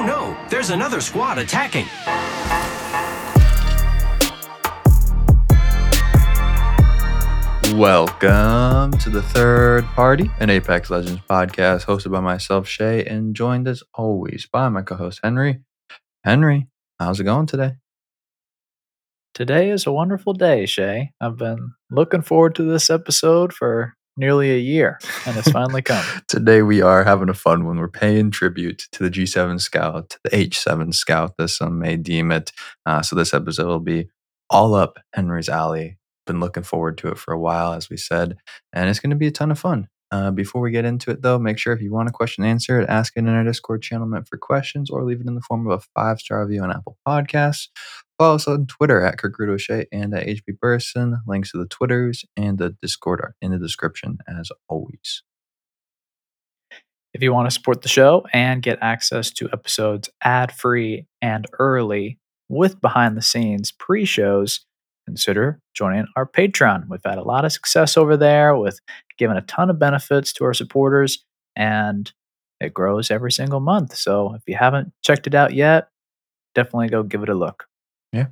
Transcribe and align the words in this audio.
Oh 0.00 0.06
no, 0.06 0.48
there's 0.48 0.70
another 0.70 0.98
squad 1.02 1.36
attacking. 1.36 1.84
Welcome 7.78 8.92
to 8.96 9.10
the 9.10 9.20
third 9.22 9.84
party, 9.88 10.30
an 10.40 10.48
Apex 10.48 10.88
Legends 10.88 11.20
podcast 11.28 11.84
hosted 11.84 12.12
by 12.12 12.20
myself, 12.20 12.66
Shay, 12.66 13.04
and 13.04 13.36
joined 13.36 13.68
as 13.68 13.82
always 13.92 14.48
by 14.50 14.70
my 14.70 14.80
co 14.80 14.96
host, 14.96 15.20
Henry. 15.22 15.60
Henry, 16.24 16.68
how's 16.98 17.20
it 17.20 17.24
going 17.24 17.44
today? 17.44 17.72
Today 19.34 19.68
is 19.68 19.86
a 19.86 19.92
wonderful 19.92 20.32
day, 20.32 20.64
Shay. 20.64 21.10
I've 21.20 21.36
been 21.36 21.74
looking 21.90 22.22
forward 22.22 22.54
to 22.54 22.62
this 22.62 22.88
episode 22.88 23.52
for 23.52 23.98
nearly 24.16 24.52
a 24.52 24.58
year, 24.58 24.98
and 25.26 25.36
it's 25.36 25.50
finally 25.50 25.82
come. 25.82 26.04
today 26.28 26.62
we 26.62 26.82
are 26.82 27.04
having 27.04 27.28
a 27.28 27.34
fun 27.34 27.64
one. 27.64 27.78
We're 27.78 27.88
paying 27.88 28.30
tribute 28.30 28.88
to 28.92 29.02
the 29.02 29.10
G7 29.10 29.60
Scout, 29.60 30.10
to 30.10 30.18
the 30.24 30.30
H7 30.30 30.94
Scout, 30.94 31.34
as 31.38 31.56
some 31.56 31.78
may 31.78 31.96
deem 31.96 32.32
it. 32.32 32.52
Uh, 32.86 33.02
so 33.02 33.16
this 33.16 33.34
episode 33.34 33.68
will 33.68 33.80
be 33.80 34.08
all 34.48 34.74
up 34.74 34.98
Henry's 35.14 35.48
alley 35.48 35.98
been 36.26 36.40
looking 36.40 36.62
forward 36.62 36.96
to 36.98 37.08
it 37.08 37.18
for 37.18 37.32
a 37.32 37.38
while, 37.38 37.72
as 37.72 37.90
we 37.90 37.96
said, 37.96 38.36
and 38.72 38.88
it's 38.88 39.00
going 39.00 39.10
to 39.10 39.16
be 39.16 39.26
a 39.26 39.32
ton 39.32 39.50
of 39.50 39.58
fun. 39.58 39.88
Uh, 40.12 40.30
before 40.30 40.60
we 40.60 40.72
get 40.72 40.84
into 40.84 41.10
it, 41.10 41.22
though, 41.22 41.38
make 41.38 41.56
sure 41.58 41.72
if 41.72 41.80
you 41.80 41.92
want 41.92 42.08
a 42.08 42.12
question 42.12 42.44
answered, 42.44 42.84
ask 42.86 43.12
it 43.16 43.20
in 43.20 43.28
our 43.28 43.44
Discord 43.44 43.80
channel 43.80 44.06
meant 44.06 44.26
for 44.26 44.36
questions, 44.36 44.90
or 44.90 45.04
leave 45.04 45.20
it 45.20 45.26
in 45.26 45.36
the 45.36 45.40
form 45.42 45.68
of 45.68 45.80
a 45.80 45.84
five 45.94 46.20
star 46.20 46.44
review 46.44 46.62
on 46.62 46.70
Apple 46.70 46.96
Podcasts. 47.06 47.68
Follow 48.20 48.34
us 48.34 48.46
on 48.46 48.66
Twitter 48.66 49.00
at 49.00 49.16
Kirk 49.16 49.40
O'Shea 49.40 49.86
and 49.90 50.12
at 50.12 50.26
HB 50.26 50.58
Burson. 50.60 51.22
Links 51.26 51.52
to 51.52 51.58
the 51.58 51.64
Twitters 51.64 52.22
and 52.36 52.58
the 52.58 52.76
Discord 52.82 53.18
are 53.22 53.34
in 53.40 53.50
the 53.50 53.58
description, 53.58 54.18
as 54.28 54.50
always. 54.68 55.22
If 57.14 57.22
you 57.22 57.32
want 57.32 57.46
to 57.46 57.50
support 57.50 57.80
the 57.80 57.88
show 57.88 58.26
and 58.34 58.60
get 58.60 58.78
access 58.82 59.30
to 59.30 59.48
episodes 59.54 60.10
ad 60.22 60.52
free 60.52 61.06
and 61.22 61.46
early 61.58 62.18
with 62.50 62.78
behind 62.82 63.16
the 63.16 63.22
scenes 63.22 63.72
pre 63.72 64.04
shows, 64.04 64.66
consider 65.06 65.58
joining 65.72 66.04
our 66.14 66.26
Patreon. 66.26 66.88
We've 66.90 67.00
had 67.02 67.16
a 67.16 67.24
lot 67.24 67.46
of 67.46 67.52
success 67.52 67.96
over 67.96 68.18
there 68.18 68.54
with 68.54 68.80
giving 69.16 69.38
a 69.38 69.42
ton 69.42 69.70
of 69.70 69.78
benefits 69.78 70.34
to 70.34 70.44
our 70.44 70.52
supporters, 70.52 71.24
and 71.56 72.12
it 72.60 72.74
grows 72.74 73.10
every 73.10 73.32
single 73.32 73.60
month. 73.60 73.96
So 73.96 74.34
if 74.34 74.42
you 74.46 74.56
haven't 74.56 74.92
checked 75.00 75.26
it 75.26 75.34
out 75.34 75.54
yet, 75.54 75.88
definitely 76.54 76.88
go 76.88 77.02
give 77.02 77.22
it 77.22 77.30
a 77.30 77.34
look. 77.34 77.69
Yeah. 78.12 78.26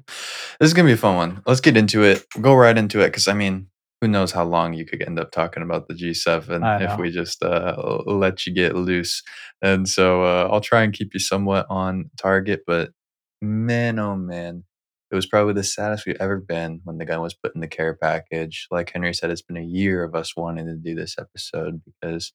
This 0.58 0.68
is 0.68 0.74
going 0.74 0.86
to 0.86 0.90
be 0.90 0.94
a 0.94 0.96
fun 0.96 1.16
one. 1.16 1.42
Let's 1.46 1.60
get 1.60 1.76
into 1.76 2.02
it. 2.02 2.24
go 2.40 2.54
right 2.54 2.76
into 2.76 3.00
it 3.00 3.06
because, 3.08 3.28
I 3.28 3.34
mean, 3.34 3.68
who 4.00 4.08
knows 4.08 4.32
how 4.32 4.44
long 4.44 4.74
you 4.74 4.84
could 4.84 5.02
end 5.02 5.18
up 5.18 5.30
talking 5.30 5.62
about 5.62 5.88
the 5.88 5.94
G7 5.94 6.82
if 6.82 6.98
we 6.98 7.10
just 7.10 7.42
uh, 7.42 7.74
let 8.06 8.46
you 8.46 8.54
get 8.54 8.74
loose. 8.74 9.22
And 9.62 9.88
so 9.88 10.22
uh, 10.22 10.48
I'll 10.50 10.60
try 10.60 10.82
and 10.82 10.92
keep 10.92 11.14
you 11.14 11.20
somewhat 11.20 11.66
on 11.68 12.10
target, 12.16 12.62
but 12.66 12.90
man, 13.42 13.98
oh 13.98 14.16
man, 14.16 14.64
it 15.10 15.14
was 15.14 15.26
probably 15.26 15.54
the 15.54 15.64
saddest 15.64 16.06
we've 16.06 16.16
ever 16.20 16.38
been 16.38 16.80
when 16.84 16.98
the 16.98 17.04
gun 17.04 17.20
was 17.20 17.34
put 17.34 17.54
in 17.54 17.60
the 17.60 17.68
care 17.68 17.94
package. 17.94 18.66
Like 18.70 18.92
Henry 18.92 19.14
said, 19.14 19.30
it's 19.30 19.42
been 19.42 19.56
a 19.56 19.62
year 19.62 20.04
of 20.04 20.14
us 20.14 20.36
wanting 20.36 20.66
to 20.66 20.76
do 20.76 20.94
this 20.94 21.16
episode 21.18 21.80
because 21.84 22.32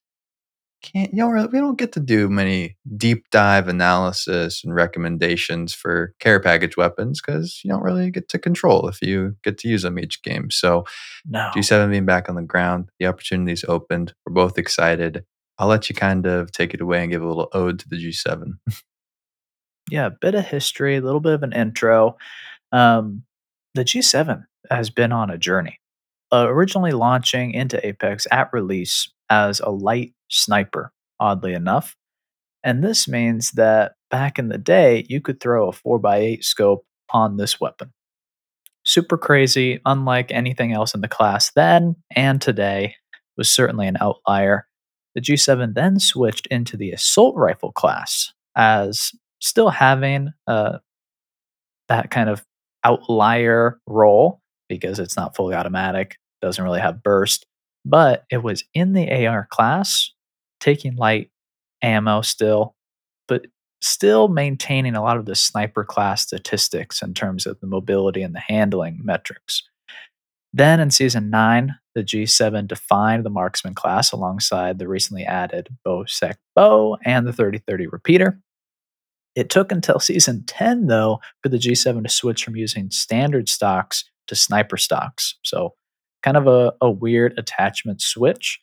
can't 0.83 1.11
you 1.13 1.17
know 1.17 1.47
we 1.51 1.59
don't 1.59 1.77
get 1.77 1.93
to 1.93 1.99
do 1.99 2.29
many 2.29 2.77
deep 2.97 3.29
dive 3.31 3.67
analysis 3.67 4.63
and 4.63 4.75
recommendations 4.75 5.73
for 5.73 6.13
care 6.19 6.39
package 6.39 6.77
weapons 6.77 7.21
because 7.21 7.61
you 7.63 7.71
don't 7.71 7.81
really 7.81 8.11
get 8.11 8.29
to 8.29 8.37
control 8.37 8.87
if 8.87 9.01
you 9.01 9.35
get 9.43 9.57
to 9.59 9.69
use 9.69 9.81
them 9.81 9.97
each 9.97 10.21
game. 10.21 10.51
So 10.51 10.83
no. 11.25 11.49
G7 11.55 11.89
being 11.89 12.05
back 12.05 12.29
on 12.29 12.35
the 12.35 12.41
ground, 12.41 12.89
the 12.99 13.07
opportunities 13.07 13.65
opened. 13.67 14.13
We're 14.25 14.33
both 14.33 14.57
excited. 14.57 15.23
I'll 15.57 15.67
let 15.67 15.89
you 15.89 15.95
kind 15.95 16.25
of 16.25 16.51
take 16.51 16.73
it 16.73 16.81
away 16.81 17.01
and 17.01 17.11
give 17.11 17.23
a 17.23 17.27
little 17.27 17.49
ode 17.53 17.79
to 17.79 17.89
the 17.89 17.95
G7. 17.95 18.53
yeah, 19.89 20.07
a 20.07 20.11
bit 20.11 20.35
of 20.35 20.45
history, 20.45 20.97
a 20.97 21.01
little 21.01 21.21
bit 21.21 21.33
of 21.33 21.43
an 21.43 21.53
intro. 21.53 22.17
Um, 22.71 23.23
the 23.73 23.85
G7 23.85 24.43
has 24.69 24.89
been 24.89 25.11
on 25.11 25.29
a 25.29 25.37
journey, 25.37 25.79
uh, 26.31 26.47
originally 26.47 26.91
launching 26.91 27.53
into 27.53 27.85
Apex 27.85 28.27
at 28.31 28.51
release 28.51 29.09
as 29.29 29.59
a 29.59 29.69
light 29.69 30.13
sniper, 30.39 30.91
oddly 31.19 31.53
enough. 31.53 31.95
And 32.63 32.83
this 32.83 33.07
means 33.07 33.51
that 33.51 33.93
back 34.09 34.39
in 34.39 34.47
the 34.47 34.57
day, 34.57 35.05
you 35.09 35.19
could 35.19 35.39
throw 35.39 35.69
a 35.69 35.73
4x8 35.73 36.43
scope 36.43 36.85
on 37.11 37.37
this 37.37 37.59
weapon. 37.59 37.91
Super 38.85 39.17
crazy, 39.17 39.79
unlike 39.85 40.31
anything 40.31 40.73
else 40.73 40.93
in 40.93 41.01
the 41.01 41.07
class 41.07 41.51
then 41.55 41.95
and 42.15 42.41
today, 42.41 42.95
was 43.37 43.49
certainly 43.49 43.87
an 43.87 43.97
outlier. 43.99 44.67
The 45.15 45.21
G7 45.21 45.73
then 45.73 45.99
switched 45.99 46.47
into 46.47 46.77
the 46.77 46.91
assault 46.91 47.35
rifle 47.35 47.71
class 47.71 48.33
as 48.55 49.11
still 49.39 49.69
having 49.69 50.31
uh, 50.47 50.79
that 51.89 52.11
kind 52.11 52.29
of 52.29 52.43
outlier 52.83 53.79
role 53.87 54.41
because 54.69 54.99
it's 54.99 55.17
not 55.17 55.35
fully 55.35 55.55
automatic, 55.55 56.17
doesn't 56.41 56.63
really 56.63 56.79
have 56.79 57.03
burst, 57.03 57.45
but 57.85 58.23
it 58.31 58.43
was 58.43 58.63
in 58.73 58.93
the 58.93 59.27
AR 59.27 59.47
class, 59.51 60.11
taking 60.63 60.95
light 60.95 61.29
ammo 61.81 62.21
still, 62.21 62.75
but 63.27 63.45
still 63.81 64.29
maintaining 64.29 64.95
a 64.95 65.03
lot 65.03 65.17
of 65.17 65.25
the 65.25 65.35
sniper 65.35 65.83
class 65.83 66.21
statistics 66.23 67.01
in 67.01 67.13
terms 67.13 67.45
of 67.45 67.59
the 67.59 67.67
mobility 67.67 68.23
and 68.23 68.33
the 68.33 68.39
handling 68.39 68.99
metrics. 69.03 69.61
Then 70.53 70.79
in 70.79 70.91
season 70.91 71.29
9, 71.29 71.75
the 71.95 72.03
G7 72.03 72.67
defined 72.67 73.25
the 73.25 73.29
marksman 73.29 73.73
class 73.73 74.11
alongside 74.11 74.79
the 74.79 74.87
recently 74.87 75.23
added 75.23 75.69
Bocek 75.85 76.35
bow 76.55 76.97
and 77.03 77.27
the 77.27 77.33
3030 77.33 77.87
repeater. 77.87 78.39
It 79.35 79.49
took 79.49 79.71
until 79.71 79.99
season 79.99 80.43
10, 80.45 80.87
though, 80.87 81.19
for 81.41 81.49
the 81.49 81.57
G7 81.57 82.03
to 82.03 82.09
switch 82.09 82.45
from 82.45 82.55
using 82.55 82.91
standard 82.91 83.49
stocks 83.49 84.05
to 84.27 84.35
sniper 84.35 84.77
stocks. 84.77 85.35
So, 85.43 85.73
kind 86.21 86.37
of 86.37 86.47
a, 86.47 86.73
a 86.81 86.89
weird 86.89 87.33
attachment 87.37 88.01
switch. 88.01 88.61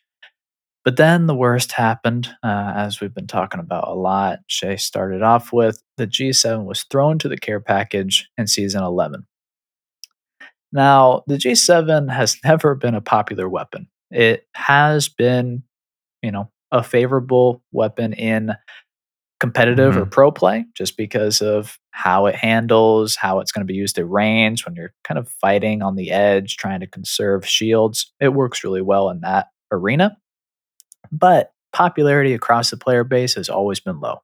But 0.83 0.97
then 0.97 1.27
the 1.27 1.35
worst 1.35 1.73
happened, 1.73 2.29
uh, 2.43 2.73
as 2.75 2.99
we've 2.99 3.13
been 3.13 3.27
talking 3.27 3.59
about 3.59 3.87
a 3.87 3.93
lot. 3.93 4.39
Shay 4.47 4.77
started 4.77 5.21
off 5.21 5.53
with 5.53 5.81
the 5.97 6.07
G7 6.07 6.65
was 6.65 6.83
thrown 6.83 7.19
to 7.19 7.29
the 7.29 7.37
care 7.37 7.59
package 7.59 8.27
in 8.37 8.47
season 8.47 8.83
11. 8.83 9.27
Now, 10.71 11.23
the 11.27 11.35
G7 11.35 12.11
has 12.11 12.37
never 12.43 12.75
been 12.75 12.95
a 12.95 13.01
popular 13.01 13.47
weapon. 13.47 13.87
It 14.09 14.47
has 14.55 15.07
been, 15.07 15.63
you 16.21 16.31
know, 16.31 16.49
a 16.71 16.83
favorable 16.83 17.61
weapon 17.71 18.13
in 18.13 18.53
competitive 19.39 19.93
mm-hmm. 19.93 20.03
or 20.03 20.05
pro 20.05 20.31
play 20.31 20.65
just 20.75 20.97
because 20.97 21.41
of 21.41 21.77
how 21.91 22.27
it 22.27 22.35
handles, 22.35 23.15
how 23.15 23.39
it's 23.39 23.51
going 23.51 23.65
to 23.65 23.71
be 23.71 23.77
used 23.77 23.97
at 23.97 24.09
range 24.09 24.65
when 24.65 24.75
you're 24.75 24.93
kind 25.03 25.17
of 25.17 25.27
fighting 25.27 25.81
on 25.81 25.95
the 25.95 26.11
edge, 26.11 26.57
trying 26.57 26.79
to 26.79 26.87
conserve 26.87 27.45
shields. 27.45 28.13
It 28.19 28.29
works 28.29 28.63
really 28.63 28.81
well 28.81 29.09
in 29.09 29.21
that 29.21 29.47
arena. 29.71 30.17
But 31.11 31.53
popularity 31.73 32.33
across 32.33 32.69
the 32.69 32.77
player 32.77 33.03
base 33.03 33.35
has 33.35 33.49
always 33.49 33.79
been 33.79 33.99
low. 33.99 34.21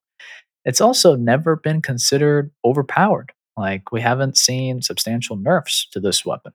It's 0.65 0.81
also 0.81 1.15
never 1.15 1.55
been 1.55 1.81
considered 1.81 2.51
overpowered. 2.65 3.31
Like, 3.55 3.91
we 3.91 4.01
haven't 4.01 4.37
seen 4.37 4.81
substantial 4.81 5.35
nerfs 5.35 5.87
to 5.91 5.99
this 5.99 6.25
weapon. 6.25 6.53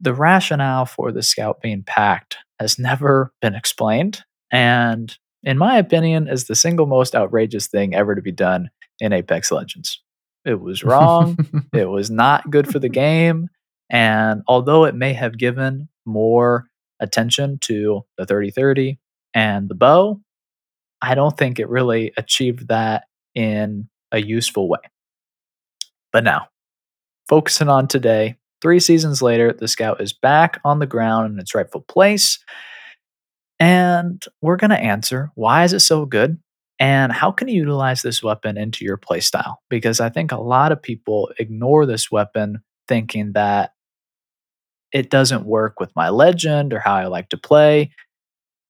The 0.00 0.14
rationale 0.14 0.86
for 0.86 1.10
the 1.12 1.22
scout 1.22 1.60
being 1.60 1.82
packed 1.82 2.36
has 2.60 2.78
never 2.78 3.32
been 3.40 3.54
explained, 3.54 4.24
and 4.50 5.16
in 5.42 5.58
my 5.58 5.78
opinion, 5.78 6.28
is 6.28 6.44
the 6.44 6.54
single 6.54 6.86
most 6.86 7.14
outrageous 7.14 7.68
thing 7.68 7.94
ever 7.94 8.14
to 8.14 8.22
be 8.22 8.32
done 8.32 8.70
in 9.00 9.12
Apex 9.12 9.52
Legends. 9.52 10.02
It 10.44 10.60
was 10.60 10.82
wrong. 10.82 11.38
it 11.72 11.88
was 11.88 12.10
not 12.10 12.50
good 12.50 12.70
for 12.70 12.78
the 12.78 12.88
game. 12.88 13.48
And 13.90 14.42
although 14.46 14.84
it 14.84 14.94
may 14.94 15.12
have 15.12 15.38
given 15.38 15.88
more 16.04 16.66
attention 17.00 17.58
to 17.62 18.02
the 18.16 18.26
3030 18.26 18.98
and 19.34 19.68
the 19.68 19.74
bow, 19.74 20.20
I 21.00 21.14
don't 21.14 21.36
think 21.36 21.58
it 21.58 21.68
really 21.68 22.12
achieved 22.16 22.68
that 22.68 23.04
in 23.34 23.88
a 24.12 24.20
useful 24.20 24.68
way. 24.68 24.80
But 26.12 26.24
now, 26.24 26.48
focusing 27.28 27.68
on 27.68 27.88
today, 27.88 28.36
three 28.62 28.80
seasons 28.80 29.22
later, 29.22 29.52
the 29.52 29.68
Scout 29.68 30.00
is 30.00 30.12
back 30.12 30.60
on 30.64 30.78
the 30.78 30.86
ground 30.86 31.32
in 31.32 31.38
its 31.38 31.54
rightful 31.54 31.82
place 31.82 32.38
and 33.60 34.24
we're 34.40 34.56
going 34.56 34.70
to 34.70 34.78
answer 34.78 35.30
why 35.34 35.64
is 35.64 35.72
it 35.72 35.80
so 35.80 36.06
good 36.06 36.38
and 36.78 37.12
how 37.12 37.32
can 37.32 37.48
you 37.48 37.56
utilize 37.56 38.02
this 38.02 38.22
weapon 38.22 38.56
into 38.56 38.84
your 38.84 38.96
playstyle? 38.96 39.56
Because 39.68 40.00
I 40.00 40.10
think 40.10 40.30
a 40.30 40.40
lot 40.40 40.70
of 40.70 40.80
people 40.80 41.30
ignore 41.38 41.86
this 41.86 42.10
weapon 42.10 42.60
thinking 42.86 43.32
that 43.32 43.72
it 44.92 45.10
doesn't 45.10 45.44
work 45.44 45.80
with 45.80 45.94
my 45.96 46.08
legend 46.08 46.72
or 46.72 46.78
how 46.78 46.94
I 46.94 47.06
like 47.06 47.30
to 47.30 47.36
play. 47.36 47.90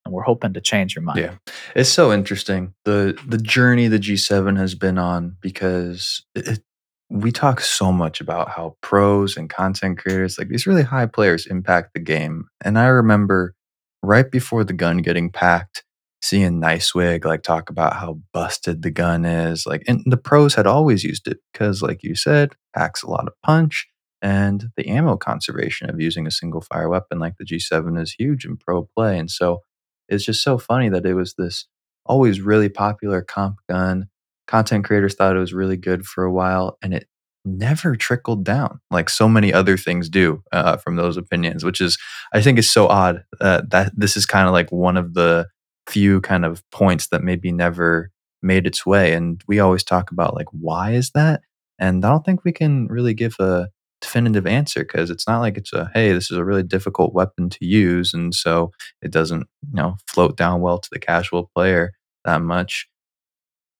And 0.09 0.15
we're 0.15 0.23
hoping 0.23 0.53
to 0.53 0.61
change 0.61 0.95
your 0.95 1.03
mind. 1.03 1.19
Yeah. 1.19 1.35
It's 1.75 1.91
so 1.91 2.11
interesting. 2.11 2.73
The 2.83 3.15
the 3.27 3.37
journey 3.37 3.87
the 3.87 3.99
G7 3.99 4.57
has 4.57 4.73
been 4.73 4.97
on 4.97 5.37
because 5.39 6.25
it, 6.33 6.63
we 7.11 7.31
talk 7.31 7.61
so 7.61 7.91
much 7.91 8.19
about 8.21 8.49
how 8.49 8.75
pros 8.81 9.37
and 9.37 9.49
content 9.49 9.99
creators, 9.99 10.39
like 10.39 10.49
these 10.49 10.65
really 10.65 10.81
high 10.81 11.05
players, 11.05 11.45
impact 11.45 11.93
the 11.93 11.99
game. 11.99 12.45
And 12.65 12.77
I 12.77 12.87
remember 12.87 13.53
right 14.01 14.29
before 14.29 14.63
the 14.63 14.73
gun 14.73 14.97
getting 14.97 15.31
packed, 15.31 15.83
seeing 16.23 16.59
NiceWigg 16.59 17.25
like 17.25 17.43
talk 17.43 17.69
about 17.69 17.93
how 17.93 18.19
busted 18.33 18.81
the 18.81 18.91
gun 18.91 19.25
is. 19.25 19.67
Like, 19.67 19.83
and 19.87 20.03
the 20.07 20.17
pros 20.17 20.55
had 20.55 20.65
always 20.65 21.03
used 21.03 21.27
it 21.27 21.37
because, 21.53 21.83
like 21.83 22.01
you 22.01 22.15
said, 22.15 22.55
packs 22.75 23.03
a 23.03 23.09
lot 23.09 23.27
of 23.27 23.33
punch, 23.43 23.87
and 24.21 24.69
the 24.75 24.87
ammo 24.87 25.17
conservation 25.17 25.89
of 25.89 26.01
using 26.01 26.27
a 26.27 26.31
single 26.31 26.61
fire 26.61 26.89
weapon 26.89 27.19
like 27.19 27.35
the 27.37 27.45
G7 27.45 28.01
is 28.01 28.15
huge 28.17 28.45
in 28.45 28.57
pro 28.57 28.87
play. 28.95 29.17
And 29.17 29.31
so 29.31 29.61
it's 30.09 30.25
just 30.25 30.43
so 30.43 30.57
funny 30.57 30.89
that 30.89 31.05
it 31.05 31.13
was 31.13 31.35
this 31.35 31.65
always 32.05 32.41
really 32.41 32.69
popular 32.69 33.21
comp 33.21 33.57
gun. 33.69 34.09
Content 34.47 34.83
creators 34.83 35.15
thought 35.15 35.35
it 35.35 35.39
was 35.39 35.53
really 35.53 35.77
good 35.77 36.05
for 36.05 36.23
a 36.23 36.31
while, 36.31 36.77
and 36.81 36.93
it 36.93 37.07
never 37.45 37.95
trickled 37.95 38.43
down 38.43 38.79
like 38.91 39.09
so 39.09 39.27
many 39.27 39.53
other 39.53 39.77
things 39.77 40.09
do 40.09 40.43
uh, 40.51 40.77
from 40.77 40.95
those 40.95 41.17
opinions, 41.17 41.63
which 41.63 41.79
is 41.81 41.97
I 42.33 42.41
think 42.41 42.59
is 42.59 42.69
so 42.69 42.87
odd 42.87 43.23
uh, 43.39 43.61
that 43.69 43.91
this 43.95 44.17
is 44.17 44.25
kind 44.25 44.47
of 44.47 44.53
like 44.53 44.71
one 44.71 44.97
of 44.97 45.13
the 45.13 45.47
few 45.87 46.21
kind 46.21 46.45
of 46.45 46.63
points 46.71 47.07
that 47.07 47.23
maybe 47.23 47.51
never 47.51 48.11
made 48.41 48.67
its 48.67 48.85
way. 48.85 49.13
And 49.13 49.41
we 49.47 49.59
always 49.59 49.83
talk 49.83 50.11
about 50.11 50.35
like 50.35 50.47
why 50.51 50.91
is 50.91 51.11
that? 51.11 51.41
And 51.79 52.03
I 52.03 52.09
don't 52.09 52.25
think 52.25 52.43
we 52.43 52.51
can 52.51 52.87
really 52.87 53.13
give 53.13 53.35
a 53.39 53.69
definitive 54.01 54.47
answer 54.47 54.81
because 54.81 55.09
it's 55.09 55.27
not 55.27 55.39
like 55.39 55.57
it's 55.57 55.73
a 55.73 55.91
hey 55.93 56.13
this 56.13 56.31
is 56.31 56.37
a 56.37 56.45
really 56.45 56.63
difficult 56.63 57.13
weapon 57.13 57.49
to 57.49 57.65
use 57.65 58.13
and 58.13 58.33
so 58.33 58.71
it 59.01 59.11
doesn't 59.11 59.47
you 59.61 59.75
know 59.75 59.95
float 60.07 60.37
down 60.37 60.61
well 60.61 60.79
to 60.79 60.89
the 60.91 60.99
casual 60.99 61.51
player 61.53 61.91
that 62.23 62.41
much 62.41 62.87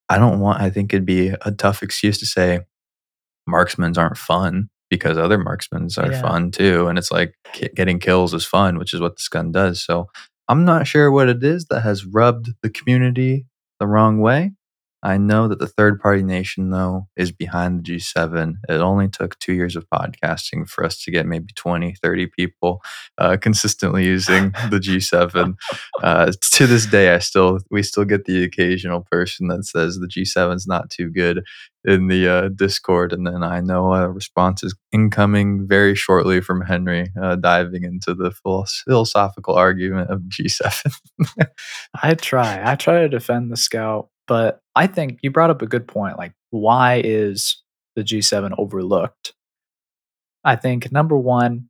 i 0.08 0.18
don't 0.18 0.40
want 0.40 0.60
i 0.60 0.68
think 0.68 0.92
it'd 0.92 1.06
be 1.06 1.28
a 1.28 1.52
tough 1.52 1.82
excuse 1.82 2.18
to 2.18 2.26
say 2.26 2.60
marksmans 3.48 3.96
aren't 3.96 4.18
fun 4.18 4.68
because 4.90 5.16
other 5.16 5.38
marksmans 5.38 5.96
are 5.96 6.12
yeah. 6.12 6.20
fun 6.20 6.50
too. 6.50 6.88
And 6.88 6.98
it's 6.98 7.12
like 7.12 7.34
getting 7.74 8.00
kills 8.00 8.34
is 8.34 8.44
fun, 8.44 8.76
which 8.76 8.92
is 8.92 9.00
what 9.00 9.16
this 9.16 9.28
gun 9.28 9.52
does. 9.52 9.82
So 9.82 10.08
I'm 10.48 10.64
not 10.64 10.86
sure 10.86 11.10
what 11.10 11.28
it 11.28 11.42
is 11.42 11.66
that 11.66 11.80
has 11.80 12.04
rubbed 12.04 12.50
the 12.62 12.68
community 12.68 13.46
the 13.78 13.86
wrong 13.86 14.20
way. 14.20 14.52
I 15.02 15.16
know 15.16 15.48
that 15.48 15.58
the 15.58 15.66
third 15.66 16.00
party 16.00 16.22
nation, 16.22 16.70
though, 16.70 17.08
is 17.16 17.32
behind 17.32 17.84
the 17.84 17.96
G7. 17.96 18.54
It 18.68 18.74
only 18.74 19.08
took 19.08 19.38
two 19.38 19.54
years 19.54 19.76
of 19.76 19.88
podcasting 19.88 20.68
for 20.68 20.84
us 20.84 21.02
to 21.04 21.10
get 21.10 21.26
maybe 21.26 21.52
20, 21.54 21.94
30 22.02 22.26
people 22.26 22.82
uh, 23.16 23.36
consistently 23.38 24.04
using 24.04 24.50
the 24.70 24.80
G7. 24.80 25.54
Uh, 26.02 26.32
to 26.52 26.66
this 26.66 26.86
day, 26.86 27.14
I 27.14 27.18
still 27.18 27.58
we 27.70 27.82
still 27.82 28.06
get 28.06 28.24
the 28.24 28.42
occasional 28.42 29.02
person 29.10 29.48
that 29.48 29.64
says 29.64 29.98
the 29.98 30.06
G7 30.06 30.54
is 30.54 30.66
not 30.66 30.88
too 30.88 31.10
good 31.10 31.44
in 31.84 32.08
the 32.08 32.28
uh, 32.28 32.48
Discord, 32.48 33.12
and 33.12 33.26
then 33.26 33.42
I 33.42 33.60
know 33.60 33.92
a 33.92 34.08
response 34.08 34.62
is 34.62 34.74
incoming 34.92 35.66
very 35.66 35.94
shortly 35.94 36.40
from 36.40 36.62
Henry, 36.62 37.12
uh, 37.20 37.36
diving 37.36 37.84
into 37.84 38.14
the 38.14 38.30
philosophical 38.30 39.54
argument 39.54 40.10
of 40.10 40.20
G7. 40.22 40.94
I 42.02 42.14
try. 42.14 42.62
I 42.64 42.76
try 42.76 43.00
to 43.00 43.08
defend 43.08 43.52
the 43.52 43.56
Scout 43.56 44.08
but 44.30 44.60
I 44.76 44.86
think 44.86 45.18
you 45.22 45.32
brought 45.32 45.50
up 45.50 45.60
a 45.60 45.66
good 45.66 45.88
point. 45.88 46.16
Like, 46.16 46.34
why 46.50 47.02
is 47.04 47.60
the 47.96 48.04
G7 48.04 48.54
overlooked? 48.56 49.34
I 50.44 50.54
think 50.54 50.92
number 50.92 51.18
one, 51.18 51.68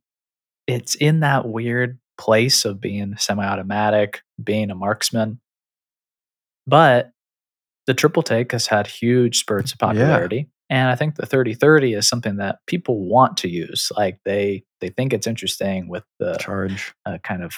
it's 0.67 0.93
in 0.93 1.21
that 1.21 1.47
weird 1.47 1.97
place 2.19 2.63
of 2.63 2.79
being 2.79 3.17
semi 3.17 3.43
automatic, 3.43 4.21
being 4.41 4.69
a 4.69 4.75
marksman. 4.75 5.41
But 6.67 7.09
the 7.87 7.95
triple 7.95 8.21
take 8.21 8.51
has 8.51 8.67
had 8.67 8.85
huge 8.85 9.39
spurts 9.39 9.73
of 9.73 9.79
popularity. 9.79 10.47
Yeah. 10.69 10.77
And 10.77 10.89
I 10.89 10.95
think 10.95 11.15
the 11.15 11.25
3030 11.25 11.95
is 11.95 12.07
something 12.07 12.37
that 12.37 12.59
people 12.67 13.09
want 13.09 13.37
to 13.37 13.49
use. 13.49 13.91
Like 13.97 14.19
they 14.23 14.65
they 14.81 14.89
think 14.89 15.13
it's 15.13 15.25
interesting 15.25 15.89
with 15.89 16.03
the 16.19 16.35
charge 16.35 16.93
uh, 17.07 17.17
kind 17.23 17.43
of 17.43 17.55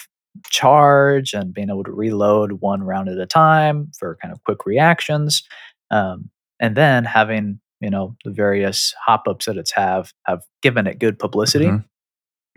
charge 0.50 1.32
and 1.32 1.54
being 1.54 1.70
able 1.70 1.84
to 1.84 1.92
reload 1.92 2.52
one 2.60 2.82
round 2.82 3.08
at 3.08 3.18
a 3.18 3.26
time 3.26 3.90
for 3.98 4.18
kind 4.20 4.32
of 4.32 4.42
quick 4.44 4.66
reactions. 4.66 5.42
Um, 5.90 6.30
and 6.60 6.76
then 6.76 7.04
having, 7.04 7.60
you 7.80 7.90
know, 7.90 8.16
the 8.24 8.30
various 8.30 8.94
hop 9.04 9.28
ups 9.28 9.46
that 9.46 9.56
it's 9.56 9.72
have 9.72 10.12
have 10.26 10.42
given 10.62 10.86
it 10.86 10.98
good 10.98 11.18
publicity. 11.18 11.66
Mm-hmm. 11.66 11.86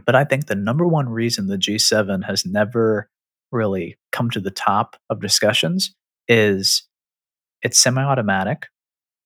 But 0.06 0.16
I 0.16 0.24
think 0.24 0.48
the 0.48 0.56
number 0.56 0.88
one 0.88 1.10
reason 1.10 1.48
the 1.48 1.58
G7 1.58 2.26
has 2.26 2.46
never 2.46 3.10
really 3.52 3.98
come 4.12 4.30
to 4.32 4.40
the 4.40 4.52
top 4.52 4.96
of 5.10 5.22
discussions 5.22 5.94
is 6.28 6.84
it's 7.62 7.80
semi 7.80 8.04
automatic. 8.04 8.68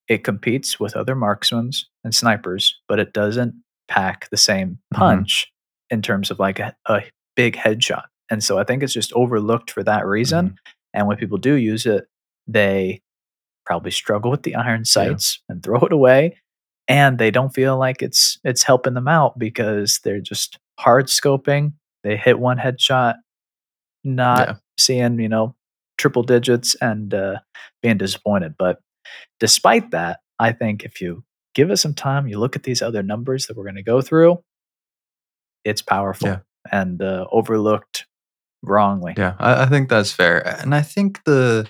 It 0.08 0.24
competes 0.24 0.80
with 0.80 0.96
other 0.96 1.16
marksmen 1.16 1.72
and 2.04 2.14
snipers, 2.14 2.80
but 2.88 3.00
it 3.00 3.14
doesn't 3.14 3.54
pack 3.88 4.30
the 4.30 4.38
same 4.38 4.70
mm-hmm. 4.72 5.00
punch 5.00 5.48
mm-hmm. 5.48 5.96
in 5.96 6.02
terms 6.02 6.32
of 6.32 6.40
like 6.40 6.60
a, 6.60 6.76
a 6.88 7.04
big 7.36 7.56
headshot. 7.56 8.04
And 8.32 8.44
so 8.44 8.58
I 8.58 8.64
think 8.64 8.82
it's 8.82 8.94
just 8.94 9.14
overlooked 9.14 9.70
for 9.70 9.84
that 9.84 10.08
reason. 10.08 10.46
Mm-hmm. 10.48 10.56
And 10.94 11.08
when 11.08 11.18
people 11.18 11.38
do 11.38 11.54
use 11.54 11.86
it, 11.86 12.06
they 12.48 13.02
probably 13.66 13.92
struggle 13.92 14.32
with 14.32 14.44
the 14.44 14.56
iron 14.56 14.86
sights 14.86 15.40
yeah. 15.48 15.54
and 15.54 15.64
throw 15.64 15.80
it 15.82 15.94
away. 15.94 16.38
And 16.88 17.20
they 17.20 17.30
don't 17.30 17.54
feel 17.54 17.78
like 17.78 18.02
it's 18.02 18.40
it's 18.44 18.64
helping 18.64 18.96
them 18.96 19.08
out 19.08 19.38
because 19.38 20.00
they're 20.04 20.20
just 20.20 20.58
hard 20.80 21.08
scoping. 21.08 21.74
They 22.04 22.18
hit 22.18 22.40
one 22.40 22.58
headshot, 22.58 23.16
not 24.04 24.48
yeah. 24.48 24.56
seeing, 24.80 25.20
you 25.20 25.30
know, 25.30 25.56
triple 25.98 26.24
digits 26.24 26.76
and 26.82 27.14
uh, 27.14 27.40
being 27.84 27.98
disappointed. 27.98 28.56
But 28.58 28.80
despite 29.40 29.92
that, 29.92 30.22
I 30.40 30.54
think 30.54 30.84
if 30.84 31.00
you 31.02 31.24
give 31.54 31.70
it 31.70 31.78
some 31.78 31.94
time, 31.94 32.28
you 32.28 32.40
look 32.40 32.56
at 32.56 32.64
these 32.64 32.82
other 32.82 33.04
numbers 33.04 33.46
that 33.46 33.56
we're 33.56 33.64
going 33.64 33.76
to 33.76 33.84
go 33.84 34.02
through, 34.02 34.44
it's 35.64 35.82
powerful 35.82 36.30
yeah. 36.30 36.40
and 36.72 37.02
uh, 37.02 37.28
overlooked 37.32 38.08
wrongly. 38.64 39.14
Yeah, 39.18 39.36
I, 39.40 39.64
I 39.64 39.66
think 39.68 39.90
that's 39.90 40.12
fair. 40.12 40.46
And 40.62 40.74
I 40.76 40.82
think 40.82 41.24
the 41.26 41.70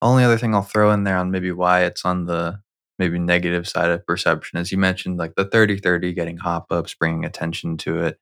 only 0.00 0.24
other 0.24 0.38
thing 0.38 0.54
I'll 0.54 0.62
throw 0.62 0.90
in 0.92 1.04
there 1.04 1.16
on 1.16 1.30
maybe 1.30 1.52
why 1.52 1.84
it's 1.84 2.04
on 2.04 2.26
the 2.26 2.60
maybe 2.98 3.18
negative 3.18 3.68
side 3.68 3.90
of 3.90 4.06
perception 4.06 4.58
is 4.58 4.70
you 4.70 4.78
mentioned 4.78 5.18
like 5.18 5.34
the 5.36 5.44
30 5.44 5.78
30 5.78 6.12
getting 6.12 6.38
hop 6.38 6.66
ups, 6.70 6.94
bringing 6.94 7.24
attention 7.24 7.76
to 7.78 8.00
it. 8.00 8.18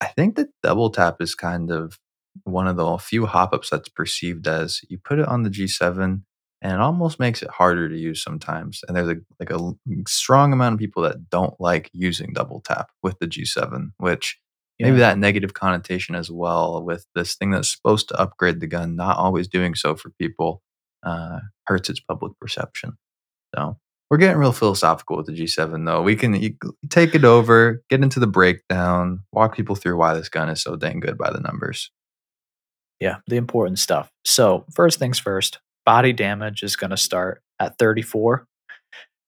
I 0.00 0.06
think 0.06 0.36
that 0.36 0.48
double 0.62 0.90
tap 0.90 1.16
is 1.20 1.34
kind 1.34 1.70
of 1.70 1.98
one 2.44 2.66
of 2.66 2.76
the 2.76 2.98
few 2.98 3.26
hop 3.26 3.54
ups 3.54 3.70
that's 3.70 3.88
perceived 3.88 4.46
as 4.46 4.80
you 4.88 4.98
put 4.98 5.18
it 5.18 5.28
on 5.28 5.42
the 5.42 5.50
G7 5.50 6.22
and 6.64 6.72
it 6.72 6.80
almost 6.80 7.20
makes 7.20 7.42
it 7.42 7.50
harder 7.50 7.88
to 7.88 7.96
use 7.96 8.22
sometimes. 8.22 8.82
And 8.88 8.96
there's 8.96 9.08
a 9.08 9.16
like 9.38 9.50
a 9.50 9.74
strong 10.08 10.52
amount 10.52 10.74
of 10.74 10.78
people 10.78 11.02
that 11.02 11.28
don't 11.28 11.54
like 11.60 11.90
using 11.92 12.32
double 12.32 12.62
tap 12.62 12.90
with 13.02 13.18
the 13.18 13.26
G7, 13.26 13.92
which 13.98 14.38
yeah. 14.78 14.86
maybe 14.86 14.98
that 14.98 15.18
negative 15.18 15.54
connotation 15.54 16.14
as 16.14 16.30
well 16.30 16.82
with 16.82 17.06
this 17.14 17.34
thing 17.34 17.50
that's 17.50 17.70
supposed 17.70 18.08
to 18.08 18.20
upgrade 18.20 18.60
the 18.60 18.66
gun 18.66 18.96
not 18.96 19.16
always 19.16 19.48
doing 19.48 19.74
so 19.74 19.94
for 19.94 20.10
people 20.20 20.62
uh, 21.04 21.40
hurts 21.66 21.90
its 21.90 22.00
public 22.00 22.32
perception. 22.40 22.96
So 23.54 23.76
we're 24.10 24.18
getting 24.18 24.38
real 24.38 24.52
philosophical 24.52 25.16
with 25.16 25.26
the 25.26 25.32
g7 25.32 25.86
though. 25.86 26.02
We 26.02 26.16
can 26.16 26.56
take 26.90 27.14
it 27.14 27.24
over 27.24 27.82
get 27.88 28.02
into 28.02 28.20
the 28.20 28.26
breakdown 28.26 29.20
walk 29.32 29.56
people 29.56 29.76
through 29.76 29.96
why 29.96 30.14
this 30.14 30.28
gun 30.28 30.48
is 30.48 30.62
so 30.62 30.76
dang 30.76 31.00
good 31.00 31.18
by 31.18 31.30
the 31.30 31.40
numbers. 31.40 31.90
Yeah 33.00 33.18
the 33.26 33.36
important 33.36 33.78
stuff. 33.78 34.10
So 34.24 34.64
first 34.74 34.98
things 34.98 35.18
first 35.18 35.60
body 35.86 36.12
damage 36.12 36.62
is 36.62 36.76
going 36.76 36.90
to 36.90 36.96
start 36.96 37.42
at 37.60 37.78
34 37.78 38.46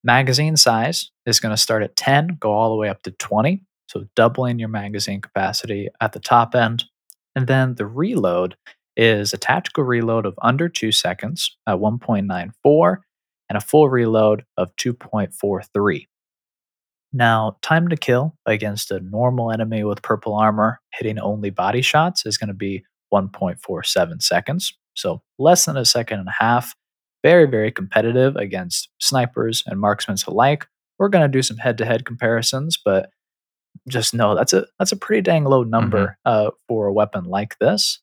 magazine 0.03 0.57
size 0.57 1.11
is 1.27 1.41
going 1.41 1.55
to 1.55 1.61
start 1.61 1.83
at 1.83 1.97
10 1.97 2.39
go 2.41 2.53
all 2.53 2.71
the 2.71 2.77
way 2.77 2.89
up 2.89 3.03
to 3.03 3.11
20 3.11 3.63
so 3.87 4.07
doubling 4.15 4.59
your 4.59 4.69
magazine 4.69 5.21
capacity 5.21 5.89
at 6.01 6.13
the 6.13 6.21
top 6.21 6.55
end. 6.55 6.85
And 7.35 7.47
then 7.47 7.75
the 7.75 7.87
reload 7.87 8.57
is 8.97 9.33
a 9.33 9.39
tactical 9.39 9.85
reload 9.85 10.27
of 10.27 10.35
under 10.43 10.69
two 10.69 10.91
seconds 10.91 11.57
at 11.67 11.77
1.94 11.77 12.97
and 13.49 13.57
a 13.57 13.61
full 13.61 13.89
reload 13.89 14.45
of 14.57 14.75
2.43. 14.77 16.07
Now, 17.13 17.57
time 17.63 17.89
to 17.89 17.97
kill 17.97 18.37
against 18.47 18.91
a 18.91 19.01
normal 19.01 19.53
enemy 19.53 19.85
with 19.85 20.03
purple 20.03 20.35
armor 20.35 20.81
hitting 20.93 21.19
only 21.19 21.51
body 21.51 21.83
shots 21.83 22.27
is 22.27 22.37
going 22.37 22.49
to 22.49 22.55
be 22.55 22.85
1.47 23.13 24.23
seconds. 24.23 24.77
So 24.95 25.23
less 25.39 25.65
than 25.67 25.77
a 25.77 25.85
second 25.85 26.21
and 26.21 26.29
a 26.29 26.35
half. 26.39 26.75
Very, 27.23 27.47
very 27.47 27.73
competitive 27.73 28.37
against 28.37 28.89
snipers 29.01 29.63
and 29.67 29.81
marksmen 29.81 30.17
alike. 30.27 30.67
We're 30.99 31.09
going 31.09 31.25
to 31.25 31.29
do 31.29 31.43
some 31.43 31.57
head 31.57 31.79
to 31.79 31.85
head 31.85 32.05
comparisons, 32.05 32.79
but 32.83 33.11
just 33.89 34.15
know 34.15 34.35
that's 34.35 34.53
a 34.53 34.67
that's 34.79 34.93
a 34.93 34.97
pretty 34.97 35.23
dang 35.23 35.45
low 35.45 35.63
number 35.63 36.17
mm-hmm. 36.27 36.47
uh, 36.47 36.51
for 36.69 36.87
a 36.87 36.93
weapon 36.93 37.25
like 37.25 37.59
this. 37.59 38.01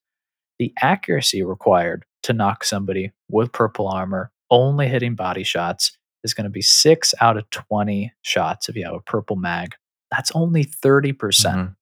The 0.60 0.74
accuracy 0.82 1.44
required 1.44 2.06
to 2.24 2.34
knock 2.34 2.64
somebody 2.64 3.12
with 3.30 3.52
purple 3.52 3.88
armor, 3.88 4.32
only 4.50 4.88
hitting 4.88 5.16
body 5.16 5.44
shots, 5.44 5.98
is 6.24 6.34
going 6.34 6.46
to 6.46 6.50
be 6.50 6.62
six 6.62 7.14
out 7.22 7.38
of 7.38 7.50
twenty 7.50 8.14
shots 8.22 8.70
if 8.70 8.76
you 8.76 8.86
have 8.86 8.96
a 8.96 9.02
purple 9.02 9.36
mag. 9.36 9.76
That's 10.12 10.32
only 10.36 10.64
thirty 10.64 11.12
percent. 11.12 11.58
Mm-hmm. 11.58 11.74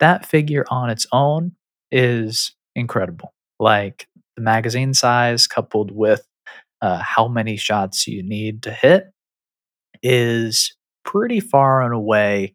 That 0.00 0.24
figure 0.24 0.64
on 0.70 0.90
its 0.90 1.06
own 1.12 1.52
is 1.90 2.54
incredible. 2.74 3.34
Like 3.58 4.08
the 4.36 4.42
magazine 4.42 4.94
size 4.94 5.46
coupled 5.46 5.90
with 5.90 6.26
uh, 6.80 6.98
how 6.98 7.28
many 7.28 7.56
shots 7.56 8.06
you 8.06 8.22
need 8.22 8.62
to 8.62 8.72
hit 8.72 9.12
is 10.02 10.74
pretty 11.04 11.40
far 11.40 11.82
and 11.82 11.92
away 11.92 12.54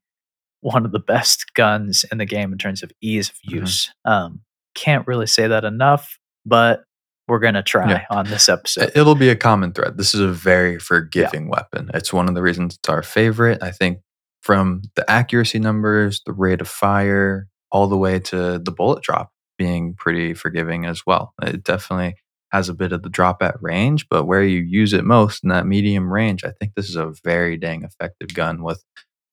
one 0.65 0.83
of 0.83 0.91
the 0.91 0.99
best 0.99 1.53
guns 1.53 2.05
in 2.11 2.17
the 2.17 2.25
game 2.25 2.51
in 2.51 2.57
terms 2.57 2.81
of 2.81 2.91
ease 2.99 3.29
of 3.29 3.35
mm-hmm. 3.35 3.57
use. 3.57 3.91
Mm-hmm. 4.05 4.11
Um, 4.11 4.41
can't 4.73 5.05
really 5.05 5.27
say 5.27 5.47
that 5.47 5.63
enough, 5.63 6.17
but 6.43 6.83
we're 7.27 7.39
going 7.39 7.53
to 7.53 7.61
try 7.61 7.89
yeah. 7.89 8.05
on 8.09 8.25
this 8.25 8.49
episode. 8.49 8.91
It'll 8.95 9.13
be 9.13 9.29
a 9.29 9.35
common 9.35 9.73
thread. 9.73 9.97
This 9.97 10.15
is 10.15 10.21
a 10.21 10.27
very 10.27 10.79
forgiving 10.79 11.43
yeah. 11.43 11.51
weapon. 11.51 11.91
It's 11.93 12.11
one 12.11 12.27
of 12.27 12.33
the 12.33 12.41
reasons 12.41 12.75
it's 12.75 12.89
our 12.89 13.03
favorite. 13.03 13.61
I 13.61 13.69
think 13.69 13.99
from 14.41 14.81
the 14.95 15.09
accuracy 15.09 15.59
numbers, 15.59 16.21
the 16.25 16.33
rate 16.33 16.61
of 16.61 16.67
fire, 16.67 17.47
all 17.71 17.87
the 17.87 17.97
way 17.97 18.19
to 18.19 18.57
the 18.57 18.71
bullet 18.71 19.03
drop 19.03 19.31
being 19.59 19.93
pretty 19.93 20.33
forgiving 20.33 20.85
as 20.85 21.03
well. 21.05 21.33
It 21.43 21.63
definitely 21.63 22.15
has 22.51 22.69
a 22.69 22.73
bit 22.73 22.91
of 22.91 23.03
the 23.03 23.09
drop 23.09 23.43
at 23.43 23.61
range, 23.61 24.07
but 24.09 24.25
where 24.25 24.43
you 24.43 24.61
use 24.61 24.93
it 24.93 25.03
most 25.03 25.43
in 25.43 25.49
that 25.49 25.67
medium 25.67 26.11
range, 26.11 26.43
I 26.43 26.51
think 26.59 26.73
this 26.73 26.89
is 26.89 26.95
a 26.95 27.13
very 27.23 27.55
dang 27.55 27.83
effective 27.83 28.33
gun 28.33 28.63
with 28.63 28.83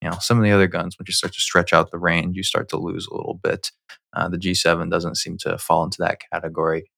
you 0.02 0.10
know 0.10 0.16
some 0.20 0.38
of 0.38 0.44
the 0.44 0.50
other 0.50 0.66
guns 0.66 0.98
when 0.98 1.04
you 1.06 1.14
start 1.14 1.32
to 1.32 1.40
stretch 1.40 1.72
out 1.72 1.90
the 1.90 1.98
range 1.98 2.36
you 2.36 2.42
start 2.42 2.68
to 2.68 2.76
lose 2.76 3.06
a 3.06 3.14
little 3.14 3.38
bit 3.42 3.70
uh, 4.14 4.28
the 4.28 4.38
g7 4.38 4.90
doesn't 4.90 5.16
seem 5.16 5.38
to 5.38 5.56
fall 5.56 5.84
into 5.84 5.98
that 6.00 6.18
category 6.32 6.90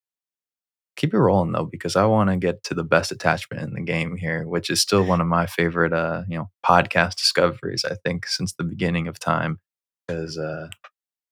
keep 0.96 1.12
it 1.12 1.18
rolling 1.18 1.52
though 1.52 1.66
because 1.66 1.96
i 1.96 2.04
want 2.04 2.30
to 2.30 2.36
get 2.36 2.62
to 2.64 2.74
the 2.74 2.84
best 2.84 3.12
attachment 3.12 3.62
in 3.62 3.74
the 3.74 3.82
game 3.82 4.16
here 4.16 4.46
which 4.46 4.70
is 4.70 4.80
still 4.80 5.04
one 5.04 5.20
of 5.20 5.26
my 5.26 5.46
favorite 5.46 5.92
uh 5.92 6.22
you 6.28 6.36
know 6.36 6.50
podcast 6.64 7.16
discoveries 7.16 7.84
i 7.84 7.94
think 8.04 8.26
since 8.26 8.54
the 8.54 8.64
beginning 8.64 9.06
of 9.06 9.18
time 9.18 9.58
because 10.06 10.38
uh 10.38 10.68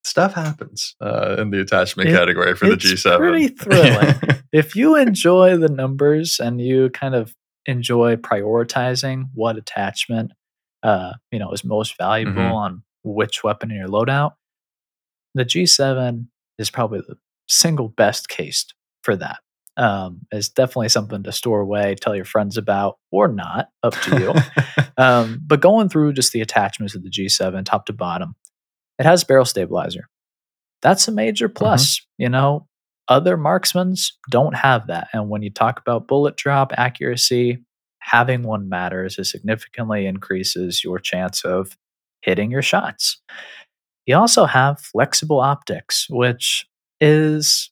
stuff 0.05 0.35
happens 0.35 0.97
uh, 1.01 1.37
in 1.39 1.51
the 1.51 1.61
attachment 1.61 2.09
it, 2.09 2.13
category 2.13 2.57
for 2.57 2.69
the 2.69 2.75
G7. 2.75 3.19
Pretty 3.19 3.49
thrilling. 3.49 4.17
if 4.53 4.75
you 4.75 4.97
enjoy 4.97 5.57
the 5.57 5.69
numbers 5.69 6.41
and 6.41 6.61
you 6.61 6.91
kind 6.91 7.15
of 7.15 7.37
enjoy 7.67 8.17
prioritizing 8.17 9.29
what 9.33 9.57
attachment 9.57 10.33
uh, 10.83 11.13
you 11.31 11.39
know 11.39 11.53
is 11.53 11.65
most 11.65 11.97
valuable 11.97 12.43
mm-hmm. 12.43 12.53
on 12.53 12.83
which 13.05 13.43
weapon 13.43 13.71
in 13.71 13.77
your 13.77 13.89
loadout, 13.89 14.33
the 15.35 15.45
G7 15.45 16.27
is 16.59 16.71
probably 16.71 17.01
the 17.01 17.17
single 17.49 17.89
best 17.89 18.29
case 18.29 18.67
for 19.03 19.17
that. 19.17 19.39
Um, 19.77 20.21
it's 20.31 20.51
definitely 20.51 20.91
something 20.91 21.23
to 21.23 21.33
store 21.33 21.61
away, 21.61 21.95
tell 21.95 22.15
your 22.15 22.27
friends 22.27 22.57
about, 22.57 22.99
or 23.11 23.29
not, 23.29 23.69
up 23.83 23.95
to 23.95 24.21
you. 24.21 24.85
um, 25.03 25.41
but 25.47 25.61
going 25.61 25.89
through 25.89 26.13
just 26.13 26.33
the 26.33 26.43
attachments 26.43 26.95
of 26.95 27.03
the 27.03 27.11
G7, 27.11 27.65
top 27.65 27.87
to 27.87 27.93
bottom, 27.93 28.35
it 28.99 29.07
has 29.07 29.25
barrel 29.25 29.47
stabilizer. 29.47 30.09
That's 30.83 31.09
a 31.09 31.13
major 31.13 31.49
mm-hmm. 31.49 31.57
plus. 31.57 31.99
Mm-hmm. 31.99 32.23
You 32.23 32.29
know, 32.29 32.69
other 33.09 33.37
marksmans 33.37 34.13
don't 34.31 34.55
have 34.55 34.89
that. 34.89 35.09
And 35.13 35.31
when 35.31 35.43
you 35.43 35.51
talk 35.51 35.81
about 35.81 36.07
bullet 36.07 36.37
drop 36.37 36.73
accuracy, 36.77 37.65
having 38.03 38.43
one 38.43 38.69
matters. 38.69 39.19
It 39.19 39.25
significantly 39.25 40.07
increases 40.07 40.83
your 40.83 40.99
chance 40.99 41.45
of 41.45 41.77
hitting 42.21 42.51
your 42.51 42.63
shots. 42.63 43.21
You 44.07 44.17
also 44.17 44.45
have 44.45 44.81
flexible 44.81 45.41
optics, 45.41 46.07
which 46.11 46.67
is 47.01 47.71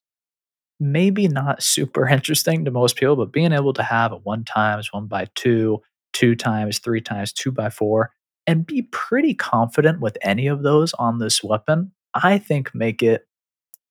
maybe 0.79 1.29
not 1.29 1.63
super 1.63 2.09
interesting 2.09 2.65
to 2.65 2.71
most 2.71 2.97
people, 2.97 3.17
but 3.17 3.33
being 3.33 3.53
able 3.53 3.73
to 3.75 3.83
have 3.83 4.13
a 4.13 4.17
one 4.17 4.45
times, 4.45 4.93
one 4.93 5.07
by 5.07 5.27
two, 5.35 5.81
two 6.13 6.35
times, 6.35 6.79
three 6.79 7.01
times, 7.01 7.33
two 7.33 7.51
by 7.51 7.69
four, 7.69 8.13
and 8.47 8.67
be 8.67 8.83
pretty 8.91 9.35
confident 9.35 10.01
with 10.01 10.17
any 10.23 10.47
of 10.47 10.63
those 10.63 10.95
on 10.95 11.19
this 11.19 11.43
weapon, 11.43 11.93
I 12.15 12.39
think 12.39 12.75
make 12.75 13.03
it 13.03 13.27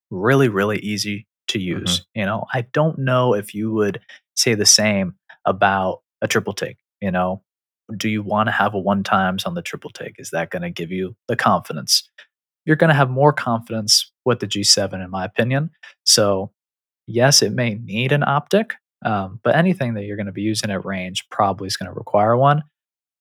really, 0.10 0.50
really 0.50 0.80
easy 0.80 1.28
to 1.50 1.60
use. 1.60 2.00
Mm-hmm. 2.00 2.20
You 2.20 2.26
know, 2.26 2.46
I 2.54 2.62
don't 2.74 3.00
know 3.00 3.34
if 3.34 3.54
you 3.54 3.72
would 3.74 4.00
say 4.36 4.56
the 4.56 4.66
same 4.66 5.16
about 5.46 6.02
a 6.22 6.28
triple 6.28 6.54
take? 6.54 6.78
You 7.02 7.12
know, 7.12 7.44
do 7.98 8.10
you 8.10 8.22
want 8.22 8.48
to 8.48 8.52
have 8.52 8.74
a 8.74 8.80
one 8.80 9.04
times 9.04 9.46
on 9.46 9.54
the 9.54 9.62
triple 9.62 9.90
take? 9.90 10.16
Is 10.20 10.30
that 10.32 10.50
going 10.50 10.62
to 10.62 10.70
give 10.70 10.92
you 10.92 11.16
the 11.28 11.36
confidence? 11.36 12.08
You're 12.66 12.76
going 12.76 12.90
to 12.90 12.96
have 12.96 13.10
more 13.10 13.34
confidence 13.34 14.12
with 14.26 14.40
the 14.40 14.48
G7, 14.48 15.04
in 15.04 15.10
my 15.10 15.26
opinion. 15.26 15.72
So, 16.06 16.52
yes, 17.08 17.42
it 17.42 17.54
may 17.54 17.76
need 17.76 18.12
an 18.12 18.24
optic, 18.24 18.76
um, 19.04 19.40
but 19.44 19.56
anything 19.56 19.94
that 19.96 20.04
you're 20.04 20.18
going 20.18 20.28
to 20.28 20.32
be 20.32 20.42
using 20.42 20.70
at 20.70 20.86
range 20.86 21.28
probably 21.30 21.68
is 21.68 21.78
going 21.78 21.92
to 21.92 21.98
require 21.98 22.38
one. 22.38 22.64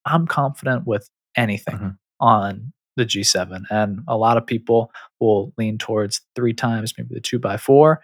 I'm 0.04 0.26
confident 0.26 0.86
with 0.86 1.08
anything 1.36 1.76
mm-hmm. 1.76 1.88
on 2.20 2.72
the 2.96 3.06
G7, 3.06 3.62
and 3.70 4.00
a 4.08 4.16
lot 4.16 4.36
of 4.36 4.46
people 4.46 4.90
will 5.20 5.52
lean 5.56 5.78
towards 5.78 6.20
three 6.34 6.52
times, 6.52 6.92
maybe 6.98 7.14
the 7.14 7.20
two 7.20 7.38
by 7.38 7.56
four. 7.56 8.02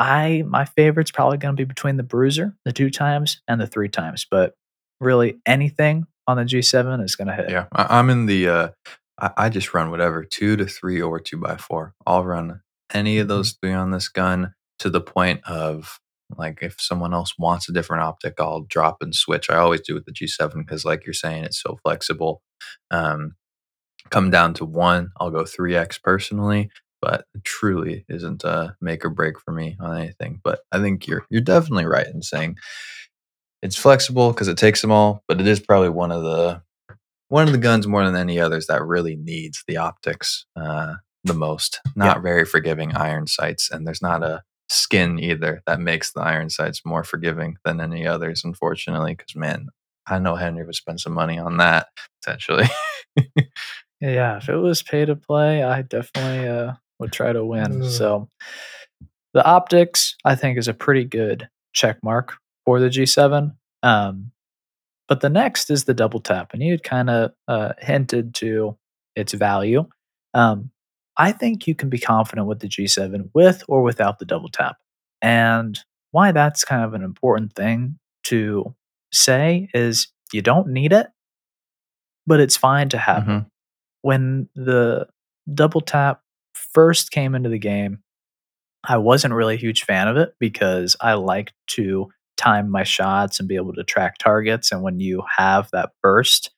I 0.00 0.44
my 0.46 0.64
favorite's 0.64 1.10
probably 1.10 1.36
going 1.36 1.54
to 1.54 1.60
be 1.60 1.66
between 1.66 1.98
the 1.98 2.02
Bruiser, 2.02 2.56
the 2.64 2.72
two 2.72 2.88
times, 2.88 3.42
and 3.46 3.60
the 3.60 3.66
three 3.66 3.90
times. 3.90 4.26
But 4.28 4.54
really, 4.98 5.38
anything 5.46 6.06
on 6.26 6.38
the 6.38 6.44
G7 6.44 7.04
is 7.04 7.16
going 7.16 7.28
to 7.28 7.34
hit. 7.34 7.50
Yeah, 7.50 7.66
I, 7.72 7.98
am 7.98 8.08
in 8.08 8.24
the. 8.24 8.48
Uh, 8.48 8.68
I, 9.20 9.30
I, 9.36 9.48
just 9.50 9.74
run 9.74 9.90
whatever 9.90 10.24
two 10.24 10.56
to 10.56 10.64
three 10.64 11.02
or 11.02 11.20
two 11.20 11.36
by 11.36 11.56
four. 11.56 11.94
I'll 12.06 12.24
run 12.24 12.62
any 12.94 13.18
of 13.18 13.24
mm-hmm. 13.24 13.28
those 13.28 13.52
three 13.52 13.74
on 13.74 13.90
this 13.90 14.08
gun 14.08 14.54
to 14.78 14.88
the 14.88 15.02
point 15.02 15.42
of 15.44 16.00
like 16.34 16.60
if 16.62 16.80
someone 16.80 17.12
else 17.12 17.34
wants 17.38 17.68
a 17.68 17.72
different 17.72 18.02
optic, 18.02 18.34
I'll 18.40 18.62
drop 18.62 19.02
and 19.02 19.14
switch. 19.14 19.50
I 19.50 19.56
always 19.56 19.82
do 19.82 19.92
with 19.92 20.06
the 20.06 20.12
G7 20.12 20.54
because, 20.54 20.82
like 20.82 21.04
you're 21.04 21.12
saying, 21.12 21.44
it's 21.44 21.60
so 21.60 21.78
flexible. 21.84 22.40
Um, 22.90 23.34
come 24.08 24.30
down 24.30 24.54
to 24.54 24.64
one, 24.64 25.10
I'll 25.20 25.30
go 25.30 25.42
3x 25.42 26.02
personally 26.02 26.70
but 27.00 27.24
it 27.34 27.44
truly 27.44 28.04
isn't 28.08 28.44
a 28.44 28.76
make 28.80 29.04
or 29.04 29.10
break 29.10 29.40
for 29.40 29.52
me 29.52 29.76
on 29.80 29.96
anything. 29.96 30.40
But 30.42 30.60
I 30.72 30.80
think 30.80 31.06
you're 31.06 31.24
you're 31.30 31.40
definitely 31.40 31.86
right 31.86 32.06
in 32.06 32.22
saying 32.22 32.56
it's 33.62 33.76
flexible 33.76 34.32
because 34.32 34.48
it 34.48 34.56
takes 34.56 34.80
them 34.80 34.90
all, 34.90 35.22
but 35.28 35.40
it 35.40 35.46
is 35.46 35.60
probably 35.60 35.90
one 35.90 36.12
of 36.12 36.22
the 36.22 36.62
one 37.28 37.46
of 37.46 37.52
the 37.52 37.58
guns 37.58 37.86
more 37.86 38.04
than 38.04 38.16
any 38.16 38.38
others 38.38 38.66
that 38.66 38.84
really 38.84 39.16
needs 39.16 39.62
the 39.66 39.76
optics 39.76 40.46
uh, 40.56 40.94
the 41.24 41.34
most. 41.34 41.80
Not 41.94 42.16
yeah. 42.16 42.22
very 42.22 42.44
forgiving 42.44 42.94
iron 42.94 43.26
sights, 43.26 43.70
and 43.70 43.86
there's 43.86 44.02
not 44.02 44.22
a 44.22 44.42
skin 44.68 45.18
either 45.18 45.62
that 45.66 45.80
makes 45.80 46.12
the 46.12 46.20
iron 46.20 46.50
sights 46.50 46.82
more 46.84 47.04
forgiving 47.04 47.56
than 47.64 47.80
any 47.80 48.06
others, 48.06 48.42
unfortunately. 48.44 49.14
Because 49.14 49.36
man, 49.36 49.68
I 50.06 50.18
know 50.18 50.34
Henry 50.36 50.64
would 50.64 50.74
spend 50.74 51.00
some 51.00 51.12
money 51.12 51.38
on 51.38 51.58
that 51.58 51.88
potentially. 52.22 52.68
yeah, 54.00 54.38
if 54.38 54.48
it 54.48 54.56
was 54.56 54.82
pay 54.82 55.04
to 55.04 55.16
play, 55.16 55.62
I 55.62 55.82
definitely 55.82 56.48
uh, 56.48 56.72
would 57.00 57.12
try 57.12 57.32
to 57.32 57.44
win. 57.44 57.80
Mm. 57.80 57.90
So 57.90 58.28
the 59.34 59.44
optics, 59.44 60.16
I 60.24 60.34
think, 60.34 60.58
is 60.58 60.68
a 60.68 60.74
pretty 60.74 61.04
good 61.04 61.48
check 61.72 61.98
mark 62.02 62.36
for 62.64 62.80
the 62.80 62.88
G7. 62.88 63.54
Um, 63.82 64.32
but 65.08 65.20
the 65.20 65.30
next 65.30 65.70
is 65.70 65.84
the 65.84 65.94
double 65.94 66.20
tap, 66.20 66.52
and 66.52 66.62
you 66.62 66.72
had 66.72 66.84
kind 66.84 67.10
of 67.10 67.32
uh, 67.48 67.72
hinted 67.78 68.34
to 68.36 68.76
its 69.16 69.32
value. 69.32 69.86
Um, 70.34 70.70
I 71.16 71.32
think 71.32 71.66
you 71.66 71.74
can 71.74 71.88
be 71.88 71.98
confident 71.98 72.46
with 72.46 72.60
the 72.60 72.68
G7 72.68 73.30
with 73.34 73.64
or 73.68 73.82
without 73.82 74.18
the 74.18 74.24
double 74.24 74.48
tap. 74.48 74.76
And 75.20 75.78
why 76.12 76.32
that's 76.32 76.64
kind 76.64 76.84
of 76.84 76.94
an 76.94 77.02
important 77.02 77.54
thing 77.54 77.98
to 78.24 78.74
say 79.12 79.68
is 79.74 80.08
you 80.32 80.42
don't 80.42 80.68
need 80.68 80.92
it, 80.92 81.08
but 82.26 82.40
it's 82.40 82.56
fine 82.56 82.88
to 82.90 82.98
have 82.98 83.24
mm-hmm. 83.24 83.38
it. 83.38 83.44
When 84.02 84.48
the 84.54 85.08
double 85.52 85.80
tap 85.80 86.22
first 86.74 87.10
came 87.10 87.34
into 87.34 87.48
the 87.48 87.58
game, 87.58 88.00
I 88.84 88.96
wasn't 88.96 89.34
really 89.34 89.54
a 89.54 89.58
huge 89.58 89.84
fan 89.84 90.08
of 90.08 90.16
it 90.16 90.34
because 90.38 90.96
I 91.00 91.14
like 91.14 91.52
to 91.72 92.10
time 92.36 92.70
my 92.70 92.84
shots 92.84 93.38
and 93.38 93.48
be 93.48 93.56
able 93.56 93.74
to 93.74 93.84
track 93.84 94.16
targets. 94.18 94.72
And 94.72 94.82
when 94.82 95.00
you 95.00 95.22
have 95.36 95.70
that 95.72 95.90
burst, 96.02 96.50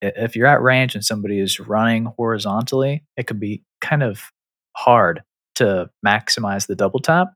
if 0.00 0.36
you're 0.36 0.46
at 0.46 0.62
range 0.62 0.94
and 0.94 1.04
somebody 1.04 1.38
is 1.38 1.58
running 1.60 2.06
horizontally, 2.16 3.04
it 3.16 3.26
could 3.26 3.40
be 3.40 3.62
kind 3.80 4.02
of 4.02 4.30
hard 4.76 5.22
to 5.56 5.90
maximize 6.06 6.66
the 6.66 6.76
double 6.76 7.00
tap, 7.00 7.28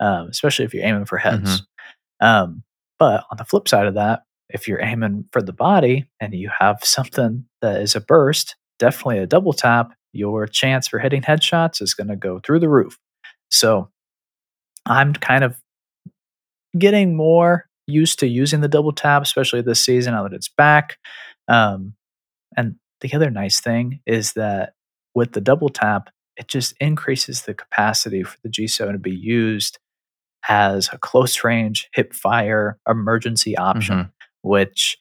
um, 0.00 0.28
especially 0.28 0.64
if 0.64 0.74
you're 0.74 0.84
aiming 0.84 1.06
for 1.06 1.18
heads. 1.18 1.62
Mm-hmm. 1.62 2.26
Um, 2.26 2.62
but 2.98 3.24
on 3.30 3.36
the 3.36 3.44
flip 3.44 3.68
side 3.68 3.86
of 3.86 3.94
that, 3.94 4.22
if 4.48 4.68
you're 4.68 4.82
aiming 4.82 5.26
for 5.32 5.42
the 5.42 5.52
body 5.52 6.08
and 6.20 6.32
you 6.32 6.50
have 6.58 6.78
something 6.82 7.44
that 7.62 7.82
is 7.82 7.96
a 7.96 8.00
burst, 8.00 8.56
definitely 8.78 9.18
a 9.18 9.26
double 9.26 9.52
tap, 9.52 9.92
your 10.16 10.46
chance 10.46 10.88
for 10.88 10.98
hitting 10.98 11.22
headshots 11.22 11.80
is 11.82 11.94
going 11.94 12.08
to 12.08 12.16
go 12.16 12.38
through 12.38 12.60
the 12.60 12.68
roof. 12.68 12.98
So 13.50 13.90
I'm 14.84 15.12
kind 15.12 15.44
of 15.44 15.56
getting 16.76 17.16
more 17.16 17.66
used 17.86 18.18
to 18.20 18.26
using 18.26 18.60
the 18.60 18.68
double 18.68 18.92
tap, 18.92 19.22
especially 19.22 19.62
this 19.62 19.84
season 19.84 20.14
now 20.14 20.24
that 20.24 20.32
it's 20.32 20.48
back. 20.48 20.98
Um, 21.48 21.94
and 22.56 22.76
the 23.00 23.12
other 23.14 23.30
nice 23.30 23.60
thing 23.60 24.00
is 24.06 24.32
that 24.32 24.74
with 25.14 25.32
the 25.32 25.40
double 25.40 25.68
tap, 25.68 26.10
it 26.36 26.48
just 26.48 26.74
increases 26.80 27.42
the 27.42 27.54
capacity 27.54 28.22
for 28.22 28.36
the 28.42 28.50
G7 28.50 28.92
to 28.92 28.98
be 28.98 29.14
used 29.14 29.78
as 30.48 30.88
a 30.92 30.98
close 30.98 31.42
range 31.42 31.88
hip 31.94 32.12
fire 32.12 32.78
emergency 32.88 33.56
option, 33.56 33.96
mm-hmm. 33.96 34.48
which, 34.48 34.98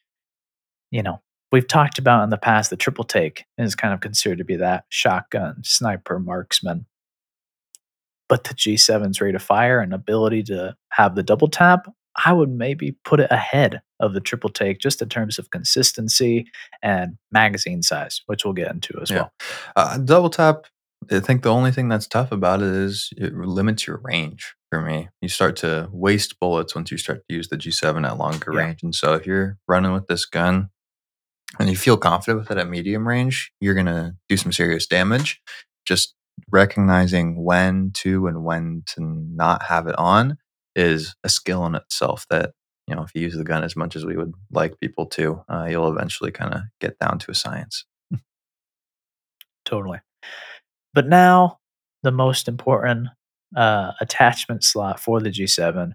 you 0.92 1.04
know, 1.04 1.22
we've 1.56 1.68
talked 1.70 1.98
about 1.98 2.22
in 2.22 2.30
the 2.32 2.38
past 2.38 2.70
the 2.70 2.76
triple 2.76 3.06
take 3.06 3.46
is 3.58 3.76
kind 3.76 3.94
of 3.94 4.02
considered 4.02 4.40
to 4.40 4.44
be 4.44 4.58
that 4.58 4.84
shotgun 4.90 5.56
sniper 5.64 6.20
marksman 6.20 6.86
but 8.28 8.44
the 8.44 8.54
g7's 8.54 9.22
rate 9.22 9.36
of 9.36 9.42
fire 9.42 9.80
and 9.80 9.94
ability 9.94 10.44
to 10.44 10.76
have 10.90 11.16
the 11.16 11.24
double 11.24 11.48
tap 11.48 11.88
i 12.26 12.34
would 12.34 12.50
maybe 12.50 12.98
put 13.06 13.22
it 13.22 13.32
ahead 13.32 13.82
of 14.02 14.14
the 14.14 14.20
triple 14.20 14.50
take 14.50 14.80
just 14.80 15.02
in 15.02 15.08
terms 15.08 15.40
of 15.40 15.50
consistency 15.50 16.46
and 16.84 17.18
magazine 17.32 17.82
size 17.82 18.22
which 18.26 18.44
we'll 18.44 18.54
get 18.54 18.70
into 18.70 19.00
as 19.02 19.10
yeah. 19.10 19.16
well 19.16 19.32
uh, 19.78 19.98
double 19.98 20.30
tap 20.30 20.66
I 21.12 21.20
think 21.20 21.44
the 21.44 21.54
only 21.54 21.72
thing 21.72 21.88
that's 21.88 22.08
tough 22.08 22.32
about 22.32 22.64
it 22.64 22.74
is 22.74 23.12
it 23.16 23.36
limits 23.36 23.86
your 23.86 23.98
range 23.98 24.56
for 24.72 24.82
me. 24.82 25.10
You 25.22 25.30
start 25.30 25.56
to 25.58 25.88
waste 25.92 26.40
bullets 26.40 26.74
once 26.74 26.90
you 26.90 26.98
start 26.98 27.22
to 27.30 27.36
use 27.36 27.50
the 27.50 27.58
G7 27.58 28.08
at 28.08 28.18
longer 28.18 28.52
yeah. 28.54 28.60
range. 28.62 28.82
And 28.82 28.96
so 28.96 29.14
if 29.14 29.28
you're 29.28 29.60
running 29.68 29.94
with 29.94 30.08
this 30.08 30.26
gun 30.26 30.70
and 31.60 31.70
you 31.70 31.76
feel 31.76 31.98
confident 31.98 32.40
with 32.40 32.52
it 32.52 32.58
at 32.58 32.70
medium 32.70 33.08
range, 33.08 33.52
you're 33.60 33.74
going 33.74 33.86
to 33.86 34.16
do 34.30 34.38
some 34.38 34.52
serious 34.52 34.88
damage. 34.88 35.42
Just 35.86 36.16
recognizing 36.52 37.44
when 37.44 37.92
to 37.94 38.28
and 38.28 38.44
when 38.44 38.84
to 38.88 39.02
not 39.02 39.64
have 39.64 39.88
it 39.88 39.98
on 39.98 40.38
is 40.76 41.16
a 41.24 41.30
skill 41.30 41.66
in 41.66 41.76
itself 41.76 42.26
that 42.30 42.52
you 42.88 42.96
know 42.96 43.04
if 43.04 43.12
you 43.16 43.22
use 43.22 43.36
the 43.36 43.44
gun 43.44 43.64
as 43.64 43.76
much 43.76 43.96
as 43.96 44.06
we 44.06 44.18
would 44.18 44.34
like 44.52 44.80
people 44.80 45.06
to 45.06 45.42
uh, 45.50 45.66
you'll 45.70 45.92
eventually 45.92 46.32
kind 46.32 46.54
of 46.54 46.62
get 46.80 46.98
down 47.00 47.18
to 47.20 47.32
a 47.32 47.36
science. 47.36 47.86
Totally. 49.66 50.00
But 50.94 51.08
now 51.08 51.60
the 52.04 52.12
most 52.12 52.48
important 52.48 53.08
uh, 53.56 53.94
attachment 54.02 54.64
slot 54.64 55.00
for 55.00 55.20
the 55.20 55.30
g7 55.30 55.94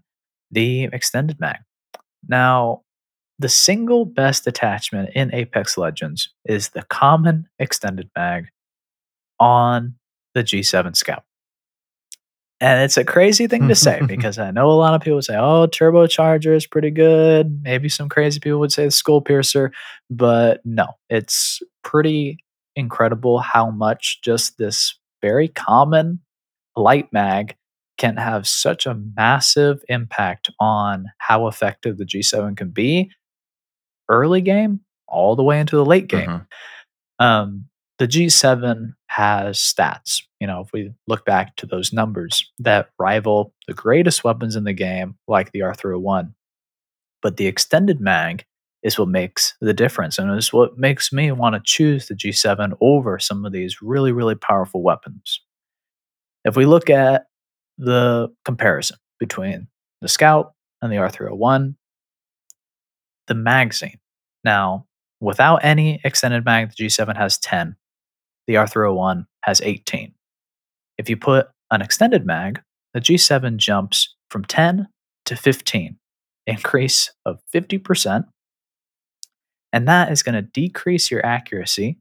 the 0.50 0.84
extended 0.92 1.38
mag. 1.38 1.58
Now 2.26 2.82
the 3.40 3.48
single 3.48 4.04
best 4.04 4.46
attachment 4.46 5.08
in 5.14 5.34
apex 5.34 5.78
legends 5.78 6.28
is 6.44 6.68
the 6.68 6.82
common 6.82 7.48
extended 7.58 8.10
mag 8.14 8.48
on 9.40 9.94
the 10.34 10.44
G7 10.44 10.94
Scout. 10.94 11.24
And 12.60 12.82
it's 12.82 12.98
a 12.98 13.04
crazy 13.04 13.46
thing 13.46 13.68
to 13.68 13.74
say 13.74 14.02
because 14.06 14.38
I 14.38 14.50
know 14.50 14.70
a 14.70 14.72
lot 14.72 14.92
of 14.92 15.00
people 15.00 15.22
say, 15.22 15.36
oh, 15.36 15.66
turbocharger 15.66 16.54
is 16.54 16.66
pretty 16.66 16.90
good. 16.90 17.62
Maybe 17.62 17.88
some 17.88 18.10
crazy 18.10 18.40
people 18.40 18.60
would 18.60 18.72
say 18.72 18.84
the 18.84 18.90
skull 18.90 19.22
piercer, 19.22 19.72
but 20.10 20.60
no, 20.66 20.88
it's 21.08 21.62
pretty 21.82 22.44
incredible 22.76 23.38
how 23.38 23.70
much 23.70 24.20
just 24.22 24.58
this 24.58 24.98
very 25.22 25.48
common 25.48 26.20
light 26.76 27.10
mag 27.10 27.56
can 27.96 28.18
have 28.18 28.46
such 28.46 28.84
a 28.84 28.98
massive 29.16 29.82
impact 29.88 30.50
on 30.60 31.06
how 31.18 31.46
effective 31.46 31.96
the 31.96 32.04
G7 32.04 32.54
can 32.54 32.68
be 32.68 33.10
early 34.10 34.42
game 34.42 34.80
all 35.08 35.36
the 35.36 35.42
way 35.42 35.60
into 35.60 35.76
the 35.76 35.84
late 35.84 36.08
game. 36.08 36.28
Mm-hmm. 36.28 37.24
Um, 37.24 37.66
the 37.98 38.08
G7 38.08 38.94
has 39.08 39.58
stats. 39.58 40.22
You 40.40 40.46
know, 40.46 40.60
if 40.60 40.72
we 40.72 40.92
look 41.06 41.24
back 41.24 41.56
to 41.56 41.66
those 41.66 41.92
numbers 41.92 42.50
that 42.58 42.90
rival 42.98 43.52
the 43.66 43.74
greatest 43.74 44.24
weapons 44.24 44.56
in 44.56 44.64
the 44.64 44.72
game, 44.72 45.16
like 45.28 45.52
the 45.52 45.60
R301. 45.60 46.32
But 47.22 47.36
the 47.36 47.46
extended 47.46 48.00
mag 48.00 48.44
is 48.82 48.98
what 48.98 49.08
makes 49.08 49.54
the 49.60 49.74
difference 49.74 50.18
and 50.18 50.36
is 50.36 50.52
what 50.52 50.78
makes 50.78 51.12
me 51.12 51.30
want 51.30 51.54
to 51.54 51.62
choose 51.62 52.08
the 52.08 52.14
G7 52.14 52.72
over 52.80 53.18
some 53.18 53.44
of 53.44 53.52
these 53.52 53.82
really, 53.82 54.12
really 54.12 54.34
powerful 54.34 54.82
weapons. 54.82 55.42
If 56.44 56.56
we 56.56 56.64
look 56.64 56.88
at 56.88 57.26
the 57.76 58.28
comparison 58.44 58.96
between 59.18 59.68
the 60.00 60.08
Scout 60.08 60.54
and 60.80 60.90
the 60.90 60.96
R301, 60.96 61.74
the 63.26 63.34
magazine. 63.34 63.99
Now, 64.44 64.86
without 65.20 65.64
any 65.64 66.00
extended 66.04 66.44
mag, 66.44 66.70
the 66.70 66.84
G7 66.84 67.16
has 67.16 67.38
10 67.38 67.76
the 68.50 68.56
R301 68.56 69.26
has 69.44 69.60
18. 69.60 70.12
If 70.98 71.08
you 71.08 71.16
put 71.16 71.46
an 71.70 71.82
extended 71.82 72.26
mag, 72.26 72.60
the 72.94 73.00
G7 73.00 73.58
jumps 73.58 74.16
from 74.28 74.44
10 74.44 74.88
to 75.26 75.36
15, 75.36 75.96
increase 76.48 77.12
of 77.24 77.38
50%. 77.54 78.24
And 79.72 79.86
that 79.86 80.10
is 80.10 80.24
going 80.24 80.34
to 80.34 80.42
decrease 80.42 81.12
your 81.12 81.24
accuracy 81.24 82.00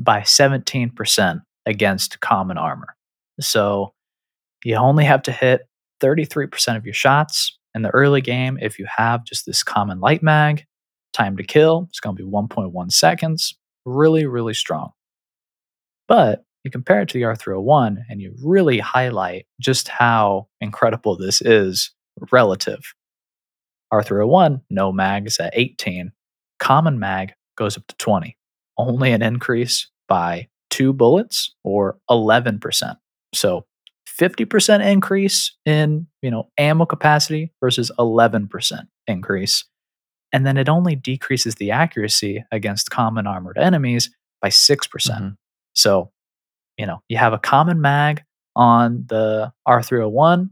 by 0.00 0.22
17% 0.22 1.42
against 1.66 2.20
common 2.20 2.58
armor. 2.58 2.96
So 3.40 3.92
you 4.64 4.74
only 4.74 5.04
have 5.04 5.22
to 5.22 5.32
hit 5.32 5.68
33% 6.02 6.76
of 6.76 6.84
your 6.84 6.94
shots 6.94 7.56
in 7.76 7.82
the 7.82 7.90
early 7.90 8.22
game 8.22 8.58
if 8.60 8.80
you 8.80 8.86
have 8.96 9.24
just 9.24 9.46
this 9.46 9.62
common 9.62 10.00
light 10.00 10.22
mag. 10.22 10.64
Time 11.16 11.38
to 11.38 11.42
kill 11.42 11.86
it's 11.88 11.98
going 11.98 12.14
to 12.14 12.22
be 12.22 12.30
1.1 12.30 12.92
seconds. 12.92 13.58
Really, 13.86 14.26
really 14.26 14.52
strong. 14.52 14.90
But 16.08 16.44
you 16.62 16.70
compare 16.70 17.00
it 17.00 17.08
to 17.08 17.14
the 17.14 17.22
R301 17.22 18.02
and 18.10 18.20
you 18.20 18.34
really 18.44 18.80
highlight 18.80 19.46
just 19.58 19.88
how 19.88 20.48
incredible 20.60 21.16
this 21.16 21.40
is 21.40 21.90
relative. 22.30 22.80
R301, 23.94 24.60
no 24.68 24.92
mags 24.92 25.40
at 25.40 25.54
18. 25.56 26.12
Common 26.58 26.98
mag 26.98 27.32
goes 27.56 27.78
up 27.78 27.86
to 27.86 27.96
20. 27.96 28.36
Only 28.76 29.12
an 29.12 29.22
increase 29.22 29.88
by 30.08 30.48
two 30.68 30.92
bullets 30.92 31.54
or 31.64 31.96
11%. 32.10 32.60
So 33.34 33.64
50% 34.20 34.86
increase 34.86 35.56
in, 35.64 36.08
you 36.20 36.30
know, 36.30 36.50
ammo 36.58 36.84
capacity 36.84 37.54
versus 37.58 37.90
11% 37.98 38.50
increase. 39.06 39.64
And 40.36 40.46
then 40.46 40.58
it 40.58 40.68
only 40.68 40.94
decreases 40.94 41.54
the 41.54 41.70
accuracy 41.70 42.44
against 42.52 42.90
common 42.90 43.26
armored 43.26 43.56
enemies 43.56 44.10
by 44.42 44.48
6%. 44.50 44.90
percent 44.90 45.24
mm 45.24 45.28
hmm 45.28 45.34
so, 45.76 46.10
you 46.78 46.86
know, 46.86 47.02
you 47.08 47.18
have 47.18 47.34
a 47.34 47.38
common 47.38 47.82
mag 47.82 48.22
on 48.56 49.04
the 49.08 49.52
R301, 49.68 50.48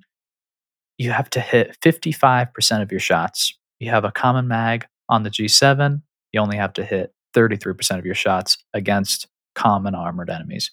you 0.98 1.10
have 1.12 1.30
to 1.30 1.40
hit 1.40 1.78
55% 1.82 2.82
of 2.82 2.92
your 2.92 3.00
shots. 3.00 3.58
You 3.80 3.88
have 3.88 4.04
a 4.04 4.12
common 4.12 4.46
mag 4.48 4.86
on 5.08 5.22
the 5.22 5.30
G7, 5.30 6.02
you 6.32 6.40
only 6.40 6.58
have 6.58 6.74
to 6.74 6.84
hit 6.84 7.14
33% 7.34 7.98
of 7.98 8.04
your 8.04 8.14
shots 8.14 8.58
against 8.74 9.26
common 9.54 9.94
armored 9.94 10.28
enemies. 10.28 10.70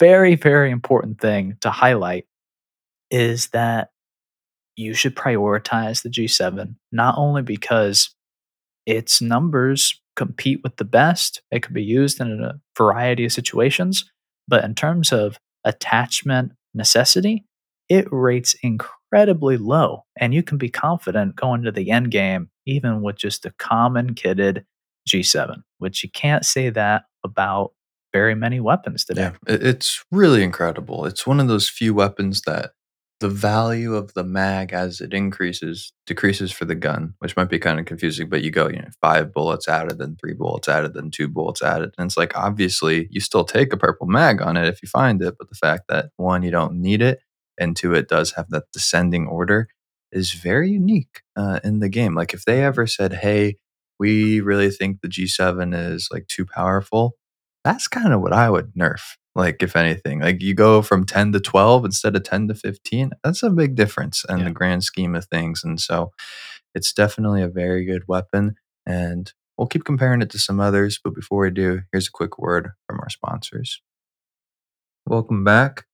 Very, 0.00 0.34
very 0.34 0.70
important 0.70 1.20
thing 1.20 1.58
to 1.60 1.70
highlight 1.70 2.24
is 3.10 3.48
that 3.48 3.90
you 4.76 4.94
should 4.94 5.14
prioritize 5.14 6.02
the 6.02 6.08
G7, 6.08 6.76
not 6.90 7.16
only 7.18 7.42
because 7.42 8.14
its 8.86 9.20
numbers 9.20 10.00
compete 10.16 10.60
with 10.62 10.76
the 10.76 10.84
best. 10.84 11.42
It 11.50 11.62
could 11.62 11.74
be 11.74 11.82
used 11.82 12.20
in 12.20 12.42
a 12.42 12.60
variety 12.76 13.24
of 13.24 13.32
situations, 13.32 14.10
but 14.48 14.64
in 14.64 14.74
terms 14.74 15.12
of 15.12 15.38
attachment 15.64 16.52
necessity, 16.74 17.44
it 17.88 18.06
rates 18.10 18.54
incredibly 18.62 19.56
low. 19.56 20.04
And 20.18 20.34
you 20.34 20.42
can 20.42 20.58
be 20.58 20.68
confident 20.68 21.36
going 21.36 21.62
to 21.62 21.72
the 21.72 21.90
end 21.90 22.10
game, 22.10 22.50
even 22.66 23.02
with 23.02 23.16
just 23.16 23.46
a 23.46 23.52
common 23.58 24.14
kitted 24.14 24.64
G7, 25.08 25.62
which 25.78 26.02
you 26.02 26.10
can't 26.10 26.44
say 26.44 26.70
that 26.70 27.04
about 27.24 27.72
very 28.12 28.34
many 28.34 28.60
weapons 28.60 29.04
today. 29.04 29.22
Yeah, 29.22 29.32
it's 29.46 30.04
really 30.10 30.42
incredible. 30.42 31.06
It's 31.06 31.26
one 31.26 31.40
of 31.40 31.48
those 31.48 31.68
few 31.68 31.94
weapons 31.94 32.42
that 32.42 32.72
the 33.22 33.28
value 33.28 33.94
of 33.94 34.12
the 34.14 34.24
mag 34.24 34.72
as 34.72 35.00
it 35.00 35.14
increases 35.14 35.92
decreases 36.06 36.50
for 36.50 36.64
the 36.64 36.74
gun, 36.74 37.14
which 37.20 37.36
might 37.36 37.48
be 37.48 37.60
kind 37.60 37.78
of 37.78 37.86
confusing, 37.86 38.28
but 38.28 38.42
you 38.42 38.50
go, 38.50 38.68
you 38.68 38.82
know, 38.82 38.88
five 39.00 39.32
bullets 39.32 39.68
added, 39.68 39.98
then 39.98 40.16
three 40.16 40.34
bullets 40.34 40.66
added, 40.68 40.92
then 40.92 41.08
two 41.12 41.28
bullets 41.28 41.62
added. 41.62 41.94
And 41.96 42.06
it's 42.06 42.16
like, 42.16 42.36
obviously, 42.36 43.06
you 43.12 43.20
still 43.20 43.44
take 43.44 43.72
a 43.72 43.76
purple 43.76 44.08
mag 44.08 44.42
on 44.42 44.56
it 44.56 44.66
if 44.66 44.82
you 44.82 44.88
find 44.88 45.22
it, 45.22 45.36
but 45.38 45.48
the 45.48 45.54
fact 45.54 45.84
that 45.88 46.10
one, 46.16 46.42
you 46.42 46.50
don't 46.50 46.82
need 46.82 47.00
it, 47.00 47.20
and 47.60 47.76
two, 47.76 47.94
it 47.94 48.08
does 48.08 48.32
have 48.32 48.50
that 48.50 48.64
descending 48.72 49.28
order 49.28 49.68
is 50.10 50.32
very 50.32 50.70
unique 50.70 51.22
uh, 51.36 51.60
in 51.62 51.78
the 51.78 51.88
game. 51.88 52.16
Like, 52.16 52.34
if 52.34 52.44
they 52.44 52.64
ever 52.64 52.88
said, 52.88 53.12
hey, 53.12 53.54
we 54.00 54.40
really 54.40 54.70
think 54.70 55.00
the 55.00 55.08
G7 55.08 55.92
is 55.92 56.08
like 56.10 56.26
too 56.26 56.44
powerful, 56.44 57.12
that's 57.62 57.86
kind 57.86 58.12
of 58.12 58.20
what 58.20 58.32
I 58.32 58.50
would 58.50 58.74
nerf 58.74 59.16
like 59.34 59.62
if 59.62 59.76
anything 59.76 60.20
like 60.20 60.42
you 60.42 60.54
go 60.54 60.82
from 60.82 61.04
10 61.06 61.32
to 61.32 61.40
12 61.40 61.84
instead 61.84 62.16
of 62.16 62.22
10 62.22 62.48
to 62.48 62.54
15 62.54 63.12
that's 63.24 63.42
a 63.42 63.50
big 63.50 63.74
difference 63.74 64.24
in 64.28 64.38
yeah. 64.38 64.44
the 64.44 64.50
grand 64.50 64.84
scheme 64.84 65.14
of 65.14 65.24
things 65.26 65.62
and 65.64 65.80
so 65.80 66.10
it's 66.74 66.92
definitely 66.92 67.42
a 67.42 67.48
very 67.48 67.84
good 67.84 68.02
weapon 68.08 68.54
and 68.86 69.32
we'll 69.56 69.66
keep 69.66 69.84
comparing 69.84 70.22
it 70.22 70.30
to 70.30 70.38
some 70.38 70.60
others 70.60 70.98
but 71.02 71.14
before 71.14 71.42
we 71.42 71.50
do 71.50 71.80
here's 71.92 72.08
a 72.08 72.12
quick 72.12 72.38
word 72.38 72.70
from 72.86 73.00
our 73.00 73.10
sponsors. 73.10 73.80
Welcome 75.06 75.42
back. 75.42 75.86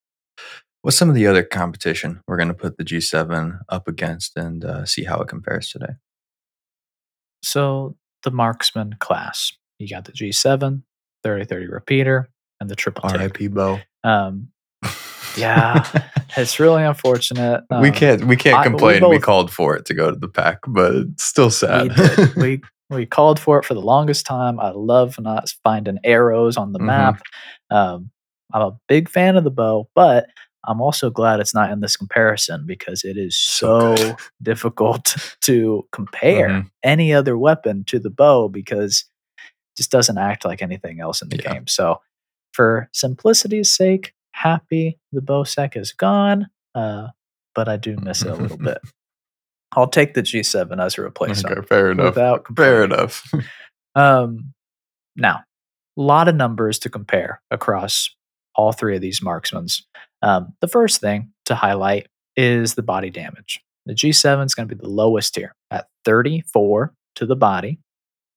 What's 0.82 0.96
some 0.96 1.08
of 1.08 1.14
the 1.14 1.26
other 1.26 1.42
competition 1.42 2.20
we're 2.26 2.36
going 2.36 2.48
to 2.48 2.54
put 2.54 2.76
the 2.76 2.84
g7 2.84 3.60
up 3.68 3.88
against 3.88 4.36
and 4.36 4.64
uh, 4.64 4.84
see 4.84 5.04
how 5.04 5.20
it 5.20 5.28
compares 5.28 5.70
today? 5.70 5.94
So 7.42 7.96
the 8.22 8.30
marksman 8.30 8.96
class. 8.98 9.52
You 9.78 9.88
got 9.88 10.04
the 10.04 10.12
g7 10.12 10.82
3030 11.22 11.66
repeater 11.66 12.28
and 12.60 12.68
the 12.68 12.76
triple 12.76 13.08
R.I.P. 13.08 13.48
Bo. 13.48 13.80
Um, 14.04 14.48
yeah, 15.36 15.86
it's 16.36 16.58
really 16.60 16.84
unfortunate. 16.84 17.64
Um, 17.70 17.82
we 17.82 17.90
can't 17.90 18.24
we 18.24 18.36
can't 18.36 18.62
complain. 18.64 18.96
we, 18.96 19.00
both, 19.00 19.10
we, 19.10 19.18
called 19.18 19.52
for 19.52 19.76
it 19.76 19.84
to 19.86 19.94
go 19.94 20.10
to 20.10 20.18
the 20.18 20.28
pack, 20.28 20.60
but 20.66 20.94
it's 20.94 21.24
still 21.24 21.50
sad. 21.50 21.96
We, 22.36 22.36
we, 22.36 22.62
we 22.90 23.06
called 23.06 23.38
for 23.38 23.58
it 23.58 23.64
for 23.64 23.74
the 23.74 23.80
longest 23.80 24.26
time. 24.26 24.58
I 24.60 24.70
love 24.70 25.18
not 25.18 25.52
finding 25.62 25.98
arrows 26.04 26.56
on 26.56 26.72
the 26.72 26.78
mm-hmm. 26.78 26.86
map. 26.86 27.22
Um, 27.70 28.10
I'm 28.52 28.62
a 28.62 28.78
big 28.88 29.08
fan 29.08 29.36
of 29.36 29.44
the 29.44 29.50
bow, 29.50 29.88
but 29.94 30.26
I'm 30.66 30.80
also 30.80 31.10
glad 31.10 31.40
it's 31.40 31.54
not 31.54 31.70
in 31.70 31.80
this 31.80 31.96
comparison 31.96 32.66
because 32.66 33.04
it 33.04 33.16
is 33.16 33.36
so, 33.36 33.96
so 33.96 34.16
difficult 34.42 35.16
to 35.42 35.86
compare 35.92 36.48
mm-hmm. 36.48 36.68
any 36.82 37.12
other 37.12 37.36
weapon 37.38 37.84
to 37.84 37.98
the 37.98 38.10
bow 38.10 38.48
because 38.48 39.04
it 39.38 39.76
just 39.76 39.90
doesn't 39.90 40.18
act 40.18 40.44
like 40.44 40.62
anything 40.62 41.00
else 41.00 41.22
in 41.22 41.28
the 41.28 41.36
yeah. 41.36 41.54
game. 41.54 41.66
So 41.66 42.00
for 42.58 42.90
simplicity's 42.92 43.72
sake, 43.72 44.14
happy 44.32 44.98
the 45.12 45.20
Bocek 45.20 45.76
is 45.76 45.92
gone, 45.92 46.48
uh, 46.74 47.06
but 47.54 47.68
I 47.68 47.76
do 47.76 47.96
miss 48.02 48.22
it 48.22 48.30
a 48.30 48.34
little 48.34 48.58
bit. 48.70 48.78
I'll 49.76 49.86
take 49.86 50.14
the 50.14 50.22
G7 50.22 50.84
as 50.84 50.98
a 50.98 51.02
replacement. 51.02 51.56
Okay, 51.56 51.66
fair 51.68 51.92
enough. 51.92 52.16
Without 52.16 52.46
Fair 52.56 52.82
enough. 52.82 53.32
um, 53.94 54.52
now, 55.14 55.36
a 55.96 56.02
lot 56.02 56.26
of 56.26 56.34
numbers 56.34 56.80
to 56.80 56.90
compare 56.90 57.40
across 57.52 58.10
all 58.56 58.72
three 58.72 58.96
of 58.96 59.02
these 59.02 59.20
marksmans. 59.20 59.82
Um, 60.22 60.52
the 60.60 60.66
first 60.66 61.00
thing 61.00 61.30
to 61.44 61.54
highlight 61.54 62.08
is 62.36 62.74
the 62.74 62.82
body 62.82 63.10
damage. 63.10 63.60
The 63.86 63.94
G7 63.94 64.44
is 64.44 64.56
going 64.56 64.68
to 64.68 64.74
be 64.74 64.82
the 64.82 64.88
lowest 64.88 65.36
here 65.36 65.54
at 65.70 65.86
34 66.04 66.92
to 67.14 67.26
the 67.26 67.36
body. 67.36 67.78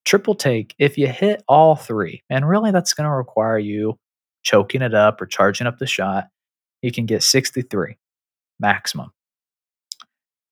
Triple 0.05 0.36
take, 0.36 0.75
if 0.77 0.95
you 0.95 1.07
hit 1.07 1.41
all 1.47 1.75
three, 1.75 2.21
and 2.29 2.47
really 2.47 2.69
that's 2.69 2.93
going 2.93 3.10
to 3.10 3.15
require 3.15 3.57
you 3.57 3.97
choking 4.43 4.82
it 4.82 4.93
up 4.93 5.21
or 5.21 5.25
charging 5.25 5.67
up 5.67 5.80
the 5.80 5.88
shot, 5.88 6.27
you 6.82 6.91
can 6.91 7.06
get 7.06 7.23
63 7.23 7.97
maximum. 8.60 9.12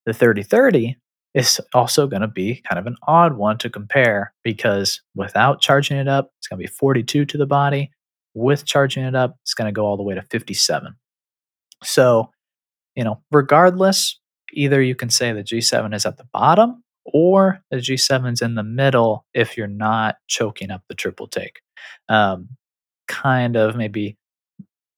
The 0.06 0.12
30 0.12 0.42
30 0.42 0.96
is 1.34 1.60
also 1.74 2.06
going 2.06 2.22
to 2.22 2.28
be 2.28 2.62
kind 2.68 2.78
of 2.78 2.86
an 2.86 2.96
odd 3.06 3.34
one 3.36 3.58
to 3.58 3.70
compare 3.70 4.32
because 4.42 5.00
without 5.14 5.60
charging 5.60 5.96
it 5.96 6.08
up, 6.08 6.32
it's 6.38 6.48
going 6.48 6.58
to 6.58 6.66
be 6.66 6.72
42 6.72 7.24
to 7.24 7.38
the 7.38 7.46
body. 7.46 7.90
With 8.34 8.64
charging 8.64 9.04
it 9.04 9.14
up, 9.14 9.36
it's 9.42 9.54
going 9.54 9.66
to 9.66 9.72
go 9.72 9.84
all 9.84 9.96
the 9.96 10.02
way 10.02 10.14
to 10.14 10.22
57. 10.22 10.94
So, 11.82 12.30
you 12.94 13.04
know, 13.04 13.20
regardless, 13.30 14.18
either 14.52 14.80
you 14.80 14.94
can 14.94 15.10
say 15.10 15.32
the 15.32 15.42
G7 15.42 15.94
is 15.94 16.06
at 16.06 16.16
the 16.16 16.26
bottom 16.32 16.82
or 17.04 17.60
the 17.70 17.78
G7 17.78 18.32
is 18.32 18.42
in 18.42 18.54
the 18.54 18.62
middle 18.62 19.24
if 19.34 19.56
you're 19.56 19.66
not 19.66 20.16
choking 20.28 20.70
up 20.70 20.82
the 20.88 20.94
triple 20.94 21.26
take. 21.26 21.60
Um, 22.08 22.50
kind 23.10 23.56
of 23.56 23.76
maybe 23.76 24.16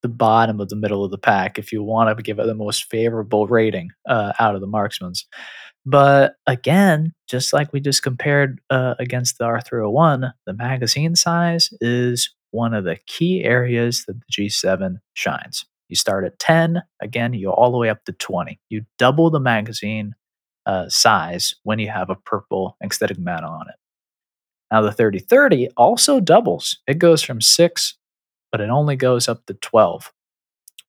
the 0.03 0.09
bottom 0.09 0.61
of 0.61 0.68
the 0.68 0.77
middle 0.77 1.05
of 1.05 1.11
the 1.11 1.18
pack 1.18 1.59
if 1.59 1.72
you 1.72 1.83
want 1.83 2.16
to 2.16 2.22
give 2.22 2.38
it 2.38 2.46
the 2.46 2.55
most 2.55 2.90
favorable 2.90 3.46
rating 3.46 3.90
uh, 4.09 4.33
out 4.38 4.55
of 4.55 4.61
the 4.61 4.66
marksmans. 4.66 5.25
But 5.87 6.35
again, 6.46 7.12
just 7.29 7.53
like 7.53 7.72
we 7.72 7.81
just 7.81 8.03
compared 8.03 8.61
uh, 8.70 8.94
against 8.98 9.38
the 9.38 9.44
R301, 9.44 10.33
the 10.46 10.53
magazine 10.53 11.16
size 11.16 11.70
is 11.81 12.33
one 12.51 12.75
of 12.75 12.85
the 12.85 12.98
key 13.07 13.42
areas 13.42 14.05
that 14.07 14.20
the 14.20 14.27
G7 14.48 14.96
shines. 15.14 15.64
You 15.88 15.96
start 15.96 16.25
at 16.25 16.38
10, 16.38 16.83
again, 17.01 17.33
you 17.33 17.46
go 17.46 17.53
all 17.53 17.72
the 17.72 17.79
way 17.79 17.88
up 17.88 18.05
to 18.05 18.12
20. 18.12 18.61
You 18.68 18.85
double 18.98 19.31
the 19.31 19.40
magazine 19.40 20.14
uh, 20.66 20.88
size 20.88 21.55
when 21.64 21.79
you 21.79 21.90
have 21.90 22.11
a 22.11 22.16
purple 22.16 22.77
aesthetic 22.85 23.18
matte 23.18 23.44
on 23.44 23.68
it. 23.68 23.75
Now, 24.70 24.81
the 24.81 24.92
3030 24.92 25.68
also 25.77 26.18
doubles. 26.18 26.79
It 26.87 26.98
goes 26.98 27.22
from 27.22 27.42
6, 27.42 27.98
but 28.53 28.61
it 28.61 28.71
only 28.71 28.95
goes 28.95 29.29
up 29.29 29.45
to 29.47 29.55
12. 29.55 30.12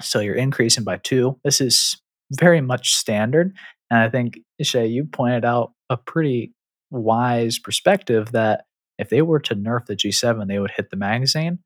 So 0.02 0.20
you're 0.20 0.36
increasing 0.36 0.84
by 0.84 0.98
2. 0.98 1.40
This 1.44 1.62
is 1.62 2.00
very 2.32 2.62
much 2.62 2.94
standard. 2.94 3.56
And 3.90 4.00
I 4.02 4.10
think, 4.10 4.40
Shay, 4.62 4.88
you 4.88 5.06
pointed 5.06 5.46
out 5.46 5.72
a 5.90 5.98
pretty 5.98 6.54
wise 6.92 7.58
perspective 7.58 8.32
that 8.34 8.66
if 9.00 9.10
they 9.10 9.22
were 9.22 9.40
to 9.40 9.56
nerf 9.56 9.86
the 9.86 9.96
G7, 9.96 10.48
they 10.48 10.60
would 10.60 10.72
hit 10.72 10.90
the 10.90 10.98
magazine. 10.98 11.60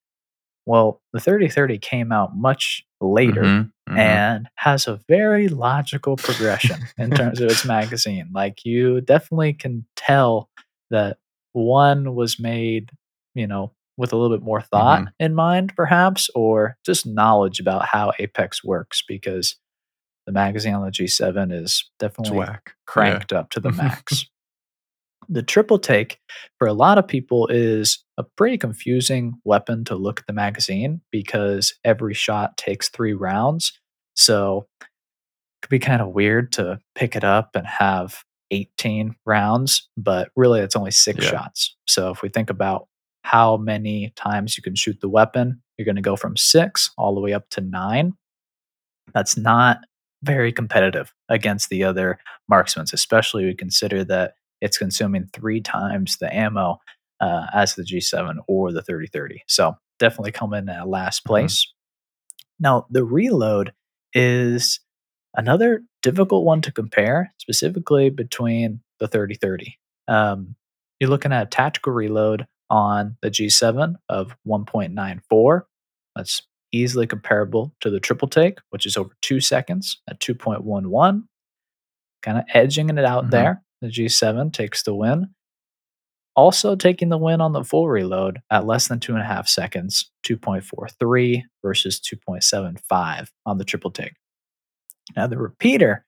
Well, 0.66 1.02
the 1.14 1.20
3030 1.20 1.78
came 1.80 2.12
out 2.12 2.36
much 2.36 2.84
later 3.00 3.44
mm-hmm, 3.44 3.92
mm-hmm. 3.92 3.98
and 3.98 4.48
has 4.56 4.88
a 4.88 5.00
very 5.08 5.48
logical 5.48 6.18
progression 6.18 6.82
in 6.98 7.12
terms 7.12 7.40
of 7.40 7.50
its 7.50 7.66
magazine. 7.66 8.30
Like 8.34 8.66
you 8.66 9.00
definitely 9.02 9.54
can 9.54 9.86
tell 9.96 10.50
that 10.90 11.18
one 11.54 12.16
was 12.16 12.40
made, 12.40 12.92
you 13.34 13.48
know, 13.48 13.72
with 13.98 14.14
a 14.14 14.18
little 14.18 14.36
bit 14.36 14.46
more 14.46 14.62
thought 14.62 15.02
mm-hmm. 15.02 15.26
in 15.26 15.36
mind, 15.36 15.74
perhaps, 15.76 16.30
or 16.36 16.78
just 16.86 17.06
knowledge 17.06 17.60
about 17.60 17.86
how 17.86 18.12
Apex 18.20 18.64
works 18.64 19.04
because 19.08 19.56
the 20.26 20.32
magazine 20.32 20.74
on 20.74 20.86
the 20.86 20.92
G7 20.92 21.52
is 21.52 21.90
definitely 22.00 22.46
cranked 22.86 23.32
yeah. 23.32 23.40
up 23.40 23.50
to 23.52 23.60
the 23.60 23.72
max 23.74 24.28
the 25.30 25.44
triple 25.44 25.80
take 25.80 26.20
for 26.58 26.68
a 26.68 26.74
lot 26.74 26.98
of 26.98 27.08
people 27.08 27.48
is 27.48 28.04
a 28.18 28.24
pretty 28.24 28.58
confusing 28.58 29.34
weapon 29.44 29.84
to 29.86 29.96
look 29.96 30.20
at 30.20 30.28
the 30.28 30.34
magazine 30.34 31.02
because 31.12 31.74
every 31.84 32.14
shot 32.14 32.58
takes 32.58 32.90
three 32.90 33.14
rounds. 33.14 33.78
So 34.16 34.68
it 34.82 34.88
could 35.62 35.70
be 35.70 35.80
kind 35.80 36.02
of 36.02 36.10
weird 36.10 36.52
to 36.54 36.80
pick 36.96 37.16
it 37.16 37.24
up 37.24 37.52
and 37.56 37.68
have 37.68 38.24
18 38.52 39.16
rounds, 39.26 39.90
but 39.98 40.30
really 40.36 40.62
it's 40.62 40.76
only 40.76 40.92
six 40.92 41.26
yeah. 41.26 41.32
shots. 41.32 41.76
So 41.88 42.12
if 42.12 42.22
we 42.22 42.30
think 42.30 42.50
about 42.50 42.88
how 43.28 43.58
many 43.58 44.13
times 44.16 44.56
you 44.56 44.63
can 44.63 44.74
shoot 44.74 45.02
the 45.02 45.10
weapon, 45.10 45.62
you're 45.78 45.86
going 45.86 45.98
to 45.98 46.02
go 46.02 46.16
from 46.16 46.38
six 46.38 46.92
all 46.98 47.13
the 47.13 47.20
way 47.20 47.34
up 47.34 47.50
to 47.50 47.60
nine. 47.60 48.13
That's 49.13 49.36
not 49.38 49.80
very 50.24 50.54
competitive 50.54 51.13
against 51.28 51.70
the 51.70 51.84
other 51.84 52.20
marksmen, 52.48 52.86
especially 52.94 53.44
we 53.44 53.54
consider 53.54 54.06
that 54.06 54.36
it's 54.62 54.78
consuming 54.78 55.30
three 55.34 55.60
times 55.60 56.18
the 56.18 56.34
ammo 56.34 56.80
uh, 57.20 57.48
as 57.54 57.76
the 57.76 57.84
G7 57.84 58.38
or 58.48 58.72
the 58.72 58.82
3030. 58.82 59.44
So 59.46 59.76
definitely 60.00 60.32
come 60.32 60.54
in 60.54 60.70
at 60.70 60.88
last 60.88 61.20
mm-hmm. 61.20 61.30
place. 61.30 61.66
Mm-hmm. 61.66 62.63
Now, 62.63 62.88
the 62.90 63.04
reload 63.04 63.74
is 64.13 64.80
another 65.36 65.82
difficult 66.02 66.46
one 66.46 66.62
to 66.62 66.72
compare, 66.72 67.34
specifically 67.40 68.10
between 68.10 68.80
the 69.00 69.10
3030. 69.10 69.78
Um, 70.08 70.56
you're 71.02 71.10
looking 71.10 71.34
at 71.34 71.44
a 71.44 71.50
tactical 71.50 71.92
reload 71.92 72.48
on 72.69 73.17
the 73.21 73.30
G7 73.30 73.95
of 74.10 74.36
1.94. 74.47 75.62
That's 76.15 76.41
easily 76.71 77.08
comparable 77.08 77.73
to 77.82 77.89
the 77.89 77.99
triple 77.99 78.27
take, 78.27 78.60
which 78.69 78.86
is 78.86 78.97
over 78.97 79.12
two 79.21 79.39
seconds 79.39 80.01
at 80.10 80.19
2.11. 80.19 81.23
Kind 82.21 82.38
of 82.38 82.43
edging 82.53 82.89
it 82.89 83.06
out 83.06 83.23
mm-hmm. 83.23 83.32
there. 83.32 83.63
The 83.82 83.88
G7 83.88 84.51
takes 84.53 84.84
the 84.84 84.95
win. 84.95 85.30
Also 86.36 86.75
taking 86.75 87.10
the 87.10 87.17
win 87.17 87.41
on 87.41 87.53
the 87.53 87.63
full 87.63 87.89
reload 87.89 88.41
at 88.51 88.65
less 88.65 88.88
than 88.88 88.99
two 88.99 89.13
and 89.13 89.21
a 89.21 89.25
half 89.25 89.47
seconds, 89.47 90.12
2.43 90.27 91.43
versus 91.63 91.99
2.75 91.99 93.30
on 93.45 93.58
the 93.58 93.65
triple 93.65 93.89
take. 93.89 94.13
Now, 95.15 95.25
the 95.25 95.38
repeater 95.38 96.06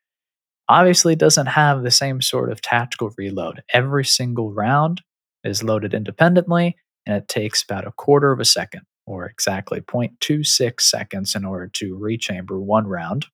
obviously 0.67 1.15
doesn't 1.15 1.47
have 1.47 1.81
the 1.81 1.91
same 1.91 2.21
sort 2.21 2.51
of 2.51 2.61
tactical 2.61 3.11
reload. 3.17 3.63
Every 3.73 4.05
single 4.05 4.53
round 4.53 5.01
is 5.43 5.63
loaded 5.63 5.93
independently, 5.93 6.75
and 7.06 7.15
it 7.15 7.28
takes 7.28 7.63
about 7.63 7.88
a 7.88 7.91
quarter 7.91 8.32
of 8.32 8.39
a 8.39 8.45
second, 8.45 8.82
or 9.06 9.25
exactly 9.25 9.82
0.26 9.82 10.82
seconds, 10.82 11.36
in 11.36 11.45
order 11.45 11.67
to 11.67 11.97
rechamber 11.97 12.60
one 12.60 12.88
round. 12.88 13.25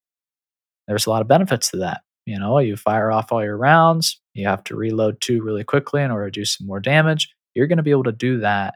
There's 0.88 1.06
a 1.06 1.10
lot 1.10 1.22
of 1.22 1.28
benefits 1.28 1.70
to 1.72 1.78
that. 1.78 2.02
You 2.26 2.40
know, 2.40 2.58
you 2.60 2.76
fire 2.76 3.12
off 3.12 3.32
all 3.32 3.44
your 3.44 3.58
rounds, 3.58 4.20
you 4.34 4.48
have 4.48 4.64
to 4.66 4.76
reload 4.76 5.22
two 5.22 5.44
really 5.44 5.64
quickly 5.64 6.02
in 6.02 6.12
order 6.12 6.26
to 6.26 6.40
do 6.40 6.46
some 6.46 6.68
more 6.68 6.80
damage. 6.80 7.30
You're 7.54 7.68
going 7.68 7.78
to 7.78 7.84
be 7.84 7.92
able 7.92 8.04
to 8.04 8.12
do 8.12 8.40
that 8.40 8.76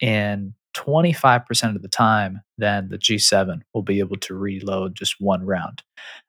in 0.00 0.54
25% 0.76 1.74
of 1.74 1.82
the 1.82 1.88
time 1.88 2.40
than 2.58 2.88
the 2.88 2.98
G7 2.98 3.60
will 3.74 3.82
be 3.82 3.98
able 3.98 4.16
to 4.18 4.34
reload 4.34 4.94
just 4.94 5.16
one 5.18 5.44
round. 5.44 5.82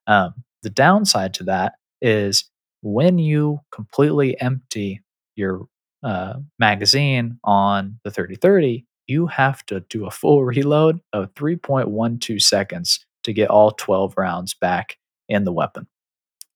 Um, 0.08 0.34
the 0.63 0.69
downside 0.69 1.34
to 1.36 1.43
that 1.45 1.73
is 2.02 2.50
when 2.82 3.19
you 3.19 3.60
completely 3.71 4.39
empty 4.39 5.02
your 5.36 5.67
uh, 6.03 6.36
magazine 6.60 7.39
on 7.43 7.99
the 8.03 8.12
3030, 8.12 8.86
you 9.07 9.27
have 9.27 9.65
to 9.67 9.81
do 9.81 10.05
a 10.05 10.12
full 10.12 10.43
reload 10.43 10.99
of 11.13 11.33
3.12 11.33 12.41
seconds 12.41 13.05
to 13.23 13.33
get 13.33 13.49
all 13.49 13.71
12 13.71 14.13
rounds 14.17 14.53
back 14.53 14.97
in 15.29 15.43
the 15.43 15.53
weapon. 15.53 15.88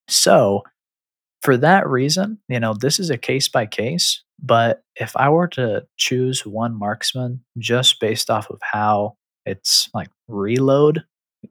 So, 0.08 0.63
for 1.41 1.58
that 1.58 1.88
reason, 1.88 2.38
you 2.47 2.60
know, 2.60 2.73
this 2.73 2.99
is 2.99 3.10
a 3.10 3.17
case 3.17 3.47
by 3.47 3.65
case. 3.65 4.23
But 4.41 4.84
if 4.95 5.15
I 5.15 5.30
were 5.30 5.47
to 5.49 5.86
choose 5.97 6.45
one 6.45 6.77
marksman 6.77 7.43
just 7.58 7.99
based 7.99 8.30
off 8.30 8.49
of 8.49 8.60
how 8.62 9.17
its 9.45 9.89
like 9.93 10.10
reload 10.27 11.04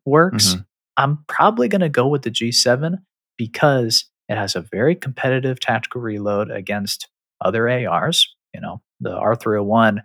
works, 0.05 0.55
mm-hmm. 0.55 0.61
I'm 0.97 1.25
probably 1.29 1.69
going 1.69 1.81
to 1.81 1.89
go 1.89 2.07
with 2.07 2.23
the 2.23 2.31
G7 2.31 2.99
because 3.37 4.05
it 4.29 4.37
has 4.37 4.55
a 4.55 4.61
very 4.61 4.95
competitive 4.95 5.59
tactical 5.59 6.01
reload 6.01 6.51
against 6.51 7.09
other 7.41 7.69
ARs. 7.69 8.35
You 8.55 8.61
know, 8.61 8.83
the 9.01 9.11
R301 9.11 10.03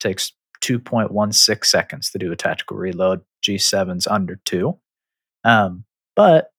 takes 0.00 0.32
2.16 0.62 1.64
seconds 1.64 2.10
to 2.10 2.18
do 2.18 2.32
a 2.32 2.36
tactical 2.36 2.76
reload. 2.76 3.22
G7's 3.44 4.06
under 4.06 4.40
two. 4.44 4.78
Um, 5.44 5.84
but 6.16 6.50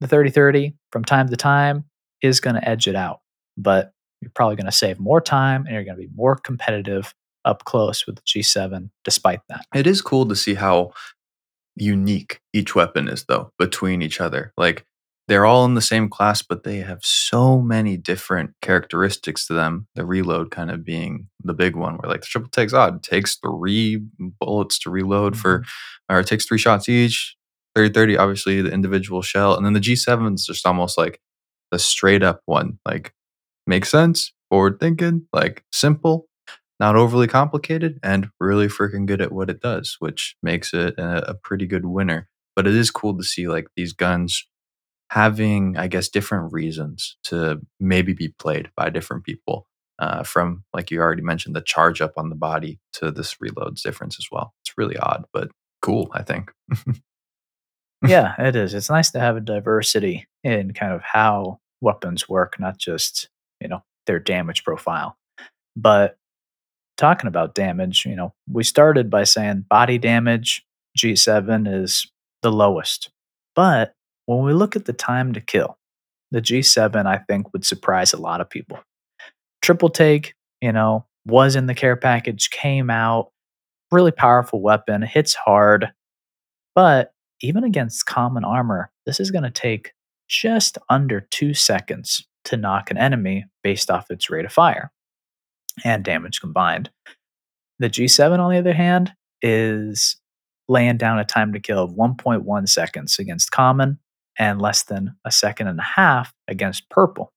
the 0.00 0.06
3030 0.06 0.74
from 0.92 1.04
time 1.04 1.28
to 1.28 1.36
time 1.36 1.84
is 2.22 2.40
going 2.40 2.56
to 2.56 2.68
edge 2.68 2.86
it 2.86 2.96
out, 2.96 3.20
but 3.56 3.92
you're 4.20 4.30
probably 4.34 4.56
going 4.56 4.66
to 4.66 4.72
save 4.72 4.98
more 4.98 5.20
time 5.20 5.64
and 5.64 5.74
you're 5.74 5.84
going 5.84 5.96
to 5.96 6.02
be 6.02 6.12
more 6.14 6.36
competitive 6.36 7.14
up 7.44 7.64
close 7.64 8.06
with 8.06 8.16
the 8.16 8.22
G7 8.22 8.90
despite 9.04 9.40
that. 9.48 9.64
It 9.74 9.86
is 9.86 10.02
cool 10.02 10.26
to 10.26 10.36
see 10.36 10.54
how 10.54 10.92
unique 11.76 12.40
each 12.52 12.74
weapon 12.74 13.08
is 13.08 13.24
though 13.24 13.52
between 13.58 14.02
each 14.02 14.20
other. 14.20 14.52
Like 14.56 14.84
they're 15.28 15.46
all 15.46 15.64
in 15.64 15.74
the 15.74 15.80
same 15.80 16.08
class, 16.08 16.42
but 16.42 16.62
they 16.62 16.78
have 16.78 17.00
so 17.02 17.60
many 17.60 17.96
different 17.96 18.52
characteristics 18.62 19.46
to 19.46 19.54
them. 19.54 19.88
The 19.94 20.06
reload 20.06 20.50
kind 20.50 20.70
of 20.70 20.84
being 20.84 21.28
the 21.42 21.54
big 21.54 21.74
one, 21.74 21.96
where 21.96 22.10
like 22.10 22.20
the 22.20 22.26
triple 22.26 22.50
takes 22.50 22.72
odd 22.72 23.02
takes 23.02 23.36
three 23.36 24.02
bullets 24.40 24.78
to 24.80 24.90
reload 24.90 25.32
mm-hmm. 25.32 25.40
for, 25.40 25.64
or 26.08 26.20
it 26.20 26.26
takes 26.26 26.46
three 26.46 26.58
shots 26.58 26.88
each. 26.88 27.36
30 27.74 27.92
30, 27.92 28.16
obviously, 28.16 28.62
the 28.62 28.72
individual 28.72 29.20
shell. 29.20 29.54
And 29.54 29.66
then 29.66 29.74
the 29.74 29.80
G7 29.80 30.34
is 30.34 30.46
just 30.46 30.66
almost 30.66 30.96
like 30.96 31.20
the 31.70 31.78
straight 31.78 32.22
up 32.22 32.40
one. 32.46 32.78
Like, 32.86 33.12
makes 33.66 33.90
sense, 33.90 34.32
forward 34.48 34.80
thinking, 34.80 35.26
like 35.32 35.62
simple, 35.72 36.26
not 36.80 36.96
overly 36.96 37.26
complicated, 37.26 37.98
and 38.02 38.30
really 38.40 38.68
freaking 38.68 39.04
good 39.04 39.20
at 39.20 39.32
what 39.32 39.50
it 39.50 39.60
does, 39.60 39.96
which 39.98 40.36
makes 40.42 40.72
it 40.72 40.94
a, 40.98 41.30
a 41.30 41.34
pretty 41.34 41.66
good 41.66 41.84
winner. 41.84 42.28
But 42.54 42.66
it 42.66 42.74
is 42.74 42.90
cool 42.90 43.14
to 43.18 43.22
see 43.22 43.46
like 43.46 43.66
these 43.76 43.92
guns 43.92 44.46
having, 45.10 45.76
I 45.76 45.86
guess, 45.86 46.08
different 46.08 46.52
reasons 46.52 47.16
to 47.24 47.60
maybe 47.78 48.12
be 48.12 48.28
played 48.38 48.70
by 48.76 48.90
different 48.90 49.24
people. 49.24 49.66
Uh, 49.98 50.22
from 50.22 50.62
like 50.74 50.90
you 50.90 51.00
already 51.00 51.22
mentioned, 51.22 51.56
the 51.56 51.62
charge 51.62 52.02
up 52.02 52.12
on 52.16 52.28
the 52.28 52.36
body 52.36 52.78
to 52.92 53.10
this 53.10 53.36
reloads 53.36 53.80
difference 53.80 54.16
as 54.18 54.26
well. 54.30 54.52
It's 54.62 54.76
really 54.76 54.96
odd, 54.98 55.24
but 55.32 55.48
cool, 55.80 56.10
I 56.12 56.22
think. 56.22 56.52
yeah, 58.06 58.34
it 58.38 58.56
is. 58.56 58.74
It's 58.74 58.90
nice 58.90 59.10
to 59.12 59.20
have 59.20 59.36
a 59.36 59.40
diversity 59.40 60.26
in 60.44 60.74
kind 60.74 60.92
of 60.92 61.00
how 61.02 61.60
weapons 61.80 62.28
work, 62.28 62.60
not 62.60 62.76
just, 62.76 63.30
you 63.60 63.68
know, 63.68 63.82
their 64.06 64.18
damage 64.18 64.64
profile. 64.64 65.16
But 65.76 66.18
talking 66.96 67.28
about 67.28 67.54
damage, 67.54 68.04
you 68.06 68.16
know, 68.16 68.34
we 68.50 68.64
started 68.64 69.10
by 69.10 69.24
saying 69.24 69.64
body 69.68 69.98
damage, 69.98 70.64
G7 70.98 71.72
is 71.72 72.10
the 72.42 72.52
lowest. 72.52 73.10
But 73.54 73.94
when 74.26 74.44
we 74.44 74.52
look 74.52 74.76
at 74.76 74.84
the 74.84 74.92
time 74.92 75.32
to 75.32 75.40
kill, 75.40 75.78
the 76.30 76.42
G7, 76.42 77.06
I 77.06 77.18
think, 77.18 77.52
would 77.52 77.64
surprise 77.64 78.12
a 78.12 78.18
lot 78.18 78.40
of 78.40 78.50
people. 78.50 78.78
Triple 79.62 79.88
take, 79.88 80.34
you 80.60 80.72
know, 80.72 81.06
was 81.24 81.56
in 81.56 81.66
the 81.66 81.74
care 81.74 81.96
package, 81.96 82.50
came 82.50 82.90
out, 82.90 83.30
really 83.90 84.10
powerful 84.10 84.60
weapon, 84.60 85.02
hits 85.02 85.34
hard. 85.34 85.92
But 86.74 87.12
even 87.40 87.64
against 87.64 88.06
common 88.06 88.44
armor, 88.44 88.90
this 89.06 89.20
is 89.20 89.30
going 89.30 89.44
to 89.44 89.50
take 89.50 89.92
just 90.28 90.78
under 90.90 91.20
two 91.20 91.54
seconds 91.54 92.26
to 92.44 92.56
knock 92.56 92.90
an 92.90 92.98
enemy 92.98 93.44
based 93.62 93.90
off 93.90 94.10
its 94.10 94.28
rate 94.28 94.44
of 94.44 94.52
fire 94.52 94.90
and 95.84 96.04
damage 96.04 96.40
combined. 96.40 96.90
The 97.78 97.90
G7, 97.90 98.38
on 98.38 98.50
the 98.50 98.58
other 98.58 98.72
hand, 98.72 99.12
is 99.42 100.16
laying 100.68 100.96
down 100.96 101.18
a 101.18 101.24
time 101.24 101.52
to 101.52 101.60
kill 101.60 101.82
of 101.82 101.92
1.1 101.92 102.68
seconds 102.68 103.18
against 103.18 103.50
common 103.50 103.98
and 104.38 104.60
less 104.60 104.84
than 104.84 105.16
a 105.24 105.30
second 105.30 105.68
and 105.68 105.78
a 105.78 105.84
half 105.96 106.32
against 106.48 106.88
purple. 106.90 107.32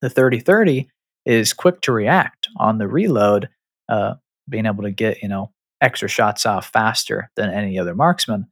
The 0.00 0.10
3030 0.10 0.88
is 1.26 1.52
quick 1.52 1.80
to 1.82 1.92
react 1.92 2.48
on 2.56 2.78
the 2.78 2.88
reload, 2.88 3.48
uh, 3.88 4.14
being 4.48 4.66
able 4.66 4.84
to 4.84 4.90
get, 4.90 5.22
you 5.22 5.28
know, 5.28 5.52
extra 5.80 6.08
shots 6.08 6.46
off 6.46 6.68
faster 6.68 7.30
than 7.36 7.50
any 7.50 7.78
other 7.78 7.94
marksman. 7.94 8.46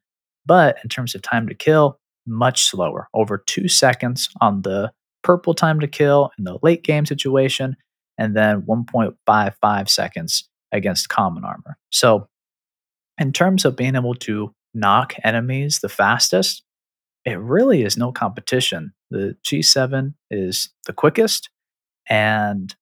But 0.45 0.79
in 0.83 0.89
terms 0.89 1.15
of 1.15 1.23
time 1.23 1.49
to 1.49 1.55
kill, 1.55 1.99
much 2.27 2.65
slower, 2.65 3.09
over 3.15 3.39
two 3.39 3.69
seconds 3.69 4.29
on 4.41 4.63
the 4.63 4.93
purple 5.23 5.55
time 5.55 5.81
to 5.81 5.89
kill 5.89 6.31
in 6.39 6.45
the 6.45 6.59
late 6.63 6.83
game 6.83 7.07
situation, 7.07 7.77
and 8.19 8.37
then 8.37 8.63
1.55 8.63 9.89
seconds 9.89 10.49
against 10.73 11.09
common 11.09 11.45
armor. 11.45 11.77
So, 11.91 12.29
in 13.19 13.33
terms 13.33 13.65
of 13.65 13.77
being 13.77 13.97
able 13.97 14.15
to 14.15 14.53
knock 14.75 15.15
enemies 15.25 15.81
the 15.81 15.89
fastest, 15.89 16.63
it 17.27 17.41
really 17.41 17.83
is 17.83 17.99
no 17.99 18.13
competition. 18.13 18.95
The 19.11 19.37
G7 19.45 20.15
is 20.31 20.71
the 20.87 20.93
quickest. 20.93 21.51
And 22.09 22.75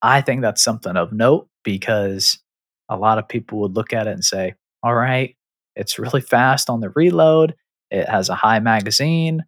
I 0.00 0.22
think 0.22 0.40
that's 0.40 0.64
something 0.64 0.96
of 0.96 1.12
note 1.12 1.48
because 1.62 2.38
a 2.88 2.96
lot 2.96 3.18
of 3.18 3.28
people 3.28 3.60
would 3.60 3.76
look 3.76 3.92
at 3.92 4.06
it 4.06 4.14
and 4.14 4.24
say, 4.24 4.54
all 4.82 4.94
right, 4.94 5.36
it's 5.76 5.98
really 5.98 6.22
fast 6.22 6.70
on 6.70 6.80
the 6.80 6.90
reload. 6.90 7.54
It 7.90 8.08
has 8.08 8.30
a 8.30 8.34
high 8.34 8.60
magazine. 8.60 9.44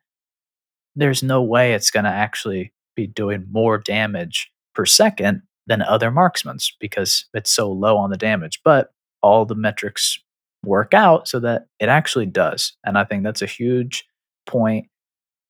There's 0.94 1.22
no 1.22 1.42
way 1.42 1.72
it's 1.72 1.90
going 1.90 2.04
to 2.04 2.10
actually 2.10 2.72
be 2.94 3.06
doing 3.06 3.46
more 3.50 3.78
damage 3.78 4.52
per 4.74 4.84
second 4.84 5.42
than 5.66 5.80
other 5.80 6.10
marksmen's 6.10 6.76
because 6.78 7.24
it's 7.32 7.50
so 7.50 7.72
low 7.72 7.96
on 7.96 8.10
the 8.10 8.18
damage. 8.18 8.60
But 8.62 8.92
all 9.22 9.46
the 9.46 9.54
metrics 9.54 10.18
work 10.62 10.92
out 10.92 11.28
so 11.28 11.40
that 11.40 11.66
it 11.80 11.88
actually 11.88 12.26
does. 12.26 12.76
And 12.84 12.98
I 12.98 13.04
think 13.04 13.24
that's 13.24 13.42
a 13.42 13.46
huge 13.46 14.04
point 14.46 14.88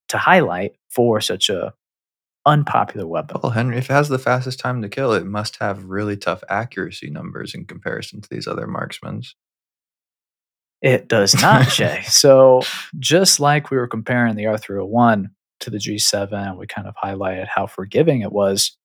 to 0.08 0.18
highlight 0.18 0.72
for 0.90 1.20
such 1.20 1.50
a 1.50 1.74
unpopular 2.46 3.06
weapon. 3.06 3.40
Well, 3.42 3.52
Henry, 3.52 3.78
if 3.78 3.90
it 3.90 3.92
has 3.92 4.08
the 4.08 4.18
fastest 4.18 4.60
time 4.60 4.82
to 4.82 4.88
kill, 4.88 5.12
it 5.12 5.24
must 5.24 5.56
have 5.56 5.84
really 5.84 6.16
tough 6.16 6.44
accuracy 6.48 7.10
numbers 7.10 7.54
in 7.54 7.64
comparison 7.64 8.20
to 8.20 8.28
these 8.28 8.46
other 8.46 8.66
marksmen's. 8.66 9.34
It 10.82 11.08
does 11.08 11.40
not, 11.40 11.68
Jay. 11.68 12.02
so 12.06 12.62
just 12.98 13.40
like 13.40 13.70
we 13.70 13.78
were 13.78 13.88
comparing 13.88 14.36
the 14.36 14.44
R301 14.44 15.26
to 15.60 15.70
the 15.70 15.78
G7, 15.78 16.58
we 16.58 16.66
kind 16.66 16.86
of 16.86 16.94
highlighted 17.02 17.46
how 17.48 17.66
forgiving 17.66 18.20
it 18.20 18.32
was. 18.32 18.76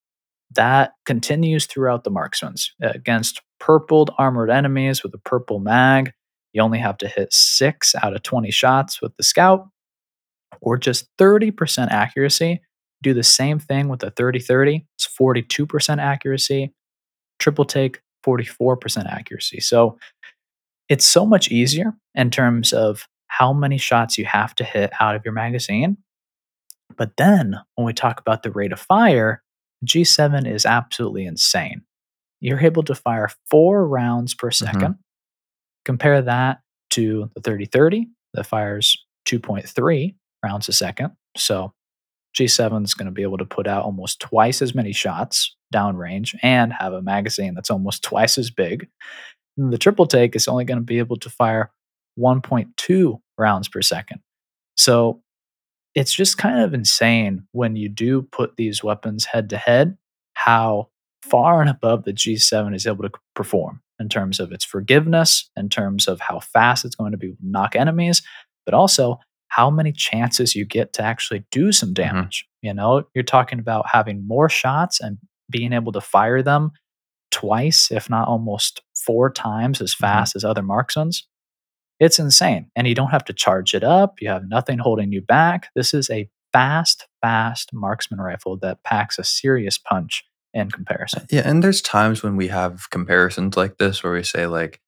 That 0.56 0.94
continues 1.06 1.66
throughout 1.66 2.06
the 2.06 2.10
marksman's. 2.10 2.74
Against 2.82 3.42
purpled 3.60 4.12
armored 4.18 4.50
enemies 4.50 5.04
with 5.04 5.14
a 5.14 5.20
purple 5.20 5.60
mag, 5.60 6.14
you 6.54 6.62
only 6.62 6.80
have 6.80 6.98
to 7.00 7.08
hit 7.08 7.34
six 7.34 7.94
out 8.02 8.16
of 8.16 8.24
20 8.24 8.50
shots 8.50 9.02
with 9.02 9.16
the 9.18 9.24
scout 9.24 9.68
or 10.62 10.78
just 10.78 11.08
30% 11.18 11.90
accuracy. 11.90 12.62
Do 13.02 13.14
the 13.14 13.24
same 13.24 13.60
thing 13.60 13.88
with 13.88 14.02
the 14.02 14.12
30 14.12 14.40
30, 14.40 14.86
it's 14.96 15.08
42% 15.08 16.00
accuracy. 16.00 16.74
Triple 17.40 17.66
take, 17.66 18.02
44% 18.26 19.06
accuracy. 19.06 19.62
So 19.62 19.98
it's 20.90 21.06
so 21.06 21.26
much 21.26 21.50
easier 21.50 21.94
in 22.16 22.30
terms 22.30 22.74
of 22.74 23.08
how 23.28 23.54
many 23.54 23.78
shots 23.78 24.18
you 24.18 24.26
have 24.26 24.54
to 24.56 24.64
hit 24.64 24.92
out 25.00 25.16
of 25.16 25.24
your 25.24 25.34
magazine. 25.34 25.98
But 26.98 27.16
then 27.18 27.56
when 27.76 27.86
we 27.86 27.94
talk 27.94 28.20
about 28.20 28.44
the 28.44 28.52
rate 28.52 28.74
of 28.74 28.80
fire, 28.80 29.44
G7 29.86 30.52
is 30.52 30.66
absolutely 30.66 31.26
insane. 31.26 31.84
You're 32.42 32.60
able 32.60 32.84
to 32.84 32.96
fire 32.96 33.30
four 33.50 33.88
rounds 33.88 34.34
per 34.34 34.50
2nd 34.50 34.74
mm-hmm. 34.74 34.92
Compare 35.86 36.22
that 36.24 36.60
to 36.92 37.30
the 37.36 37.42
30 37.42 37.66
30 37.66 38.08
that 38.34 38.46
fires 38.46 38.98
2.3 39.28 40.16
rounds 40.44 40.70
a 40.70 40.74
second. 40.74 41.12
So 41.38 41.74
G7 42.38 42.86
is 42.86 42.94
going 42.94 43.08
to 43.08 43.12
be 43.12 43.24
able 43.24 43.38
to 43.38 43.46
put 43.46 43.68
out 43.68 43.86
almost 43.86 44.20
twice 44.20 44.62
as 44.62 44.76
many 44.76 44.94
shots 44.94 45.56
downrange 45.74 46.36
and 46.42 46.74
have 46.74 46.94
a 46.94 47.02
magazine 47.02 47.54
that's 47.54 47.72
almost 47.72 48.04
twice 48.04 48.38
as 48.38 48.50
big. 48.50 48.88
And 49.58 49.74
the 49.74 49.78
triple 49.78 50.08
take 50.08 50.36
is 50.36 50.48
only 50.48 50.66
going 50.66 50.80
to 50.80 50.86
be 50.86 51.00
able 51.00 51.18
to 51.18 51.30
fire 51.30 51.72
1.2 52.20 53.20
rounds 53.38 53.68
per 53.68 53.82
second. 53.82 54.22
So 54.78 55.22
it's 55.96 56.14
just 56.14 56.38
kind 56.38 56.62
of 56.62 56.74
insane 56.74 57.48
when 57.52 57.76
you 57.76 57.90
do 57.90 58.22
put 58.22 58.56
these 58.58 58.84
weapons 58.84 59.26
head 59.26 59.50
to 59.50 59.58
head 59.58 59.98
how 60.34 60.90
far 61.24 61.62
and 61.62 61.70
above 61.70 62.04
the 62.04 62.14
G7 62.14 62.76
is 62.76 62.88
able 62.88 63.04
to 63.04 63.12
perform 63.36 63.82
in 64.00 64.08
terms 64.08 64.40
of 64.40 64.52
its 64.52 64.64
forgiveness, 64.64 65.50
in 65.58 65.68
terms 65.68 66.08
of 66.08 66.22
how 66.22 66.40
fast 66.40 66.86
it's 66.86 66.96
going 66.96 67.12
to 67.12 67.18
be 67.18 67.36
knock 67.42 67.76
enemies, 67.76 68.22
but 68.66 68.74
also 68.74 69.20
how 69.50 69.70
many 69.70 69.92
chances 69.92 70.56
you 70.56 70.66
get 70.66 70.94
to 70.94 71.04
actually 71.04 71.44
do 71.52 71.72
some 71.72 71.90
mm-hmm. 71.90 72.16
damage. 72.16 72.46
Mm-hmm. 72.46 72.68
You 72.68 72.74
know, 72.74 73.04
you're 73.14 73.24
talking 73.24 73.60
about 73.60 73.88
having 73.92 74.28
more 74.28 74.50
shots 74.50 75.00
and 75.00 75.18
being 75.50 75.74
able 75.74 75.92
to 75.92 76.02
fire 76.02 76.42
them 76.42 76.72
twice, 77.32 77.92
if 77.92 78.10
not 78.10 78.28
almost 78.28 78.82
four 79.06 79.32
times 79.32 79.82
as 79.82 79.94
mm-hmm. 79.94 80.06
fast 80.06 80.32
mm-hmm. 80.32 80.38
as 80.38 80.46
other 80.46 80.64
marksmen's. 80.64 81.28
It's 82.00 82.20
insane. 82.20 82.72
And 82.76 82.88
you 82.88 82.96
don't 82.96 83.10
have 83.10 83.26
to 83.26 83.34
charge 83.34 83.74
it 83.74 83.84
up. 83.84 84.16
You 84.22 84.30
have 84.30 84.48
nothing 84.48 84.80
holding 84.80 85.12
you 85.12 85.22
back. 85.22 85.68
This 85.76 85.94
is 85.94 86.10
a 86.10 86.30
fast, 86.54 87.08
fast 87.22 87.72
marksman 87.74 88.22
rifle 88.22 88.58
that 88.62 88.84
packs 88.84 89.20
a 89.20 89.24
serious 89.24 89.78
punch 89.78 90.24
in 90.54 90.72
comparison. 90.72 91.26
Yeah, 91.30 91.42
and 91.44 91.64
there's 91.64 91.82
times 91.82 92.24
when 92.24 92.38
we 92.38 92.48
have 92.48 92.90
comparisons 92.90 93.58
like 93.58 93.78
this 93.78 94.02
where 94.02 94.14
we 94.14 94.24
say 94.24 94.48
like, 94.48 94.80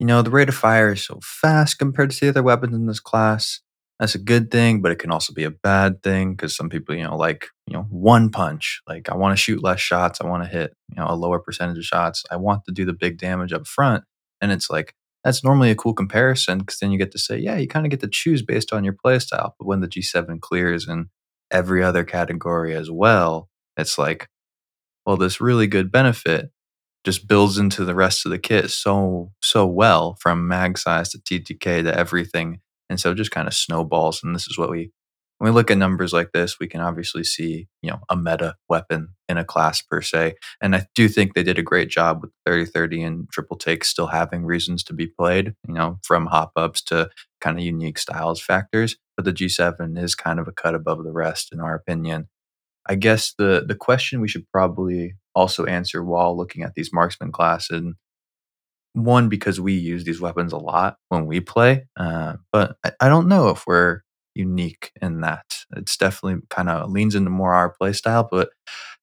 you 0.00 0.06
know, 0.06 0.22
the 0.22 0.30
rate 0.30 0.48
of 0.48 0.54
fire 0.54 0.92
is 0.92 1.04
so 1.04 1.20
fast 1.22 1.78
compared 1.78 2.10
to 2.10 2.20
the 2.20 2.28
other 2.30 2.42
weapons 2.42 2.74
in 2.74 2.86
this 2.86 2.98
class 2.98 3.60
that's 4.00 4.14
a 4.14 4.18
good 4.18 4.50
thing, 4.50 4.82
but 4.82 4.90
it 4.90 4.98
can 4.98 5.12
also 5.12 5.32
be 5.32 5.44
a 5.44 5.50
bad 5.50 6.02
thing 6.02 6.32
because 6.32 6.56
some 6.56 6.68
people, 6.68 6.94
you 6.94 7.04
know, 7.04 7.16
like, 7.16 7.46
you 7.66 7.74
know, 7.74 7.86
one 7.90 8.30
punch. 8.30 8.82
Like, 8.88 9.08
I 9.08 9.16
want 9.16 9.36
to 9.36 9.40
shoot 9.40 9.62
less 9.62 9.80
shots. 9.80 10.20
I 10.20 10.26
want 10.26 10.42
to 10.42 10.48
hit, 10.48 10.74
you 10.88 10.96
know, 10.96 11.06
a 11.08 11.14
lower 11.14 11.38
percentage 11.38 11.78
of 11.78 11.84
shots. 11.84 12.24
I 12.30 12.36
want 12.36 12.64
to 12.64 12.72
do 12.72 12.84
the 12.84 12.92
big 12.92 13.18
damage 13.18 13.52
up 13.52 13.66
front. 13.66 14.04
And 14.40 14.50
it's 14.50 14.68
like, 14.68 14.94
that's 15.22 15.44
normally 15.44 15.70
a 15.70 15.76
cool 15.76 15.94
comparison 15.94 16.58
because 16.58 16.78
then 16.80 16.90
you 16.90 16.98
get 16.98 17.12
to 17.12 17.18
say, 17.18 17.38
yeah, 17.38 17.56
you 17.56 17.68
kind 17.68 17.86
of 17.86 17.90
get 17.90 18.00
to 18.00 18.08
choose 18.08 18.42
based 18.42 18.72
on 18.72 18.84
your 18.84 18.94
playstyle. 18.94 19.52
But 19.58 19.66
when 19.66 19.80
the 19.80 19.88
G7 19.88 20.40
clears 20.40 20.88
in 20.88 21.08
every 21.50 21.82
other 21.82 22.04
category 22.04 22.74
as 22.74 22.90
well, 22.90 23.48
it's 23.76 23.96
like, 23.96 24.28
well, 25.06 25.16
this 25.16 25.40
really 25.40 25.66
good 25.66 25.92
benefit 25.92 26.50
just 27.04 27.28
builds 27.28 27.58
into 27.58 27.84
the 27.84 27.94
rest 27.94 28.26
of 28.26 28.32
the 28.32 28.38
kit 28.38 28.70
so, 28.70 29.30
so 29.40 29.66
well 29.66 30.16
from 30.20 30.48
mag 30.48 30.78
size 30.78 31.10
to 31.10 31.18
TTK 31.18 31.84
to 31.84 31.96
everything 31.96 32.60
and 32.90 33.00
so 33.00 33.14
just 33.14 33.30
kind 33.30 33.48
of 33.48 33.54
snowballs 33.54 34.22
and 34.22 34.34
this 34.34 34.46
is 34.46 34.58
what 34.58 34.70
we 34.70 34.90
when 35.38 35.52
we 35.52 35.54
look 35.54 35.70
at 35.70 35.78
numbers 35.78 36.12
like 36.12 36.32
this, 36.32 36.58
we 36.60 36.68
can 36.68 36.80
obviously 36.80 37.24
see, 37.24 37.68
you 37.82 37.90
know, 37.90 38.00
a 38.08 38.16
meta 38.16 38.54
weapon 38.68 39.08
in 39.28 39.36
a 39.36 39.44
class 39.44 39.82
per 39.82 40.00
se. 40.00 40.34
And 40.62 40.76
I 40.76 40.86
do 40.94 41.08
think 41.08 41.34
they 41.34 41.42
did 41.42 41.58
a 41.58 41.62
great 41.62 41.90
job 41.90 42.20
with 42.22 42.30
3030 42.46 43.02
and 43.02 43.28
triple 43.30 43.56
takes 43.56 43.88
still 43.88 44.06
having 44.06 44.44
reasons 44.44 44.84
to 44.84 44.94
be 44.94 45.06
played, 45.06 45.54
you 45.66 45.74
know, 45.74 45.98
from 46.02 46.26
hop 46.26 46.52
ups 46.56 46.82
to 46.84 47.10
kind 47.40 47.58
of 47.58 47.64
unique 47.64 47.98
styles 47.98 48.40
factors. 48.40 48.96
But 49.16 49.24
the 49.24 49.32
G7 49.32 49.98
is 50.02 50.14
kind 50.14 50.38
of 50.38 50.48
a 50.48 50.52
cut 50.52 50.74
above 50.74 51.02
the 51.04 51.12
rest, 51.12 51.52
in 51.52 51.60
our 51.60 51.74
opinion. 51.74 52.28
I 52.86 52.94
guess 52.96 53.34
the 53.36 53.64
the 53.66 53.74
question 53.74 54.20
we 54.20 54.28
should 54.28 54.50
probably 54.52 55.14
also 55.34 55.64
answer 55.64 56.04
while 56.04 56.36
looking 56.36 56.62
at 56.62 56.74
these 56.74 56.90
marksman 56.92 57.32
class 57.32 57.70
and 57.70 57.94
one 58.94 59.28
because 59.28 59.60
we 59.60 59.74
use 59.74 60.04
these 60.04 60.20
weapons 60.20 60.52
a 60.52 60.56
lot 60.56 60.96
when 61.08 61.26
we 61.26 61.40
play, 61.40 61.86
uh, 61.96 62.36
but 62.52 62.76
I, 62.84 62.92
I 63.00 63.08
don't 63.08 63.28
know 63.28 63.50
if 63.50 63.66
we're 63.66 64.00
unique 64.34 64.92
in 65.02 65.20
that. 65.20 65.44
It's 65.76 65.96
definitely 65.96 66.42
kind 66.50 66.68
of 66.68 66.90
leans 66.90 67.14
into 67.14 67.30
more 67.30 67.54
our 67.54 67.70
play 67.70 67.92
style, 67.92 68.26
but 68.30 68.50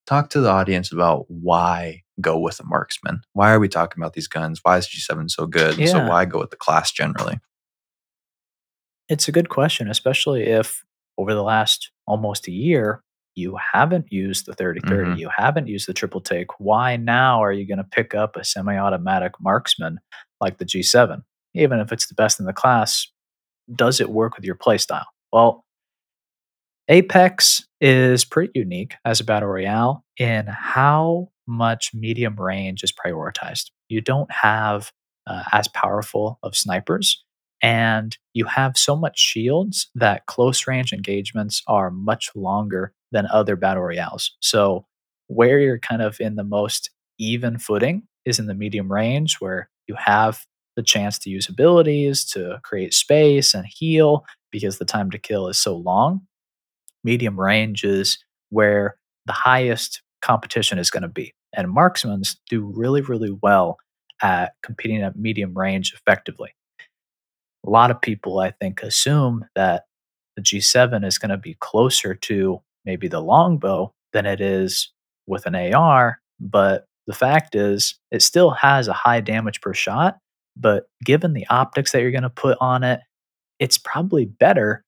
talk 0.08 0.30
to 0.32 0.42
the 0.42 0.50
audience 0.50 0.92
about 0.92 1.26
why 1.28 2.04
go 2.20 2.40
with 2.40 2.60
a 2.60 2.66
marksman. 2.66 3.22
Why 3.34 3.52
are 3.52 3.60
we 3.60 3.68
talking 3.68 4.02
about 4.02 4.14
these 4.14 4.28
guns? 4.28 4.60
Why 4.64 4.78
is 4.78 4.88
G7 4.88 5.30
so 5.30 5.46
good? 5.46 5.78
Yeah. 5.78 5.88
So 5.88 6.08
why 6.08 6.26
go 6.26 6.40
with 6.40 6.52
the 6.52 6.58
class 6.58 6.92
generally? 6.92 7.40
It's 9.10 9.28
a 9.28 9.32
good 9.32 9.50
question, 9.50 9.90
especially 9.90 10.44
if 10.44 10.86
over 11.18 11.34
the 11.34 11.44
last 11.44 11.92
almost 12.08 12.48
a 12.48 12.52
year 12.52 13.04
you 13.36 13.58
haven't 13.74 14.12
used 14.12 14.46
the 14.46 14.54
30 14.54 14.82
30, 14.82 14.96
mm-hmm. 14.96 15.20
you 15.20 15.30
haven't 15.36 15.68
used 15.68 15.88
the 15.88 15.94
triple 15.94 16.22
take. 16.22 16.48
Why 16.60 16.98
now 16.98 17.44
are 17.44 17.52
you 17.52 17.66
going 17.66 17.78
to 17.78 17.84
pick 17.84 18.14
up 18.14 18.36
a 18.36 18.44
semi 18.44 18.78
automatic 18.78 19.34
marksman 19.40 20.00
like 20.40 20.58
the 20.58 20.66
G7? 20.66 21.24
Even 21.54 21.80
if 21.80 21.92
it's 21.92 22.08
the 22.08 22.16
best 22.16 22.40
in 22.40 22.46
the 22.46 22.54
class, 22.54 23.08
does 23.74 24.00
it 24.02 24.10
work 24.10 24.36
with 24.36 24.46
your 24.46 24.56
playstyle? 24.56 25.06
Well, 25.32 25.66
Apex 26.88 27.66
is 27.80 28.26
pretty 28.26 28.52
unique 28.56 28.96
as 29.06 29.20
a 29.20 29.24
battle 29.24 29.50
royale 29.50 30.04
in 30.18 30.46
how 30.48 31.30
much 31.48 31.92
medium 31.94 32.36
range 32.36 32.84
is 32.84 32.92
prioritized. 32.92 33.72
You 33.90 34.02
don't 34.02 34.32
have 34.32 34.92
uh, 35.28 35.44
as 35.52 35.68
powerful 35.70 36.40
of 36.44 36.56
snipers, 36.56 37.24
and 37.62 38.18
you 38.34 38.46
have 38.46 38.78
so 38.78 38.96
much 38.96 39.20
shields 39.20 39.90
that 39.96 40.26
close 40.26 40.68
range 40.68 40.92
engagements 40.92 41.62
are 41.68 41.92
much 41.92 42.32
longer 42.36 42.94
than 43.12 43.28
other 43.32 43.56
battle 43.56 43.84
royales. 43.84 44.36
So, 44.42 44.86
where 45.28 45.60
you're 45.60 45.80
kind 45.80 46.02
of 46.02 46.20
in 46.20 46.36
the 46.36 46.44
most 46.44 46.90
even 47.18 47.58
footing 47.58 48.04
is 48.26 48.40
in 48.40 48.48
the 48.48 48.54
medium 48.54 48.92
range, 48.92 49.38
where 49.40 49.70
you 49.88 49.96
have 49.98 50.46
the 50.76 50.84
chance 50.84 51.20
to 51.20 51.30
use 51.30 51.50
abilities 51.50 52.26
to 52.26 52.60
create 52.64 52.94
space 52.94 53.54
and 53.54 53.66
heal 53.66 54.26
because 54.52 54.78
the 54.78 54.86
time 54.86 55.12
to 55.12 55.18
kill 55.18 55.48
is 55.48 55.58
so 55.58 55.76
long. 55.76 56.22
Medium 57.04 57.40
range 57.40 57.84
is 57.84 58.24
where 58.50 58.98
the 59.26 59.34
highest 59.34 60.02
competition 60.22 60.78
is 60.78 60.90
going 60.90 61.04
to 61.04 61.10
be. 61.10 61.34
And 61.54 61.70
marksmen 61.70 62.24
do 62.50 62.72
really, 62.76 63.02
really 63.02 63.36
well 63.42 63.78
at 64.22 64.54
competing 64.64 65.02
at 65.02 65.18
medium 65.18 65.58
range 65.58 65.94
effectively. 65.94 66.54
A 67.66 67.70
lot 67.70 67.92
of 67.92 68.02
people, 68.02 68.40
I 68.40 68.52
think, 68.52 68.82
assume 68.82 69.46
that 69.56 69.86
the 70.36 70.42
G7 70.42 71.06
is 71.06 71.18
going 71.18 71.30
to 71.30 71.38
be 71.38 71.58
closer 71.60 72.16
to 72.16 72.62
maybe 72.86 73.08
the 73.08 73.22
longbow 73.22 73.94
than 74.14 74.26
it 74.26 74.42
is 74.42 74.92
with 75.28 75.46
an 75.46 75.56
AR. 75.56 76.20
But 76.40 76.86
the 77.08 77.14
fact 77.14 77.56
is, 77.56 77.96
it 78.12 78.22
still 78.22 78.52
has 78.52 78.88
a 78.88 78.94
high 78.94 79.22
damage 79.22 79.62
per 79.62 79.74
shot. 79.74 80.18
But 80.58 80.86
given 81.04 81.34
the 81.34 81.48
optics 81.50 81.92
that 81.92 82.02
you're 82.02 82.12
going 82.12 82.24
to 82.24 82.30
put 82.30 82.58
on 82.60 82.84
it, 82.84 83.00
it's 83.60 83.78
probably 83.78 84.26
better 84.26 84.84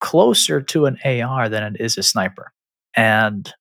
closer 0.00 0.60
to 0.60 0.86
an 0.86 0.98
AR 1.04 1.48
than 1.48 1.62
it 1.74 1.80
is 1.80 1.98
a 1.98 2.02
sniper. 2.02 2.52
And 2.96 3.52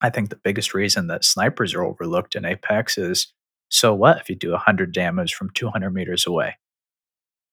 I 0.00 0.10
think 0.10 0.28
the 0.28 0.36
biggest 0.36 0.74
reason 0.74 1.06
that 1.08 1.24
snipers 1.24 1.74
are 1.74 1.84
overlooked 1.84 2.34
in 2.34 2.44
Apex 2.44 2.98
is 2.98 3.32
so 3.70 3.94
what 3.94 4.20
if 4.20 4.28
you 4.28 4.36
do 4.36 4.52
100 4.52 4.92
damage 4.92 5.34
from 5.34 5.50
200 5.50 5.90
meters 5.90 6.26
away? 6.26 6.56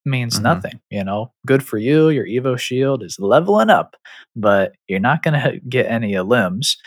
Means 0.05 0.35
mm-hmm. 0.35 0.43
nothing, 0.43 0.79
you 0.89 1.03
know. 1.03 1.31
Good 1.45 1.63
for 1.63 1.77
you. 1.77 2.09
Your 2.09 2.25
Evo 2.25 2.57
shield 2.57 3.03
is 3.03 3.17
leveling 3.19 3.69
up, 3.69 3.95
but 4.35 4.73
you're 4.87 4.99
not 4.99 5.23
going 5.23 5.39
to 5.41 5.59
get 5.67 5.87
any 5.87 6.17
limbs. 6.19 6.77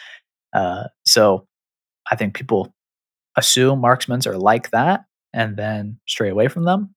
Uh, 0.52 0.84
so 1.04 1.46
I 2.10 2.16
think 2.16 2.34
people 2.34 2.72
assume 3.36 3.80
marksmen 3.80 4.20
are 4.26 4.38
like 4.38 4.70
that 4.70 5.04
and 5.32 5.56
then 5.56 5.98
stray 6.06 6.30
away 6.30 6.48
from 6.48 6.64
them. 6.64 6.94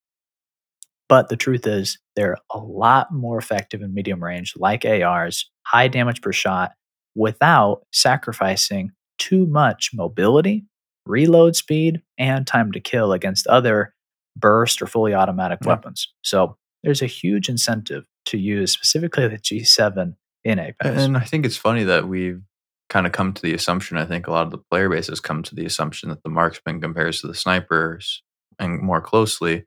But 1.10 1.30
the 1.30 1.38
truth 1.38 1.65
is, 1.65 1.97
they're 2.15 2.38
a 2.51 2.60
lot 2.60 3.13
more 3.13 3.38
effective 3.38 3.82
in 3.82 3.93
medium 3.93 4.21
range, 4.21 4.53
like 4.58 4.84
ARs, 4.86 5.49
high 5.63 5.88
damage 5.88 6.21
per 6.21 6.34
shot, 6.34 6.73
without 7.15 7.82
sacrificing 7.93 8.91
too 9.17 9.47
much 9.47 9.91
mobility, 9.93 10.65
reload 11.06 11.56
speed, 11.56 12.01
and 12.17 12.45
time 12.45 12.71
to 12.73 12.80
kill 12.80 13.13
against 13.13 13.47
other 13.47 13.93
burst 14.39 14.82
or 14.82 14.88
fully 14.88 15.13
automatic 15.13 15.60
yeah. 15.62 15.69
weapons. 15.69 16.13
So 16.21 16.58
there's 16.84 17.02
a 17.02 17.08
huge 17.08 17.50
incentive 17.50 18.06
to 18.26 18.38
use 18.38 18.71
specifically 18.71 19.28
the 19.28 19.38
G7 19.38 20.15
in 20.43 20.60
Apex. 20.60 21.04
And 21.04 21.17
I 21.17 21.21
think 21.21 21.45
it's 21.45 21.58
funny 21.58 21.84
that 21.84 22.08
we've 22.08 22.41
kind 22.89 23.06
of 23.06 23.12
come 23.12 23.34
to 23.34 23.41
the 23.41 23.54
assumption, 23.54 23.97
I 23.97 24.06
think 24.06 24.28
a 24.28 24.32
lot 24.32 24.45
of 24.45 24.52
the 24.52 24.58
player 24.58 24.89
bases 24.89 25.19
come 25.19 25.43
to 25.43 25.56
the 25.56 25.65
assumption 25.65 26.10
that 26.10 26.23
the 26.23 26.30
marksman 26.30 26.80
compares 26.80 27.21
to 27.21 27.28
the 27.28 27.36
snipers 27.36 28.23
and 28.60 28.82
more 28.82 29.02
closely, 29.02 29.65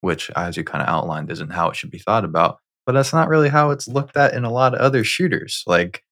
which 0.00 0.30
as 0.30 0.56
you 0.56 0.64
kind 0.64 0.82
of 0.82 0.88
outlined 0.88 1.30
isn't 1.30 1.52
how 1.52 1.70
it 1.70 1.76
should 1.76 1.90
be 1.90 1.98
thought 1.98 2.24
about. 2.24 2.58
But 2.84 2.92
that's 2.92 3.12
not 3.12 3.28
really 3.28 3.48
how 3.48 3.70
it's 3.70 3.86
looked 3.86 4.16
at 4.16 4.34
in 4.34 4.44
a 4.44 4.52
lot 4.52 4.74
of 4.74 4.80
other 4.80 5.04
shooters. 5.04 5.62
Like 5.66 6.02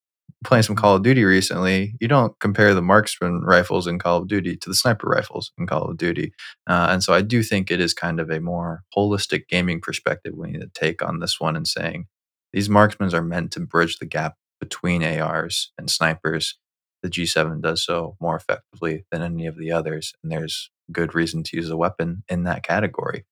playing 0.45 0.63
some 0.63 0.77
Call 0.77 0.97
of 0.97 1.03
Duty 1.03 1.25
recently, 1.25 1.95
you 2.01 2.09
don't 2.09 2.39
compare 2.41 2.75
the 2.75 2.83
marksman 2.83 3.41
rifles 3.41 3.87
in 3.87 3.99
Call 3.99 4.19
of 4.19 4.29
Duty 4.29 4.57
to 4.57 4.69
the 4.69 4.75
sniper 4.75 5.09
rifles 5.09 5.53
in 5.59 5.67
Call 5.67 5.91
of 5.91 5.97
Duty. 5.97 6.33
Uh, 6.67 6.89
and 6.91 7.03
so 7.03 7.13
I 7.15 7.23
do 7.23 7.43
think 7.43 7.71
it 7.71 7.81
is 7.81 7.95
kind 7.95 8.21
of 8.21 8.31
a 8.31 8.41
more 8.41 8.83
holistic 8.97 9.49
gaming 9.49 9.81
perspective 9.81 10.35
we 10.37 10.51
need 10.51 10.61
to 10.61 10.71
take 10.75 11.03
on 11.03 11.21
this 11.21 11.41
one 11.41 11.57
and 11.57 11.67
saying 11.67 12.07
these 12.53 12.69
marksmen 12.69 13.15
are 13.15 13.23
meant 13.23 13.53
to 13.53 13.61
bridge 13.61 13.99
the 13.99 14.07
gap 14.07 14.35
between 14.61 15.03
ARs 15.03 15.73
and 15.79 15.91
snipers. 15.91 16.59
The 17.03 17.11
G7 17.11 17.61
does 17.61 17.85
so 17.85 18.17
more 18.21 18.37
effectively 18.37 19.05
than 19.11 19.23
any 19.23 19.47
of 19.47 19.59
the 19.59 19.73
others. 19.73 20.13
And 20.23 20.33
there's 20.33 20.71
good 20.93 21.15
reason 21.15 21.43
to 21.45 21.57
use 21.57 21.71
a 21.71 21.77
weapon 21.77 22.25
in 22.29 22.45
that 22.45 22.63
category. 22.63 23.25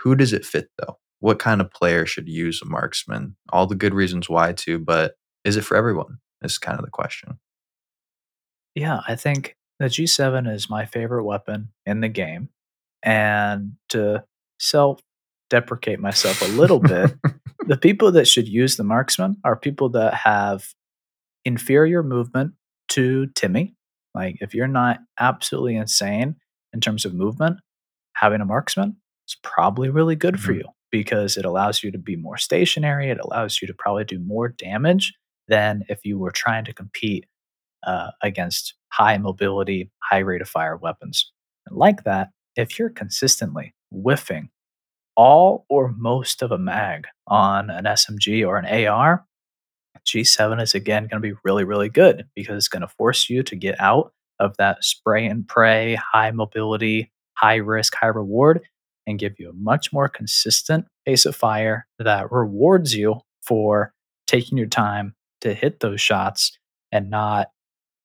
Who 0.00 0.14
does 0.14 0.32
it 0.32 0.44
fit 0.44 0.68
though? 0.78 0.98
What 1.20 1.38
kind 1.38 1.60
of 1.60 1.70
player 1.70 2.06
should 2.06 2.28
use 2.28 2.60
a 2.62 2.66
marksman? 2.66 3.36
All 3.52 3.66
the 3.66 3.74
good 3.74 3.94
reasons 3.94 4.28
why 4.28 4.52
to, 4.52 4.78
but 4.78 5.14
is 5.44 5.56
it 5.56 5.64
for 5.64 5.76
everyone? 5.76 6.18
Is 6.44 6.58
kind 6.58 6.78
of 6.78 6.84
the 6.84 6.90
question. 6.90 7.38
Yeah, 8.74 9.00
I 9.06 9.16
think 9.16 9.56
the 9.78 9.86
G7 9.86 10.52
is 10.52 10.70
my 10.70 10.84
favorite 10.84 11.24
weapon 11.24 11.68
in 11.86 12.00
the 12.00 12.08
game. 12.08 12.48
And 13.02 13.72
to 13.90 14.24
self 14.58 15.00
deprecate 15.50 16.00
myself 16.00 16.42
a 16.42 16.52
little 16.52 16.80
bit, 16.80 17.14
the 17.66 17.76
people 17.76 18.12
that 18.12 18.26
should 18.26 18.48
use 18.48 18.76
the 18.76 18.84
marksman 18.84 19.36
are 19.44 19.56
people 19.56 19.90
that 19.90 20.14
have 20.14 20.66
inferior 21.44 22.02
movement 22.02 22.54
to 22.90 23.26
Timmy. 23.34 23.74
Like, 24.14 24.38
if 24.40 24.54
you're 24.54 24.68
not 24.68 25.00
absolutely 25.18 25.76
insane 25.76 26.36
in 26.72 26.80
terms 26.80 27.04
of 27.04 27.14
movement, 27.14 27.58
having 28.14 28.40
a 28.40 28.44
marksman 28.44 28.96
is 29.28 29.36
probably 29.42 29.90
really 29.90 30.16
good 30.16 30.34
mm-hmm. 30.34 30.44
for 30.44 30.52
you 30.52 30.64
because 30.90 31.36
it 31.36 31.44
allows 31.44 31.82
you 31.82 31.90
to 31.90 31.98
be 31.98 32.16
more 32.16 32.38
stationary. 32.38 33.10
It 33.10 33.18
allows 33.20 33.60
you 33.60 33.66
to 33.66 33.74
probably 33.74 34.04
do 34.04 34.18
more 34.20 34.48
damage 34.48 35.12
than 35.48 35.84
if 35.88 36.04
you 36.04 36.18
were 36.18 36.30
trying 36.30 36.64
to 36.64 36.72
compete 36.72 37.26
uh, 37.86 38.10
against 38.22 38.74
high 38.88 39.18
mobility, 39.18 39.90
high 40.02 40.18
rate 40.18 40.40
of 40.40 40.48
fire 40.48 40.76
weapons. 40.76 41.30
And 41.66 41.76
like 41.76 42.04
that, 42.04 42.30
if 42.56 42.78
you're 42.78 42.90
consistently 42.90 43.74
whiffing 43.90 44.50
all 45.16 45.64
or 45.68 45.94
most 45.96 46.42
of 46.42 46.50
a 46.50 46.58
mag 46.58 47.06
on 47.26 47.70
an 47.70 47.84
SMG 47.84 48.46
or 48.46 48.56
an 48.56 48.86
AR, 48.86 49.24
G7 50.06 50.60
is 50.62 50.74
again 50.74 51.04
going 51.04 51.22
to 51.22 51.28
be 51.28 51.38
really, 51.44 51.64
really 51.64 51.88
good 51.88 52.26
because 52.34 52.56
it's 52.56 52.68
going 52.68 52.82
to 52.82 52.88
force 52.88 53.30
you 53.30 53.42
to 53.44 53.56
get 53.56 53.80
out 53.80 54.12
of 54.38 54.56
that 54.58 54.84
spray 54.84 55.26
and 55.26 55.46
pray, 55.46 55.94
high 55.94 56.30
mobility, 56.30 57.10
high 57.34 57.56
risk, 57.56 57.94
high 57.94 58.08
reward, 58.08 58.60
and 59.06 59.18
give 59.18 59.34
you 59.38 59.50
a 59.50 59.54
much 59.54 59.92
more 59.92 60.08
consistent 60.08 60.86
pace 61.06 61.26
of 61.26 61.36
fire 61.36 61.86
that 61.98 62.30
rewards 62.32 62.94
you 62.94 63.20
for 63.42 63.92
taking 64.26 64.58
your 64.58 64.66
time 64.66 65.14
to 65.44 65.54
hit 65.54 65.80
those 65.80 66.00
shots 66.00 66.58
and 66.90 67.10
not 67.10 67.48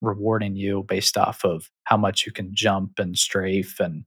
rewarding 0.00 0.56
you 0.56 0.84
based 0.86 1.18
off 1.18 1.44
of 1.44 1.70
how 1.84 1.96
much 1.96 2.24
you 2.24 2.32
can 2.32 2.50
jump 2.54 2.98
and 2.98 3.18
strafe 3.18 3.80
and 3.80 4.04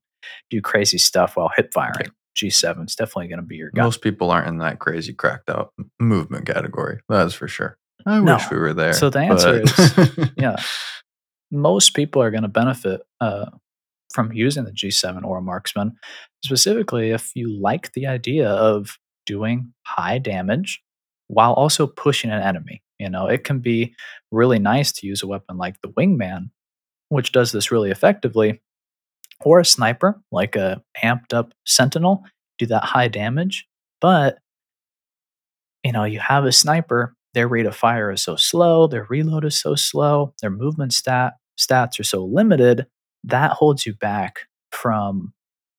do 0.50 0.62
crazy 0.62 0.98
stuff 0.98 1.36
while 1.36 1.52
hip 1.56 1.74
firing. 1.74 2.10
G7 2.38 2.88
is 2.88 2.96
definitely 2.96 3.28
going 3.28 3.42
to 3.42 3.46
be 3.46 3.58
your 3.58 3.70
guy. 3.72 3.84
Most 3.84 4.02
people 4.02 4.32
aren't 4.32 4.48
in 4.48 4.58
that 4.58 4.80
crazy 4.80 5.14
cracked 5.14 5.50
out 5.50 5.72
movement 6.00 6.48
category. 6.48 7.00
That's 7.08 7.34
for 7.34 7.48
sure. 7.48 7.78
I 8.06 8.20
no. 8.20 8.36
wish 8.36 8.50
we 8.50 8.58
were 8.58 8.74
there. 8.74 8.94
So 8.94 9.10
the 9.10 9.20
answer 9.20 9.62
but... 9.62 10.00
is 10.00 10.32
yeah. 10.38 10.56
Most 11.52 11.94
people 11.94 12.22
are 12.24 12.32
going 12.32 12.44
to 12.44 12.50
benefit 12.50 13.02
uh, 13.22 13.46
from 14.12 14.32
using 14.34 14.64
the 14.66 14.72
G7 14.72 15.24
or 15.24 15.38
a 15.38 15.42
marksman, 15.42 15.96
specifically 16.44 17.12
if 17.12 17.32
you 17.36 17.52
like 17.62 17.94
the 17.94 18.08
idea 18.08 18.50
of 18.50 18.98
doing 19.26 19.74
high 19.86 20.18
damage 20.18 20.82
while 21.28 21.54
also 21.54 21.88
pushing 21.88 22.32
an 22.32 22.42
enemy. 22.42 22.82
You 23.04 23.10
know, 23.10 23.28
it 23.28 23.44
can 23.44 23.60
be 23.60 23.94
really 24.32 24.60
nice 24.60 24.94
to 24.94 25.08
use 25.08 25.22
a 25.22 25.28
weapon 25.28 25.58
like 25.58 25.76
the 25.82 25.90
wingman, 25.90 26.52
which 27.10 27.34
does 27.34 27.52
this 27.52 27.70
really 27.70 27.92
effectively, 27.92 28.62
or 29.42 29.60
a 29.60 29.66
sniper 29.66 30.22
like 30.32 30.56
a 30.56 30.82
amped 31.04 31.34
up 31.34 31.54
sentinel, 31.66 32.24
do 32.58 32.66
that 32.68 32.86
high 32.86 33.10
damage. 33.10 33.68
But 34.00 34.38
you 35.84 35.92
know, 35.92 36.06
you 36.06 36.20
have 36.20 36.46
a 36.46 36.54
sniper, 36.54 37.14
their 37.34 37.50
rate 37.50 37.66
of 37.66 37.76
fire 37.76 38.10
is 38.10 38.24
so 38.24 38.38
slow, 38.38 38.88
their 38.88 39.06
reload 39.10 39.44
is 39.44 39.60
so 39.60 39.76
slow, 39.76 40.34
their 40.42 40.50
movement 40.50 40.94
stat 40.94 41.34
stats 41.60 42.00
are 42.00 42.04
so 42.04 42.24
limited, 42.24 42.88
that 43.26 43.52
holds 43.52 43.86
you 43.86 43.94
back 43.94 44.48
from 44.72 45.34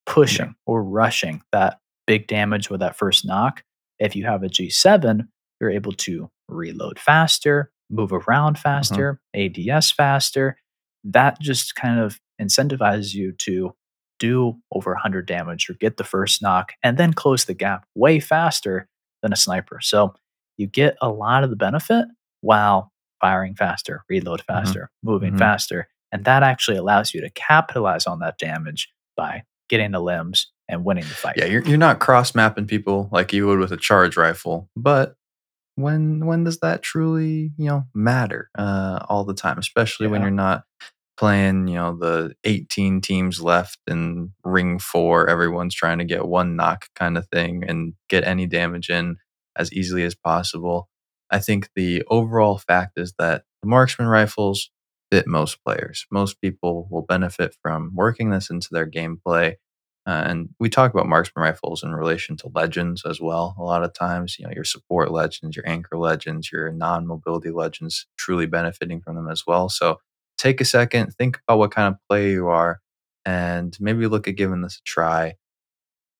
pushing 0.04 0.54
or 0.66 0.84
rushing 0.84 1.42
that 1.52 1.78
big 2.06 2.26
damage 2.26 2.68
with 2.68 2.80
that 2.80 2.96
first 2.96 3.24
knock. 3.24 3.64
If 3.98 4.14
you 4.14 4.26
have 4.26 4.42
a 4.42 4.48
G7, 4.48 5.26
you're 5.58 5.70
able 5.70 5.92
to 5.92 6.30
reload 6.48 6.98
faster, 6.98 7.70
move 7.90 8.12
around 8.12 8.54
mm-hmm. 8.54 8.62
faster, 8.62 9.20
mm-hmm. 9.34 9.70
ADS 9.70 9.92
faster. 9.92 10.56
That 11.04 11.40
just 11.40 11.74
kind 11.74 12.00
of 12.00 12.18
incentivizes 12.40 13.14
you 13.14 13.32
to 13.32 13.74
do 14.18 14.56
over 14.72 14.92
100 14.92 15.26
damage 15.26 15.68
or 15.68 15.74
get 15.74 15.96
the 15.96 16.04
first 16.04 16.40
knock 16.40 16.72
and 16.82 16.96
then 16.96 17.12
close 17.12 17.44
the 17.44 17.54
gap 17.54 17.84
way 17.94 18.20
faster 18.20 18.88
than 19.22 19.32
a 19.32 19.36
sniper. 19.36 19.80
So 19.82 20.14
you 20.56 20.66
get 20.66 20.96
a 21.02 21.08
lot 21.08 21.44
of 21.44 21.50
the 21.50 21.56
benefit 21.56 22.06
while 22.40 22.92
firing 23.20 23.54
faster, 23.54 24.04
reload 24.08 24.40
mm-hmm. 24.40 24.64
faster, 24.64 24.80
mm-hmm. 24.80 25.10
moving 25.10 25.30
mm-hmm. 25.30 25.38
faster. 25.38 25.88
And 26.12 26.24
that 26.24 26.42
actually 26.42 26.76
allows 26.76 27.12
you 27.12 27.20
to 27.22 27.30
capitalize 27.30 28.06
on 28.06 28.20
that 28.20 28.38
damage 28.38 28.88
by 29.16 29.42
getting 29.68 29.90
the 29.90 30.00
limbs 30.00 30.52
and 30.68 30.84
winning 30.84 31.04
the 31.04 31.14
fight. 31.14 31.36
Yeah, 31.36 31.46
you're, 31.46 31.62
you're 31.62 31.76
not 31.76 31.98
cross 31.98 32.34
mapping 32.34 32.66
people 32.66 33.08
like 33.10 33.32
you 33.32 33.46
would 33.46 33.58
with 33.58 33.72
a 33.72 33.76
charge 33.76 34.16
rifle, 34.16 34.70
but 34.76 35.16
when 35.76 36.26
when 36.26 36.44
does 36.44 36.58
that 36.60 36.82
truly 36.82 37.52
you 37.56 37.66
know 37.66 37.84
matter 37.94 38.50
uh, 38.56 39.00
all 39.08 39.24
the 39.24 39.34
time 39.34 39.58
especially 39.58 40.06
yeah. 40.06 40.12
when 40.12 40.22
you're 40.22 40.30
not 40.30 40.64
playing 41.16 41.68
you 41.68 41.74
know 41.74 41.96
the 41.96 42.34
18 42.44 43.00
teams 43.00 43.40
left 43.40 43.78
in 43.86 44.32
ring 44.44 44.78
four 44.78 45.28
everyone's 45.28 45.74
trying 45.74 45.98
to 45.98 46.04
get 46.04 46.26
one 46.26 46.56
knock 46.56 46.86
kind 46.94 47.16
of 47.16 47.26
thing 47.28 47.62
and 47.66 47.94
get 48.08 48.24
any 48.24 48.46
damage 48.46 48.90
in 48.90 49.16
as 49.56 49.72
easily 49.72 50.02
as 50.02 50.14
possible 50.14 50.88
i 51.30 51.38
think 51.38 51.68
the 51.76 52.02
overall 52.08 52.58
fact 52.58 52.92
is 52.96 53.14
that 53.18 53.44
the 53.62 53.68
marksman 53.68 54.08
rifles 54.08 54.70
fit 55.12 55.26
most 55.26 55.62
players 55.64 56.06
most 56.10 56.40
people 56.40 56.88
will 56.90 57.02
benefit 57.02 57.54
from 57.62 57.92
working 57.94 58.30
this 58.30 58.50
into 58.50 58.68
their 58.72 58.88
gameplay 58.88 59.54
uh, 60.06 60.24
and 60.26 60.50
we 60.60 60.68
talk 60.68 60.92
about 60.92 61.08
marksman 61.08 61.42
rifles 61.42 61.82
in 61.82 61.94
relation 61.94 62.36
to 62.38 62.50
legends 62.54 63.04
as 63.06 63.20
well. 63.20 63.54
A 63.58 63.62
lot 63.62 63.82
of 63.84 63.94
times, 63.94 64.38
you 64.38 64.46
know, 64.46 64.52
your 64.54 64.64
support 64.64 65.10
legends, 65.10 65.56
your 65.56 65.68
anchor 65.68 65.96
legends, 65.96 66.52
your 66.52 66.70
non 66.72 67.06
mobility 67.06 67.50
legends 67.50 68.06
truly 68.18 68.46
benefiting 68.46 69.00
from 69.00 69.16
them 69.16 69.28
as 69.30 69.44
well. 69.46 69.68
So 69.68 69.98
take 70.36 70.60
a 70.60 70.64
second, 70.64 71.12
think 71.14 71.38
about 71.48 71.58
what 71.58 71.70
kind 71.70 71.88
of 71.94 72.00
player 72.08 72.28
you 72.28 72.48
are, 72.48 72.80
and 73.24 73.76
maybe 73.80 74.06
look 74.06 74.28
at 74.28 74.36
giving 74.36 74.60
this 74.62 74.76
a 74.76 74.82
try. 74.84 75.34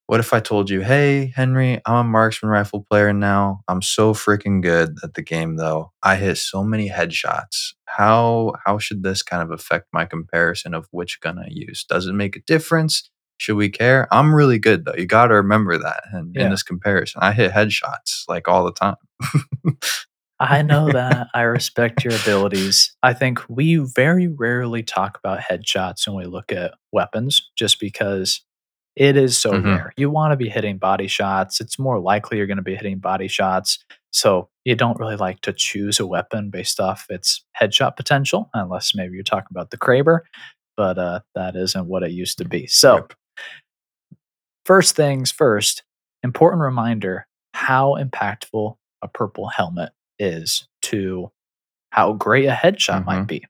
What 0.07 0.21
if 0.21 0.35
I 0.35 0.41
told 0.41 0.69
you, 0.69 0.83
hey, 0.83 1.33
Henry, 1.35 1.81
I'm 1.87 1.95
a 1.97 2.05
marksman 2.05 2.51
rifle 2.51 2.85
player 2.91 3.13
now. 3.15 3.63
I'm 3.69 3.81
so 3.81 4.13
freaking 4.13 4.61
good 4.63 4.97
at 5.03 5.15
the 5.15 5.23
game 5.23 5.57
though. 5.57 5.93
I 6.03 6.17
hit 6.17 6.37
so 6.37 6.63
many 6.63 6.91
headshots. 6.91 7.73
How 7.87 8.53
how 8.67 8.79
should 8.79 9.03
this 9.03 9.23
kind 9.23 9.43
of 9.43 9.51
affect 9.51 9.87
my 9.93 10.05
comparison 10.05 10.75
of 10.75 10.87
which 10.91 11.21
gun 11.21 11.39
I 11.39 11.49
use? 11.51 11.85
Does 11.89 12.07
it 12.07 12.13
make 12.13 12.37
a 12.37 12.41
difference? 12.41 13.11
Should 13.39 13.57
we 13.57 13.69
care? 13.69 14.09
I'm 14.13 14.35
really 14.35 14.59
good 14.59 14.85
though. 14.85 14.95
You 14.95 15.07
got 15.07 15.27
to 15.27 15.35
remember 15.35 15.77
that 15.79 16.05
in, 16.13 16.33
yeah. 16.35 16.45
in 16.45 16.51
this 16.51 16.63
comparison. 16.63 17.21
I 17.23 17.33
hit 17.33 17.53
headshots 17.53 18.25
like 18.29 18.49
all 18.49 18.65
the 18.65 18.73
time. 18.73 18.97
I 20.41 20.63
know 20.63 20.91
that. 20.91 21.29
I 21.35 21.43
respect 21.43 22.05
your 22.05 22.15
abilities. 22.15 22.95
I 23.03 23.13
think 23.13 23.41
we 23.49 23.77
very 23.77 24.29
rarely 24.29 24.83
talk 24.83 25.19
about 25.19 25.41
headshots 25.41 26.07
when 26.07 26.17
we 26.17 26.25
look 26.25 26.53
at 26.53 26.75
weapons 26.93 27.51
just 27.57 27.81
because 27.81 28.43
it 28.97 29.17
is 29.17 29.37
so 29.37 29.53
mm-hmm. 29.53 29.69
rare. 29.69 29.93
You 29.97 30.11
want 30.11 30.33
to 30.33 30.37
be 30.37 30.49
hitting 30.49 30.79
body 30.79 31.09
shots. 31.09 31.61
It's 31.61 31.79
more 31.79 31.99
likely 31.99 32.39
you're 32.39 32.47
going 32.47 32.59
to 32.59 32.63
be 32.63 32.77
hitting 32.77 32.99
body 32.99 33.29
shots. 33.29 33.79
So 34.11 34.49
you 34.65 34.77
don't 34.77 34.99
really 34.99 35.17
like 35.17 35.41
to 35.43 35.53
choose 35.53 35.99
a 35.99 36.07
weapon 36.07 36.51
based 36.51 36.79
off 36.79 37.07
its 37.11 37.45
headshot 37.61 37.97
potential, 37.97 38.51
unless 38.55 38.95
maybe 38.95 39.15
you're 39.15 39.25
talking 39.25 39.49
about 39.51 39.71
the 39.71 39.79
Kraber, 39.79 40.21
but 40.77 40.99
uh, 40.99 41.21
that 41.35 41.57
isn't 41.57 41.87
what 41.87 42.05
it 42.05 42.13
used 42.13 42.39
to 42.39 42.45
be. 42.45 42.69
So 42.69 42.97
yep. 42.97 43.13
First 44.65 44.97
things 44.97 45.31
first, 45.31 45.83
important 46.23 46.63
reminder 46.63 47.27
how 47.53 47.97
impactful 48.01 48.77
a 49.03 49.09
purple 49.09 49.49
helmet 49.49 49.93
is 50.19 50.67
to 50.83 51.31
how 51.91 52.15
great 52.15 52.47
a 52.47 52.53
headshot 52.53 53.01
mm-hmm. 53.01 53.07
might 53.07 53.27
be. 53.27 53.45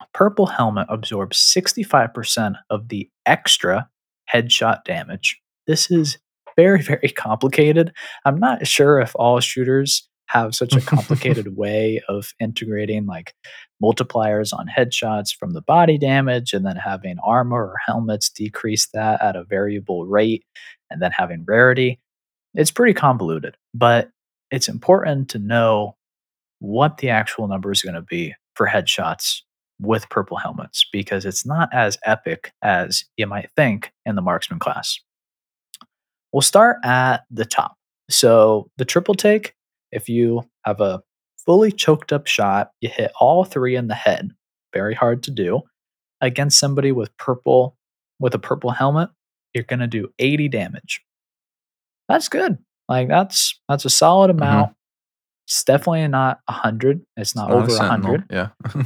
A 0.00 0.06
purple 0.12 0.46
helmet 0.46 0.86
absorbs 0.90 1.38
65% 1.38 2.56
of 2.68 2.88
the 2.88 3.08
extra 3.24 3.88
headshot 4.32 4.84
damage. 4.84 5.40
This 5.66 5.90
is 5.90 6.18
very, 6.54 6.82
very 6.82 7.08
complicated. 7.16 7.92
I'm 8.24 8.38
not 8.38 8.66
sure 8.66 9.00
if 9.00 9.12
all 9.14 9.40
shooters 9.40 10.08
have 10.26 10.54
such 10.54 10.74
a 10.74 10.80
complicated 10.82 11.56
way 11.56 12.02
of 12.08 12.32
integrating 12.40 13.06
like 13.06 13.34
multipliers 13.82 14.52
on 14.52 14.66
headshots 14.66 15.34
from 15.34 15.52
the 15.52 15.62
body 15.62 15.98
damage 15.98 16.52
and 16.52 16.64
then 16.64 16.76
having 16.76 17.18
armor 17.24 17.62
or 17.62 17.76
helmets 17.84 18.30
decrease 18.30 18.86
that 18.94 19.22
at 19.22 19.36
a 19.36 19.44
variable 19.44 20.06
rate 20.06 20.44
and 20.90 21.02
then 21.02 21.10
having 21.10 21.44
rarity. 21.46 22.00
It's 22.54 22.70
pretty 22.70 22.94
convoluted, 22.94 23.56
but 23.74 24.10
it's 24.50 24.68
important 24.68 25.28
to 25.30 25.38
know 25.38 25.96
what 26.60 26.98
the 26.98 27.10
actual 27.10 27.48
number 27.48 27.70
is 27.70 27.82
going 27.82 27.94
to 27.94 28.02
be 28.02 28.34
for 28.54 28.66
headshots 28.66 29.42
with 29.78 30.08
purple 30.08 30.38
helmets 30.38 30.86
because 30.90 31.26
it's 31.26 31.44
not 31.44 31.68
as 31.72 31.98
epic 32.04 32.52
as 32.62 33.04
you 33.16 33.26
might 33.26 33.50
think 33.56 33.92
in 34.06 34.14
the 34.14 34.22
marksman 34.22 34.58
class. 34.58 34.98
We'll 36.32 36.40
start 36.40 36.78
at 36.82 37.24
the 37.30 37.44
top. 37.44 37.76
So 38.08 38.70
the 38.78 38.84
triple 38.84 39.14
take 39.14 39.54
if 39.92 40.08
you 40.08 40.48
have 40.64 40.80
a 40.80 41.02
fully 41.46 41.72
choked 41.72 42.12
up 42.12 42.26
shot, 42.26 42.72
you 42.80 42.88
hit 42.88 43.12
all 43.20 43.44
three 43.44 43.76
in 43.76 43.88
the 43.88 43.94
head, 43.94 44.32
very 44.74 44.94
hard 44.94 45.22
to 45.24 45.30
do, 45.30 45.62
against 46.20 46.58
somebody 46.58 46.92
with 46.92 47.16
purple 47.16 47.76
with 48.18 48.34
a 48.34 48.38
purple 48.38 48.70
helmet, 48.70 49.10
you're 49.52 49.64
going 49.64 49.80
to 49.80 49.86
do 49.86 50.08
80 50.18 50.48
damage. 50.48 51.02
That's 52.08 52.28
good. 52.28 52.58
Like 52.88 53.08
that's 53.08 53.58
that's 53.68 53.84
a 53.84 53.90
solid 53.90 54.30
mm-hmm. 54.30 54.42
amount. 54.42 54.70
Mm-hmm. 54.70 54.72
It's 55.46 55.64
definitely 55.64 56.08
not 56.08 56.40
100. 56.46 57.02
It's 57.16 57.36
not, 57.36 57.52
over 57.52 57.68
100. 57.68 58.24
Yeah. 58.30 58.48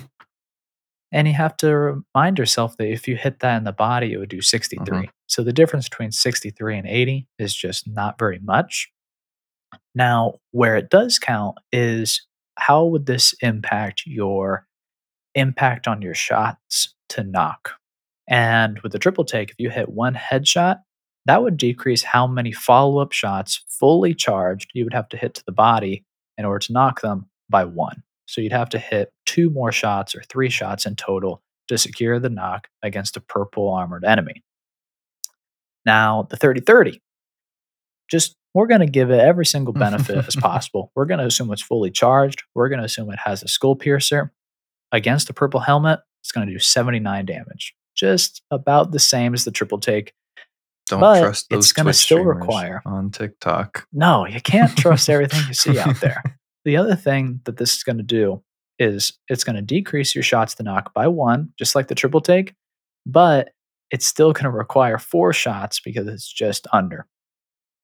and 1.13 1.27
you 1.27 1.33
have 1.33 1.57
to 1.59 2.03
remind 2.15 2.39
yourself 2.39 2.77
that 2.77 2.93
if 2.93 3.09
you 3.09 3.17
hit 3.17 3.41
that 3.41 3.57
in 3.57 3.65
the 3.65 3.73
body, 3.73 4.13
it 4.13 4.19
would 4.19 4.29
do 4.29 4.43
63. 4.43 4.85
Mm-hmm. 4.85 5.05
So 5.27 5.43
the 5.43 5.55
difference 5.55 5.89
between 5.89 6.13
63 6.13 6.79
and 6.79 6.87
80 6.87 7.27
is 7.39 7.55
just 7.55 7.89
not 7.89 8.19
very 8.19 8.41
much. 8.41 8.91
Now, 9.95 10.35
where 10.51 10.77
it 10.77 10.91
does 10.91 11.19
count 11.19 11.57
is 11.73 12.27
how 12.61 12.85
would 12.85 13.07
this 13.07 13.35
impact 13.41 14.03
your 14.07 14.67
impact 15.35 15.89
on 15.89 16.03
your 16.03 16.15
shots 16.15 16.95
to 17.11 17.25
knock? 17.25 17.73
And 18.29 18.79
with 18.81 18.93
the 18.93 18.99
triple 18.99 19.25
take, 19.25 19.51
if 19.51 19.57
you 19.59 19.71
hit 19.71 19.89
one 19.89 20.15
headshot, 20.15 20.81
that 21.27 21.43
would 21.43 21.57
decrease 21.57 22.03
how 22.03 22.27
many 22.27 22.53
follow 22.53 23.01
up 23.01 23.13
shots 23.13 23.65
fully 23.69 24.15
charged 24.15 24.71
you 24.75 24.85
would 24.85 24.95
have 24.95 25.09
to 25.11 25.17
hit 25.17 25.35
to 25.35 25.45
the 25.45 25.53
body 25.53 26.05
in 26.39 26.45
order 26.45 26.61
to 26.61 26.73
knock 26.73 27.01
them 27.01 27.29
by 27.49 27.65
one. 27.65 28.03
So 28.27 28.41
you'd 28.41 28.53
have 28.53 28.71
to 28.71 28.79
hit 28.79 29.13
two 29.27 29.51
more 29.51 29.73
shots 29.73 30.15
or 30.15 30.23
three 30.23 30.51
shots 30.51 30.87
in 30.87 30.97
total 30.97 31.43
to 31.69 31.77
secure 31.79 32.19
the 32.19 32.31
knock 32.31 32.69
against 32.83 33.17
a 33.17 33.21
purple 33.21 33.73
armored 33.73 34.05
enemy. 34.05 34.43
Now, 35.85 36.27
the 36.31 36.37
30 36.37 36.61
30, 36.61 37.01
just 38.11 38.37
we're 38.55 38.67
going 38.67 38.81
to 38.81 38.87
give 38.87 39.11
it 39.11 39.21
every 39.21 39.47
single 39.47 39.73
benefit 39.75 40.27
as 40.27 40.37
possible. 40.37 40.93
We're 40.95 41.07
going 41.07 41.21
to 41.21 41.27
assume 41.27 41.53
it's 41.53 41.63
fully 41.63 41.91
charged. 41.91 42.43
We're 42.55 42.69
going 42.69 42.81
to 42.81 42.85
assume 42.85 43.11
it 43.11 43.19
has 43.25 43.43
a 43.43 43.49
skull 43.49 43.77
piercer. 43.77 44.33
Against 44.93 45.31
a 45.31 45.33
purple 45.33 45.61
helmet, 45.61 46.01
it's 46.21 46.33
going 46.33 46.47
to 46.47 46.53
do 46.53 46.59
79 46.59 47.25
damage, 47.25 47.75
just 47.95 48.43
about 48.51 48.91
the 48.91 48.99
same 48.99 49.35
as 49.35 49.45
the 49.45 49.53
triple 49.53 49.79
take. 49.79 50.15
Don't 50.89 50.99
but 50.99 51.21
trust 51.21 51.49
those 51.49 51.67
it's 51.67 51.73
going 51.73 51.87
to 51.87 51.93
still 51.93 52.25
require 52.25 52.83
on 52.85 53.13
TikTok. 53.13 53.87
No, 53.93 54.27
you 54.27 54.41
can't 54.41 54.77
trust 54.77 55.09
everything 55.11 55.43
you 55.47 55.55
see 55.55 55.79
out 55.79 56.01
there. 56.01 56.23
The 56.65 56.77
other 56.77 56.97
thing 56.97 57.41
that 57.45 57.57
this 57.57 57.77
is 57.77 57.85
going 57.85 57.99
to 57.99 58.03
do 58.03 58.43
is 58.81 59.13
it's 59.29 59.45
going 59.45 59.57
to 59.57 59.63
decrease 59.63 60.15
your 60.15 60.25
shots 60.25 60.55
to 60.57 60.63
knock 60.65 60.93
by 60.93 61.07
one, 61.07 61.53
just 61.57 61.77
like 61.77 61.87
the 61.87 61.95
triple 61.95 62.21
take, 62.21 62.55
but 63.07 63.51
it's 63.91 64.07
still 64.07 64.33
going 64.33 64.45
to 64.45 64.51
require 64.51 64.99
four 64.99 65.33
shots 65.33 65.81
because 65.81 66.09
it's 66.09 66.31
just 66.31 66.67
under. 66.73 67.07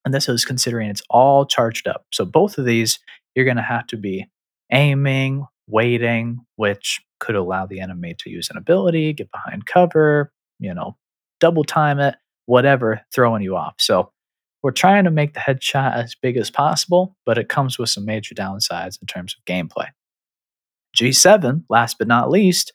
And 0.07 0.15
this 0.15 0.29
is 0.29 0.45
considering 0.45 0.89
it's 0.89 1.03
all 1.11 1.45
charged 1.45 1.89
up. 1.89 2.07
So 2.13 2.25
both 2.25 2.59
of 2.59 2.65
these, 2.65 3.01
you're 3.35 3.45
going 3.45 3.57
to 3.57 3.63
have 3.63 3.89
to 3.89 3.97
be 3.97 4.27
aiming, 4.73 5.45
waiting, 5.67 6.39
which 6.55 7.03
could 7.19 7.35
allow 7.35 7.67
the 7.67 7.81
enemy 7.81 8.15
to 8.21 8.31
use 8.31 8.49
an 8.49 8.57
ability, 8.57 9.13
get 9.13 9.33
behind 9.33 9.67
cover, 9.67 10.33
you 10.61 10.73
know, 10.73 10.97
double 11.41 11.65
time 11.65 11.99
it, 11.99 12.15
whatever, 12.47 13.01
throwing 13.13 13.43
you 13.43 13.57
off. 13.57 13.75
So 13.81 14.13
we're 14.63 14.71
trying 14.71 15.05
to 15.05 15.11
make 15.11 15.35
the 15.35 15.41
headshot 15.41 15.97
as 15.97 16.15
big 16.15 16.37
as 16.37 16.53
possible, 16.53 17.17
but 17.27 17.37
it 17.37 17.49
comes 17.49 17.77
with 17.77 17.89
some 17.89 18.05
major 18.05 18.35
downsides 18.35 19.01
in 19.01 19.09
terms 19.09 19.35
of 19.37 19.45
gameplay. 19.45 19.89
G7, 20.97 21.65
last 21.69 21.99
but 21.99 22.07
not 22.07 22.31
least, 22.31 22.73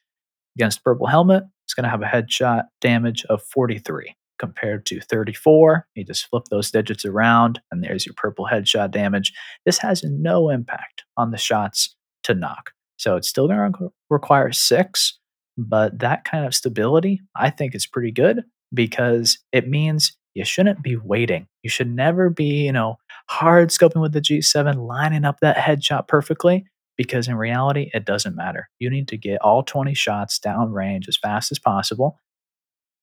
against 0.58 0.84
Purple 0.84 1.08
Helmet, 1.08 1.44
it's 1.66 1.74
going 1.74 1.86
to 1.86 1.90
have 1.90 2.02
a 2.02 2.06
headshot 2.06 2.64
damage 2.82 3.24
of 3.30 3.42
43 3.42 4.16
compared 4.42 4.88
to 4.88 5.00
34. 5.00 5.86
You 5.96 6.04
just 6.04 6.28
flip 6.28 6.46
those 6.50 6.72
digits 6.72 7.06
around, 7.06 7.62
and 7.72 7.84
there's 7.84 8.08
your 8.08 8.16
purple 8.18 8.48
headshot 8.52 8.90
damage. 8.90 9.32
This 9.66 9.78
has 9.78 10.04
no 10.04 10.50
impact 10.50 11.04
on 11.16 11.30
the 11.30 11.38
shots 11.38 11.96
to 12.24 12.34
knock. 12.34 12.72
So 12.98 13.16
it's 13.16 13.28
still 13.28 13.48
going 13.48 13.74
to 13.74 13.92
require 14.10 14.52
six, 14.52 15.20
but 15.58 16.00
that 16.00 16.26
kind 16.26 16.44
of 16.46 16.56
stability, 16.56 17.22
I 17.36 17.52
think, 17.52 17.76
is 17.76 17.86
pretty 17.86 18.12
good 18.12 18.44
because 18.74 19.38
it 19.52 19.70
means 19.70 20.18
you 20.34 20.44
shouldn't 20.44 20.82
be 20.82 20.96
waiting. 20.98 21.48
You 21.62 21.70
should 21.70 21.94
never 21.94 22.32
be, 22.32 22.66
you 22.66 22.72
know, 22.72 22.98
hard 23.30 23.70
scoping 23.70 24.02
with 24.02 24.14
the 24.14 24.22
G7, 24.22 24.88
lining 24.88 25.24
up 25.24 25.40
that 25.42 25.58
headshot 25.58 26.08
perfectly 26.08 26.66
because 26.98 27.28
in 27.28 27.36
reality, 27.36 27.92
it 27.94 28.06
doesn't 28.06 28.36
matter. 28.36 28.70
You 28.80 28.90
need 28.90 29.08
to 29.10 29.18
get 29.18 29.42
all 29.42 29.62
20 29.62 29.94
shots 29.94 30.40
down 30.40 30.72
range 30.72 31.08
as 31.08 31.18
fast 31.18 31.52
as 31.52 31.60
possible 31.60 32.18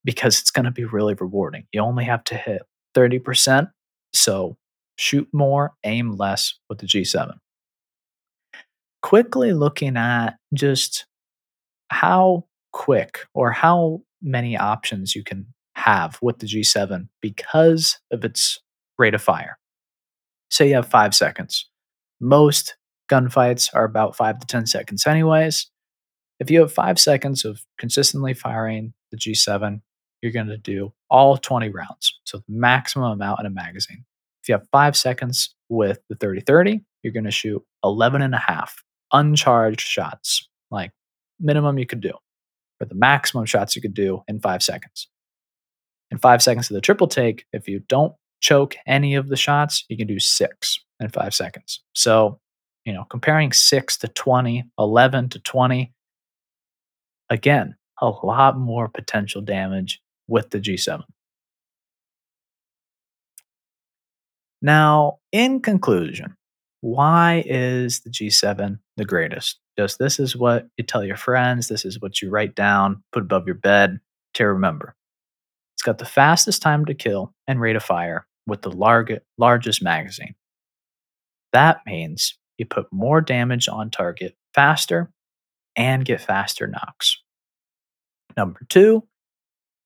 because 0.03 0.39
it's 0.39 0.51
going 0.51 0.65
to 0.65 0.71
be 0.71 0.85
really 0.85 1.13
rewarding. 1.13 1.65
You 1.71 1.81
only 1.81 2.05
have 2.05 2.23
to 2.25 2.35
hit 2.35 2.61
30%. 2.95 3.69
So 4.13 4.57
shoot 4.95 5.27
more, 5.33 5.73
aim 5.83 6.15
less 6.15 6.55
with 6.69 6.79
the 6.79 6.87
G7. 6.87 7.33
Quickly 9.01 9.53
looking 9.53 9.97
at 9.97 10.37
just 10.53 11.05
how 11.89 12.45
quick 12.71 13.19
or 13.33 13.51
how 13.51 14.01
many 14.21 14.57
options 14.57 15.15
you 15.15 15.23
can 15.23 15.47
have 15.75 16.19
with 16.21 16.39
the 16.39 16.45
G7 16.45 17.07
because 17.21 17.97
of 18.11 18.25
its 18.25 18.59
rate 18.97 19.13
of 19.13 19.21
fire. 19.21 19.57
Say 20.51 20.69
you 20.69 20.75
have 20.75 20.87
five 20.87 21.15
seconds. 21.15 21.69
Most 22.19 22.75
gunfights 23.09 23.69
are 23.73 23.85
about 23.85 24.15
five 24.15 24.39
to 24.39 24.45
10 24.45 24.65
seconds, 24.65 25.07
anyways. 25.07 25.69
If 26.39 26.51
you 26.51 26.59
have 26.61 26.71
five 26.71 26.99
seconds 26.99 27.45
of 27.45 27.61
consistently 27.77 28.33
firing 28.33 28.93
the 29.11 29.17
G7, 29.17 29.81
you're 30.21 30.31
going 30.31 30.47
to 30.47 30.57
do 30.57 30.93
all 31.09 31.37
20 31.37 31.69
rounds. 31.69 32.19
So 32.23 32.37
the 32.37 32.43
maximum 32.47 33.11
amount 33.11 33.39
in 33.39 33.45
a 33.45 33.51
magazine. 33.51 34.05
If 34.43 34.49
you 34.49 34.53
have 34.53 34.67
five 34.71 34.95
seconds 34.95 35.53
with 35.69 35.99
the 36.09 36.15
30 36.15 36.41
30, 36.41 36.81
you're 37.03 37.13
going 37.13 37.25
to 37.25 37.31
shoot 37.31 37.63
11 37.83 38.21
and 38.21 38.33
a 38.33 38.39
half 38.39 38.83
uncharged 39.11 39.81
shots, 39.81 40.47
like 40.71 40.91
minimum 41.39 41.77
you 41.77 41.85
could 41.85 42.01
do, 42.01 42.13
or 42.79 42.85
the 42.85 42.95
maximum 42.95 43.45
shots 43.45 43.75
you 43.75 43.81
could 43.81 43.93
do 43.93 44.23
in 44.27 44.39
five 44.39 44.63
seconds. 44.63 45.07
In 46.11 46.17
five 46.17 46.41
seconds 46.41 46.69
of 46.69 46.75
the 46.75 46.81
triple 46.81 47.07
take, 47.07 47.45
if 47.53 47.67
you 47.67 47.79
don't 47.79 48.13
choke 48.41 48.75
any 48.87 49.15
of 49.15 49.29
the 49.29 49.35
shots, 49.35 49.85
you 49.89 49.97
can 49.97 50.07
do 50.07 50.19
six 50.19 50.79
in 50.99 51.09
five 51.09 51.33
seconds. 51.33 51.81
So, 51.93 52.39
you 52.85 52.93
know, 52.93 53.05
comparing 53.09 53.51
six 53.51 53.97
to 53.97 54.07
20, 54.07 54.63
11 54.77 55.29
to 55.29 55.39
20, 55.39 55.93
again, 57.29 57.75
a 58.01 58.09
lot 58.09 58.57
more 58.57 58.87
potential 58.87 59.41
damage 59.41 60.01
with 60.29 60.51
the 60.51 60.59
G7. 60.59 61.03
Now, 64.61 65.19
in 65.31 65.61
conclusion, 65.61 66.35
why 66.81 67.43
is 67.45 68.01
the 68.01 68.09
G7 68.09 68.79
the 68.97 69.05
greatest? 69.05 69.59
Just 69.77 69.99
this 69.99 70.19
is 70.19 70.35
what 70.35 70.67
you 70.77 70.83
tell 70.83 71.03
your 71.03 71.17
friends, 71.17 71.67
this 71.67 71.85
is 71.85 72.01
what 72.01 72.21
you 72.21 72.29
write 72.29 72.55
down, 72.55 73.03
put 73.11 73.23
above 73.23 73.45
your 73.45 73.55
bed 73.55 73.99
to 74.35 74.47
remember. 74.47 74.95
It's 75.75 75.83
got 75.83 75.97
the 75.97 76.05
fastest 76.05 76.61
time 76.61 76.85
to 76.85 76.93
kill 76.93 77.33
and 77.47 77.61
rate 77.61 77.77
of 77.77 77.83
fire 77.83 78.27
with 78.45 78.61
the 78.61 78.71
larg- 78.71 79.21
largest 79.37 79.81
magazine. 79.81 80.35
That 81.53 81.79
means 81.85 82.37
you 82.57 82.65
put 82.65 82.91
more 82.91 83.21
damage 83.21 83.69
on 83.69 83.89
target 83.89 84.35
faster 84.53 85.09
and 85.75 86.03
get 86.03 86.19
faster 86.19 86.67
knocks. 86.67 87.21
Number 88.35 88.59
two, 88.67 89.07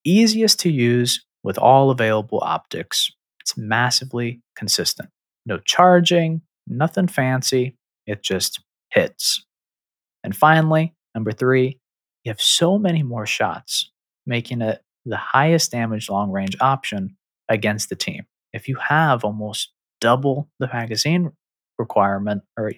easiest 0.05 0.59
to 0.61 0.71
use 0.71 1.25
with 1.43 1.57
all 1.57 1.91
available 1.91 2.39
optics. 2.41 3.11
It's 3.41 3.57
massively 3.57 4.41
consistent. 4.55 5.09
No 5.45 5.57
charging, 5.57 6.41
nothing 6.67 7.07
fancy. 7.07 7.75
It 8.07 8.23
just 8.23 8.61
hits. 8.91 9.45
And 10.23 10.35
finally, 10.35 10.93
number 11.13 11.31
three, 11.31 11.79
you 12.23 12.29
have 12.29 12.41
so 12.41 12.77
many 12.77 13.03
more 13.03 13.25
shots, 13.25 13.91
making 14.25 14.61
it 14.61 14.81
the 15.05 15.17
highest 15.17 15.71
damage 15.71 16.09
long 16.09 16.31
range 16.31 16.55
option 16.61 17.17
against 17.49 17.89
the 17.89 17.95
team. 17.95 18.25
If 18.53 18.69
you 18.69 18.77
have 18.77 19.25
almost 19.25 19.73
double 19.99 20.49
the 20.59 20.67
magazine 20.67 21.31
requirement 21.77 22.43
or 22.57 22.71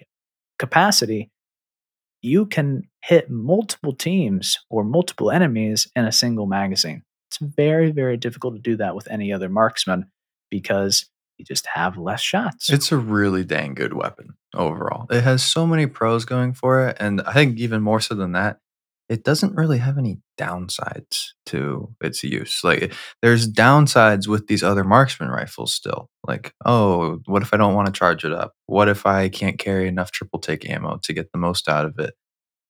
capacity, 0.58 1.30
you 2.22 2.46
can 2.46 2.88
hit 3.02 3.30
multiple 3.30 3.92
teams 3.92 4.58
or 4.70 4.82
multiple 4.82 5.30
enemies 5.30 5.86
in 5.94 6.04
a 6.04 6.12
single 6.12 6.46
magazine. 6.46 7.02
It's 7.30 7.38
very, 7.38 7.90
very 7.90 8.16
difficult 8.16 8.54
to 8.54 8.60
do 8.60 8.76
that 8.76 8.94
with 8.94 9.08
any 9.10 9.32
other 9.32 9.48
marksman 9.48 10.10
because 10.50 11.06
you 11.38 11.44
just 11.44 11.66
have 11.66 11.98
less 11.98 12.20
shots. 12.20 12.70
It's 12.70 12.92
a 12.92 12.96
really 12.96 13.44
dang 13.44 13.74
good 13.74 13.92
weapon 13.92 14.34
overall. 14.54 15.06
It 15.10 15.22
has 15.22 15.44
so 15.44 15.66
many 15.66 15.86
pros 15.86 16.24
going 16.24 16.54
for 16.54 16.88
it. 16.88 16.96
And 16.98 17.20
I 17.22 17.32
think 17.32 17.58
even 17.58 17.82
more 17.82 18.00
so 18.00 18.14
than 18.14 18.32
that, 18.32 18.58
it 19.08 19.22
doesn't 19.22 19.54
really 19.54 19.78
have 19.78 19.98
any 19.98 20.18
downsides 20.38 21.28
to 21.46 21.94
its 22.00 22.24
use. 22.24 22.64
Like 22.64 22.92
there's 23.22 23.50
downsides 23.50 24.26
with 24.26 24.48
these 24.48 24.62
other 24.62 24.82
marksman 24.82 25.28
rifles 25.28 25.72
still. 25.72 26.10
Like, 26.26 26.52
oh, 26.64 27.20
what 27.26 27.42
if 27.42 27.54
I 27.54 27.56
don't 27.56 27.74
want 27.74 27.86
to 27.86 27.92
charge 27.92 28.24
it 28.24 28.32
up? 28.32 28.54
What 28.66 28.88
if 28.88 29.06
I 29.06 29.28
can't 29.28 29.58
carry 29.58 29.86
enough 29.86 30.10
triple 30.10 30.40
take 30.40 30.68
ammo 30.68 30.98
to 31.04 31.12
get 31.12 31.30
the 31.32 31.38
most 31.38 31.68
out 31.68 31.84
of 31.84 31.98
it? 31.98 32.14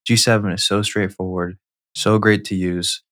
G7 0.09 0.54
is 0.54 0.64
so 0.64 0.82
straightforward, 0.82 1.57
so 1.94 2.18
great 2.18 2.44
to 2.46 2.54
use. 2.54 3.02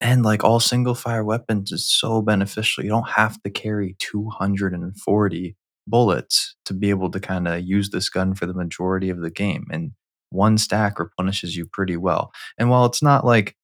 And 0.00 0.22
like 0.22 0.44
all 0.44 0.60
single 0.60 0.94
fire 0.94 1.24
weapons 1.24 1.72
is 1.72 1.88
so 1.88 2.20
beneficial. 2.20 2.84
You 2.84 2.90
don't 2.90 3.10
have 3.10 3.40
to 3.42 3.50
carry 3.50 3.96
240 4.00 5.56
bullets 5.86 6.56
to 6.64 6.74
be 6.74 6.90
able 6.90 7.10
to 7.10 7.20
kind 7.20 7.48
of 7.48 7.62
use 7.62 7.90
this 7.90 8.08
gun 8.08 8.34
for 8.34 8.46
the 8.46 8.54
majority 8.54 9.10
of 9.10 9.20
the 9.20 9.30
game. 9.30 9.66
And 9.70 9.92
one 10.30 10.58
stack 10.58 10.98
replenishes 10.98 11.56
you 11.56 11.66
pretty 11.66 11.96
well. 11.96 12.32
And 12.58 12.70
while 12.70 12.84
it's 12.86 13.02
not 13.02 13.24
like 13.24 13.56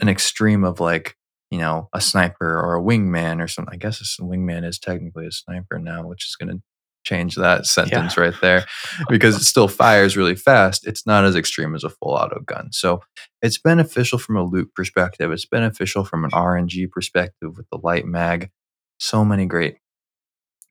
an 0.00 0.08
extreme 0.08 0.64
of 0.64 0.78
like, 0.80 1.16
you 1.50 1.58
know, 1.58 1.88
a 1.94 2.00
sniper 2.00 2.60
or 2.60 2.76
a 2.76 2.82
wingman 2.82 3.42
or 3.42 3.48
something, 3.48 3.72
I 3.72 3.78
guess 3.78 4.00
a 4.00 4.22
wingman 4.22 4.66
is 4.66 4.78
technically 4.78 5.26
a 5.26 5.32
sniper 5.32 5.78
now, 5.78 6.06
which 6.06 6.26
is 6.26 6.36
going 6.36 6.54
to 6.54 6.62
change 7.08 7.36
that 7.36 7.66
sentence 7.66 8.16
yeah. 8.16 8.22
right 8.22 8.34
there 8.40 8.66
because 9.08 9.36
it 9.36 9.44
still 9.44 9.68
fires 9.68 10.16
really 10.16 10.34
fast. 10.34 10.86
It's 10.86 11.06
not 11.06 11.24
as 11.24 11.36
extreme 11.36 11.74
as 11.74 11.84
a 11.84 11.90
full 11.90 12.12
auto 12.12 12.40
gun. 12.40 12.70
So 12.72 13.00
it's 13.42 13.58
beneficial 13.58 14.18
from 14.18 14.36
a 14.36 14.44
loot 14.44 14.74
perspective. 14.74 15.32
It's 15.32 15.46
beneficial 15.46 16.04
from 16.04 16.24
an 16.24 16.30
RNG 16.30 16.90
perspective 16.90 17.56
with 17.56 17.66
the 17.70 17.78
light 17.82 18.06
mag. 18.06 18.50
So 18.98 19.24
many 19.24 19.46
great 19.46 19.76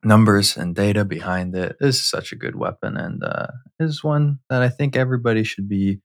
numbers 0.04 0.56
and 0.56 0.74
data 0.74 1.04
behind 1.04 1.54
it. 1.56 1.76
This 1.80 1.96
is 1.96 2.04
such 2.04 2.32
a 2.32 2.36
good 2.36 2.54
weapon 2.54 2.96
and 2.96 3.24
uh, 3.24 3.48
is 3.80 4.04
one 4.04 4.38
that 4.48 4.62
I 4.62 4.68
think 4.68 4.96
everybody 4.96 5.42
should 5.44 5.68
be 5.68 6.00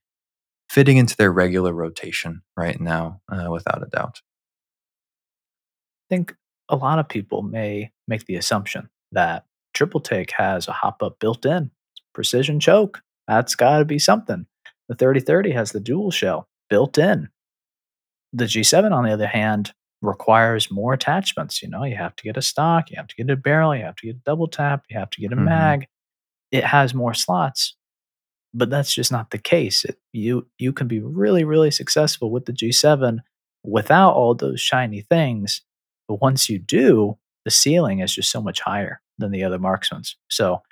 fitting 0.68 0.96
into 0.96 1.16
their 1.16 1.30
regular 1.30 1.72
rotation 1.72 2.42
right 2.56 2.80
now, 2.80 3.20
uh, 3.30 3.50
without 3.50 3.82
a 3.82 3.86
doubt. 3.86 4.20
I 6.02 6.16
think 6.16 6.34
a 6.68 6.76
lot 6.76 6.98
of 6.98 7.08
people 7.08 7.42
may 7.42 7.92
make 8.08 8.24
the 8.26 8.36
assumption 8.36 8.88
that 9.12 9.44
Triple 9.74 10.00
Take 10.00 10.30
has 10.32 10.68
a 10.68 10.72
hop 10.72 11.02
up 11.02 11.18
built 11.18 11.44
in, 11.44 11.70
precision 12.14 12.60
choke. 12.60 13.02
That's 13.28 13.54
got 13.54 13.78
to 13.78 13.84
be 13.84 13.98
something. 13.98 14.46
The 14.88 14.94
3030 14.94 15.52
has 15.52 15.72
the 15.72 15.80
dual 15.80 16.10
shell 16.10 16.48
built 16.70 16.98
in. 16.98 17.28
The 18.32 18.44
G7, 18.44 18.92
on 18.92 19.04
the 19.04 19.12
other 19.12 19.26
hand, 19.26 19.72
requires 20.02 20.70
more 20.70 20.92
attachments. 20.92 21.62
You 21.62 21.68
know, 21.68 21.84
you 21.84 21.96
have 21.96 22.16
to 22.16 22.24
get 22.24 22.36
a 22.36 22.42
stock, 22.42 22.90
you 22.90 22.96
have 22.96 23.08
to 23.08 23.16
get 23.16 23.30
a 23.30 23.36
barrel, 23.36 23.74
you 23.74 23.84
have 23.84 23.96
to 23.96 24.06
get 24.06 24.16
a 24.16 24.24
double 24.24 24.48
tap, 24.48 24.84
you 24.90 24.98
have 24.98 25.10
to 25.10 25.20
get 25.20 25.32
a 25.32 25.36
mm-hmm. 25.36 25.44
mag. 25.46 25.86
It 26.50 26.64
has 26.64 26.94
more 26.94 27.14
slots, 27.14 27.76
but 28.52 28.70
that's 28.70 28.94
just 28.94 29.10
not 29.10 29.30
the 29.30 29.38
case. 29.38 29.84
It, 29.84 29.98
you 30.12 30.46
you 30.58 30.72
can 30.72 30.86
be 30.86 31.00
really 31.00 31.44
really 31.44 31.70
successful 31.70 32.30
with 32.30 32.44
the 32.44 32.52
G7 32.52 33.20
without 33.64 34.12
all 34.12 34.34
those 34.34 34.60
shiny 34.60 35.00
things. 35.00 35.62
But 36.06 36.20
once 36.20 36.48
you 36.48 36.58
do, 36.58 37.18
the 37.44 37.50
ceiling 37.50 38.00
is 38.00 38.14
just 38.14 38.30
so 38.30 38.42
much 38.42 38.60
higher 38.60 39.00
than 39.18 39.30
the 39.30 39.44
other 39.44 39.58
marksmans. 39.58 40.14
So, 40.30 40.62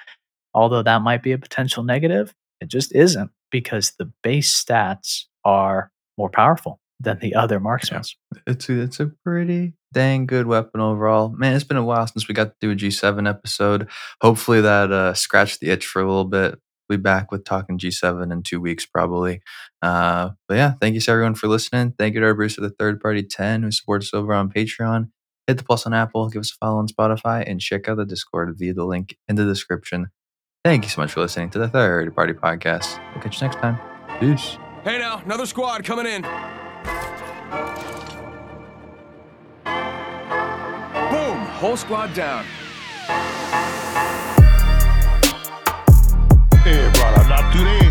although 0.54 0.82
that 0.82 1.02
might 1.02 1.22
be 1.22 1.32
a 1.32 1.38
potential 1.38 1.82
negative, 1.82 2.34
it 2.60 2.68
just 2.68 2.94
isn't 2.94 3.30
because 3.50 3.92
the 3.98 4.10
base 4.22 4.52
stats 4.52 5.24
are 5.44 5.90
more 6.16 6.30
powerful 6.30 6.80
than 7.00 7.18
the 7.18 7.34
other 7.34 7.60
marksmen. 7.60 8.02
Yeah. 8.34 8.42
It's 8.46 8.68
a, 8.68 8.80
it's 8.80 9.00
a 9.00 9.06
pretty 9.24 9.74
dang 9.92 10.26
good 10.26 10.46
weapon 10.46 10.80
overall. 10.80 11.28
Man, 11.30 11.54
it's 11.54 11.64
been 11.64 11.76
a 11.76 11.84
while 11.84 12.06
since 12.06 12.28
we 12.28 12.34
got 12.34 12.44
to 12.44 12.54
do 12.60 12.70
a 12.70 12.76
G7 12.76 13.28
episode. 13.28 13.88
Hopefully 14.20 14.60
that 14.60 14.92
uh, 14.92 15.14
scratched 15.14 15.60
the 15.60 15.70
itch 15.70 15.86
for 15.86 16.00
a 16.00 16.06
little 16.06 16.24
bit. 16.24 16.58
We'll 16.88 16.98
be 16.98 17.02
back 17.02 17.30
with 17.30 17.44
talking 17.44 17.78
G7 17.78 18.32
in 18.32 18.42
two 18.42 18.60
weeks 18.60 18.86
probably. 18.86 19.42
Uh, 19.82 20.30
but 20.48 20.54
yeah, 20.54 20.74
thank 20.80 20.94
you 20.94 21.00
to 21.00 21.10
everyone 21.10 21.34
for 21.34 21.48
listening. 21.48 21.94
Thank 21.98 22.14
you 22.14 22.20
to 22.20 22.26
our 22.26 22.34
Bruce 22.34 22.56
of 22.56 22.62
the 22.62 22.70
Third 22.70 23.00
Party 23.00 23.22
10 23.22 23.62
who 23.62 23.70
supports 23.70 24.06
us 24.06 24.14
over 24.14 24.32
on 24.32 24.50
Patreon. 24.50 25.10
Hit 25.46 25.58
the 25.58 25.64
plus 25.64 25.86
on 25.86 25.94
Apple, 25.94 26.28
give 26.28 26.40
us 26.40 26.52
a 26.52 26.54
follow 26.54 26.78
on 26.78 26.88
Spotify, 26.88 27.42
and 27.48 27.60
check 27.60 27.88
out 27.88 27.96
the 27.96 28.04
Discord 28.04 28.54
via 28.58 28.74
the 28.74 28.84
link 28.84 29.16
in 29.28 29.36
the 29.36 29.44
description. 29.44 30.08
Thank 30.64 30.84
you 30.84 30.90
so 30.90 31.00
much 31.00 31.12
for 31.12 31.20
listening 31.20 31.50
to 31.50 31.58
the 31.58 31.68
Third 31.68 32.14
Party 32.14 32.32
Podcast. 32.32 33.00
We'll 33.12 33.22
catch 33.22 33.40
you 33.40 33.48
next 33.48 33.56
time. 33.56 33.78
Peace. 34.20 34.56
Hey 34.84 34.98
now, 34.98 35.20
another 35.24 35.46
squad 35.46 35.84
coming 35.84 36.06
in. 36.06 36.22
Boom! 41.10 41.38
Whole 41.58 41.76
squad 41.76 42.14
down. 42.14 42.44
Hey, 46.62 46.88
brother, 46.94 47.28
not 47.28 47.52
today. 47.52 47.90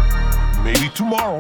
Maybe 0.63 0.89
tomorrow. 0.95 1.39